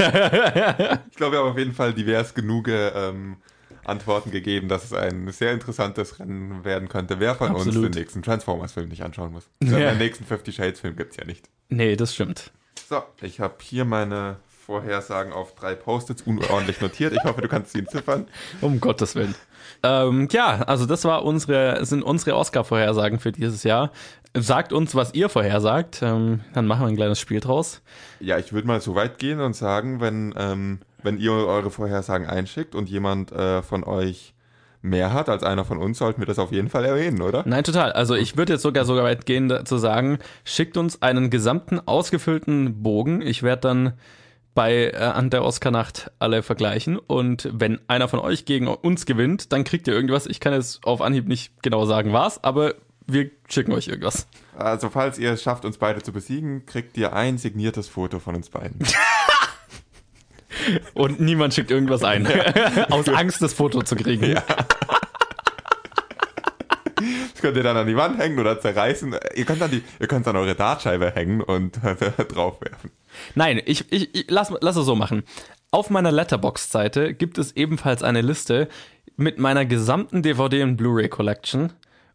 glaube, 1.16 1.32
wir 1.32 1.38
haben 1.38 1.50
auf 1.50 1.58
jeden 1.58 1.72
Fall 1.72 1.92
divers 1.94 2.34
genug 2.34 2.68
ähm, 2.68 3.36
Antworten 3.84 4.30
gegeben, 4.30 4.68
dass 4.68 4.84
es 4.84 4.92
ein 4.92 5.30
sehr 5.32 5.52
interessantes 5.52 6.18
Rennen 6.18 6.64
werden 6.64 6.88
könnte, 6.88 7.20
wer 7.20 7.34
von 7.34 7.50
uns 7.54 7.66
Absolut. 7.66 7.94
den 7.94 8.00
nächsten 8.00 8.22
Transformers-Film 8.22 8.88
nicht 8.88 9.02
anschauen 9.02 9.32
muss. 9.32 9.48
Ja. 9.62 9.90
Den 9.90 9.98
nächsten 9.98 10.24
Fifty 10.24 10.52
Shades-Film 10.52 10.96
gibt's 10.96 11.16
ja 11.16 11.24
nicht. 11.24 11.48
Nee, 11.68 11.96
das 11.96 12.14
stimmt. 12.14 12.52
So, 12.88 13.02
ich 13.22 13.40
habe 13.40 13.54
hier 13.62 13.84
meine 13.84 14.36
Vorhersagen 14.68 15.32
auf 15.32 15.54
drei 15.54 15.74
Post-its 15.74 16.20
unordentlich 16.20 16.82
notiert. 16.82 17.14
Ich 17.14 17.24
hoffe, 17.24 17.40
du 17.40 17.48
kannst 17.48 17.72
sie 17.72 17.78
entziffern. 17.78 18.26
Um 18.60 18.80
Gottes 18.80 19.14
Willen. 19.14 19.34
Ähm, 19.82 20.28
ja, 20.30 20.60
also 20.66 20.84
das 20.84 21.06
war 21.06 21.24
unsere, 21.24 21.86
sind 21.86 22.02
unsere 22.02 22.36
Oscar-Vorhersagen 22.36 23.18
für 23.18 23.32
dieses 23.32 23.64
Jahr. 23.64 23.92
Sagt 24.34 24.74
uns, 24.74 24.94
was 24.94 25.14
ihr 25.14 25.30
vorhersagt. 25.30 26.02
Ähm, 26.02 26.40
dann 26.52 26.66
machen 26.66 26.82
wir 26.82 26.88
ein 26.88 26.96
kleines 26.96 27.18
Spiel 27.18 27.40
draus. 27.40 27.80
Ja, 28.20 28.36
ich 28.36 28.52
würde 28.52 28.68
mal 28.68 28.82
so 28.82 28.94
weit 28.94 29.18
gehen 29.18 29.40
und 29.40 29.56
sagen, 29.56 30.02
wenn, 30.02 30.34
ähm, 30.36 30.80
wenn 31.02 31.16
ihr 31.16 31.32
eure 31.32 31.70
Vorhersagen 31.70 32.26
einschickt 32.26 32.74
und 32.74 32.90
jemand 32.90 33.32
äh, 33.32 33.62
von 33.62 33.84
euch 33.84 34.34
mehr 34.82 35.14
hat 35.14 35.30
als 35.30 35.44
einer 35.44 35.64
von 35.64 35.78
uns, 35.78 35.96
sollten 35.96 36.20
wir 36.20 36.26
das 36.26 36.38
auf 36.38 36.52
jeden 36.52 36.68
Fall 36.68 36.84
erwähnen, 36.84 37.22
oder? 37.22 37.42
Nein, 37.46 37.64
total. 37.64 37.92
Also 37.92 38.14
ich 38.14 38.36
würde 38.36 38.52
jetzt 38.52 38.62
sogar 38.62 38.84
so 38.84 38.94
weit 38.96 39.24
gehen, 39.24 39.64
zu 39.64 39.78
sagen, 39.78 40.18
schickt 40.44 40.76
uns 40.76 41.00
einen 41.00 41.30
gesamten 41.30 41.80
ausgefüllten 41.80 42.82
Bogen. 42.82 43.22
Ich 43.22 43.42
werde 43.42 43.62
dann 43.62 43.92
bei 44.58 44.90
äh, 44.90 44.96
an 44.96 45.30
der 45.30 45.44
Oscar-Nacht 45.44 46.10
alle 46.18 46.42
vergleichen. 46.42 46.98
Und 46.98 47.48
wenn 47.52 47.78
einer 47.86 48.08
von 48.08 48.18
euch 48.18 48.44
gegen 48.44 48.66
uns 48.66 49.06
gewinnt, 49.06 49.52
dann 49.52 49.62
kriegt 49.62 49.86
ihr 49.86 49.94
irgendwas. 49.94 50.26
Ich 50.26 50.40
kann 50.40 50.52
jetzt 50.52 50.82
auf 50.82 51.00
Anhieb 51.00 51.28
nicht 51.28 51.62
genau 51.62 51.86
sagen, 51.86 52.12
was, 52.12 52.42
aber 52.42 52.74
wir 53.06 53.30
schicken 53.48 53.70
euch 53.70 53.86
irgendwas. 53.86 54.26
Also, 54.56 54.90
falls 54.90 55.16
ihr 55.16 55.30
es 55.30 55.44
schafft, 55.44 55.64
uns 55.64 55.78
beide 55.78 56.02
zu 56.02 56.12
besiegen, 56.12 56.66
kriegt 56.66 56.96
ihr 56.96 57.12
ein 57.12 57.38
signiertes 57.38 57.86
Foto 57.86 58.18
von 58.18 58.34
uns 58.34 58.50
beiden. 58.50 58.80
Und 60.92 61.20
niemand 61.20 61.54
schickt 61.54 61.70
irgendwas 61.70 62.02
ein. 62.02 62.26
Aus 62.90 63.08
Angst, 63.08 63.40
das 63.40 63.54
Foto 63.54 63.82
zu 63.82 63.94
kriegen. 63.94 64.24
Ja. 64.24 64.42
Das 66.96 67.40
könnt 67.40 67.56
ihr 67.56 67.62
dann 67.62 67.76
an 67.76 67.86
die 67.86 67.96
Wand 67.96 68.18
hängen 68.18 68.40
oder 68.40 68.60
zerreißen. 68.60 69.14
Ihr 69.36 69.44
könnt 69.44 69.60
dann, 69.60 69.70
die, 69.70 69.84
ihr 70.00 70.08
könnt 70.08 70.26
dann 70.26 70.34
eure 70.34 70.56
Dartscheibe 70.56 71.12
hängen 71.12 71.42
und 71.42 71.76
draufwerfen. 72.28 72.90
Nein, 73.34 73.60
ich, 73.64 73.90
ich, 73.90 74.14
ich 74.14 74.24
lass, 74.28 74.52
lass 74.60 74.76
es 74.76 74.86
so 74.86 74.94
machen. 74.94 75.22
Auf 75.70 75.90
meiner 75.90 76.12
Letterbox-Seite 76.12 77.14
gibt 77.14 77.38
es 77.38 77.56
ebenfalls 77.56 78.02
eine 78.02 78.22
Liste 78.22 78.68
mit 79.16 79.38
meiner 79.38 79.66
gesamten 79.66 80.22
DVD- 80.22 80.62
und 80.62 80.76
Blu-ray-Collection. 80.76 81.72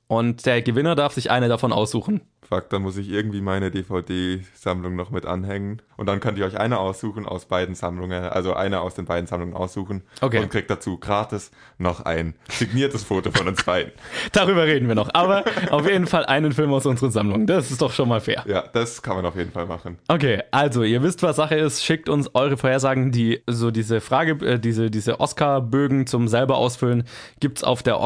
Und 0.08 0.45
der 0.45 0.62
Gewinner 0.62 0.95
darf 0.95 1.14
sich 1.14 1.32
eine 1.32 1.47
davon 1.47 1.74
aussuchen. 1.74 2.22
Fuck, 2.47 2.70
dann 2.70 2.82
muss 2.82 2.97
ich 2.97 3.10
irgendwie 3.10 3.41
meine 3.41 3.72
DVD-Sammlung 3.72 4.95
noch 4.95 5.12
mit 5.12 5.26
anhängen. 5.26 5.82
Und 5.97 6.08
dann 6.08 6.20
könnt 6.20 6.38
ihr 6.38 6.45
euch 6.45 6.60
eine 6.60 6.78
aussuchen 6.78 7.26
aus 7.26 7.45
beiden 7.45 7.74
Sammlungen, 7.74 8.26
also 8.26 8.54
eine 8.54 8.82
aus 8.82 8.95
den 8.95 9.06
beiden 9.06 9.28
Sammlungen 9.28 9.56
aussuchen. 9.56 10.04
Okay. 10.22 10.39
Und 10.39 10.51
kriegt 10.51 10.70
dazu 10.70 10.97
gratis 10.97 11.51
noch 11.78 12.01
ein 12.01 12.36
signiertes 12.49 13.04
Foto 13.04 13.32
von 13.32 13.47
uns 13.47 13.64
beiden. 13.64 13.91
Darüber 14.34 14.66
reden 14.66 14.88
wir 14.88 14.95
noch. 14.95 15.14
Aber 15.14 15.45
auf 15.72 15.89
jeden 15.89 16.06
Fall 16.06 16.26
einen 16.26 16.51
Film 16.51 16.74
aus 16.74 16.86
unserer 16.86 17.12
Sammlung. 17.12 17.47
Das 17.47 17.72
ist 17.72 17.82
doch 17.82 17.91
schon 17.91 18.10
mal 18.10 18.22
fair. 18.22 18.43
Ja, 18.45 18.64
das 18.72 19.01
kann 19.01 19.16
man 19.16 19.26
auf 19.26 19.36
jeden 19.36 19.51
Fall 19.51 19.66
machen. 19.66 19.97
Okay, 20.08 20.43
also 20.51 20.84
ihr 20.84 21.01
wisst, 21.01 21.24
was 21.24 21.38
Sache 21.38 21.56
ist. 21.56 21.84
Schickt 21.84 22.10
uns 22.10 22.30
eure 22.36 22.58
Vorhersagen, 22.58 23.12
die 23.12 23.41
so 23.47 23.72
diese 23.72 24.01
Frage, 24.01 24.45
äh, 24.45 24.60
diese, 24.60 24.91
diese 24.91 25.20
Oscar-Bögen 25.20 26.08
zum 26.08 26.28
selber 26.28 26.58
ausfüllen, 26.58 27.06
gibt's 27.39 27.64
auf 27.64 27.84
der 27.84 27.99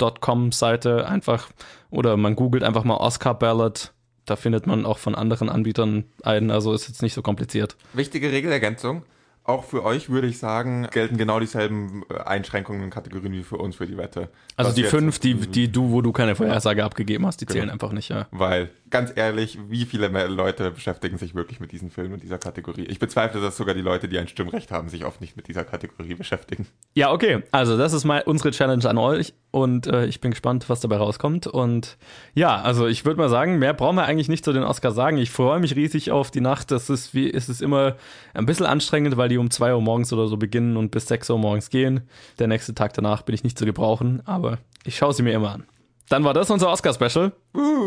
Oscars.com-Seite 0.00 1.06
einfach 1.06 1.50
oder 1.90 2.16
man 2.16 2.36
googelt 2.36 2.62
einfach 2.62 2.84
mal 2.84 2.96
Oscar 2.96 3.34
Ballot. 3.34 3.92
Da 4.26 4.36
findet 4.36 4.66
man 4.66 4.86
auch 4.86 4.98
von 4.98 5.14
anderen 5.14 5.48
Anbietern 5.48 6.04
einen, 6.22 6.50
also 6.50 6.72
ist 6.72 6.88
jetzt 6.88 7.02
nicht 7.02 7.14
so 7.14 7.22
kompliziert. 7.22 7.76
Wichtige 7.92 8.32
Regelergänzung. 8.32 9.02
Auch 9.46 9.64
für 9.64 9.84
euch 9.84 10.08
würde 10.08 10.26
ich 10.26 10.38
sagen, 10.38 10.88
gelten 10.90 11.18
genau 11.18 11.38
dieselben 11.38 12.02
äh, 12.08 12.18
Einschränkungen 12.18 12.82
und 12.82 12.88
Kategorien 12.88 13.34
wie 13.34 13.42
für 13.42 13.58
uns 13.58 13.76
für 13.76 13.86
die 13.86 13.98
Wette. 13.98 14.30
Also 14.56 14.70
Was 14.70 14.74
die 14.74 14.84
fünf, 14.84 15.18
die, 15.18 15.34
die 15.34 15.70
du, 15.70 15.90
wo 15.90 16.00
du 16.00 16.12
keine 16.12 16.34
Vorhersage 16.34 16.82
abgegeben 16.82 17.26
hast, 17.26 17.42
die 17.42 17.46
zählen 17.46 17.68
einfach 17.68 17.92
nicht, 17.92 18.08
ja. 18.08 18.26
Weil, 18.30 18.70
ganz 18.94 19.12
ehrlich, 19.16 19.58
wie 19.68 19.86
viele 19.86 20.06
Leute 20.28 20.70
beschäftigen 20.70 21.18
sich 21.18 21.34
wirklich 21.34 21.58
mit 21.58 21.72
diesen 21.72 21.90
Filmen 21.90 22.12
und 22.12 22.22
dieser 22.22 22.38
Kategorie? 22.38 22.84
Ich 22.84 23.00
bezweifle, 23.00 23.40
dass 23.40 23.56
sogar 23.56 23.74
die 23.74 23.80
Leute, 23.80 24.06
die 24.06 24.20
ein 24.20 24.28
Stimmrecht 24.28 24.70
haben, 24.70 24.88
sich 24.88 25.04
oft 25.04 25.20
nicht 25.20 25.36
mit 25.36 25.48
dieser 25.48 25.64
Kategorie 25.64 26.14
beschäftigen. 26.14 26.68
Ja, 26.94 27.10
okay. 27.10 27.42
Also 27.50 27.76
das 27.76 27.92
ist 27.92 28.04
mal 28.04 28.22
unsere 28.24 28.52
Challenge 28.52 28.88
an 28.88 28.96
euch 28.96 29.34
und 29.50 29.88
äh, 29.88 30.06
ich 30.06 30.20
bin 30.20 30.30
gespannt, 30.30 30.68
was 30.68 30.78
dabei 30.78 30.98
rauskommt. 30.98 31.48
Und 31.48 31.98
ja, 32.34 32.54
also 32.62 32.86
ich 32.86 33.04
würde 33.04 33.18
mal 33.18 33.28
sagen, 33.28 33.58
mehr 33.58 33.74
brauchen 33.74 33.96
wir 33.96 34.04
eigentlich 34.04 34.28
nicht 34.28 34.44
zu 34.44 34.52
den 34.52 34.62
Oscars 34.62 34.94
sagen. 34.94 35.18
Ich 35.18 35.32
freue 35.32 35.58
mich 35.58 35.74
riesig 35.74 36.12
auf 36.12 36.30
die 36.30 36.40
Nacht. 36.40 36.70
Das 36.70 36.88
ist 36.88 37.14
wie, 37.14 37.28
es 37.28 37.48
ist 37.48 37.62
immer 37.62 37.96
ein 38.32 38.46
bisschen 38.46 38.66
anstrengend, 38.66 39.16
weil 39.16 39.28
die 39.28 39.38
um 39.38 39.50
2 39.50 39.74
Uhr 39.74 39.82
morgens 39.82 40.12
oder 40.12 40.28
so 40.28 40.36
beginnen 40.36 40.76
und 40.76 40.92
bis 40.92 41.08
6 41.08 41.30
Uhr 41.30 41.38
morgens 41.38 41.68
gehen. 41.68 42.02
Der 42.38 42.46
nächste 42.46 42.76
Tag 42.76 42.94
danach 42.94 43.22
bin 43.22 43.34
ich 43.34 43.42
nicht 43.42 43.58
zu 43.58 43.64
gebrauchen, 43.64 44.22
aber 44.24 44.58
ich 44.84 44.96
schaue 44.96 45.12
sie 45.12 45.24
mir 45.24 45.32
immer 45.32 45.50
an. 45.50 45.64
Dann 46.10 46.22
war 46.24 46.34
das 46.34 46.50
unser 46.50 46.68
Oscar-Special. 46.70 47.32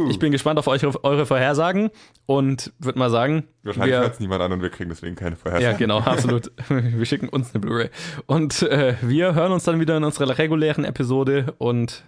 Ich 0.10 0.18
bin 0.18 0.32
gespannt 0.32 0.58
auf 0.58 0.68
euch, 0.68 0.84
eure 1.04 1.26
Vorhersagen 1.28 1.92
und 2.26 2.74
würde 2.80 2.98
mal 2.98 3.10
sagen, 3.12 3.48
Wahrscheinlich 3.64 3.92
wir- 3.94 4.00
hört 4.00 4.14
es 4.16 4.20
niemand 4.20 4.42
an 4.42 4.52
und 4.54 4.62
wir 4.64 4.70
kriegen 4.72 4.90
deswegen 4.90 5.16
keine 5.16 5.36
ja, 5.36 5.42
Vorhersage. 5.42 5.78
genau, 5.78 6.00
absolut. 6.06 6.52
Wir 6.70 7.06
schicken 7.06 7.30
uns 7.30 7.54
eine 7.54 7.60
Blu-ray. 7.62 7.90
Und 8.26 8.64
äh, 8.64 8.96
wir 9.02 9.36
hören 9.36 9.52
uns 9.52 9.66
dann 9.66 9.80
wieder 9.80 9.96
in 9.98 10.04
unserer 10.04 10.36
regulären 10.38 10.84
Episode. 10.84 11.54
Und 11.60 12.06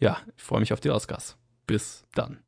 ja, 0.00 0.18
ich 0.36 0.42
freue 0.42 0.60
mich 0.60 0.72
auf 0.74 0.80
die 0.80 0.90
Oscars. 0.90 1.36
Bis 1.66 2.04
dann. 2.14 2.38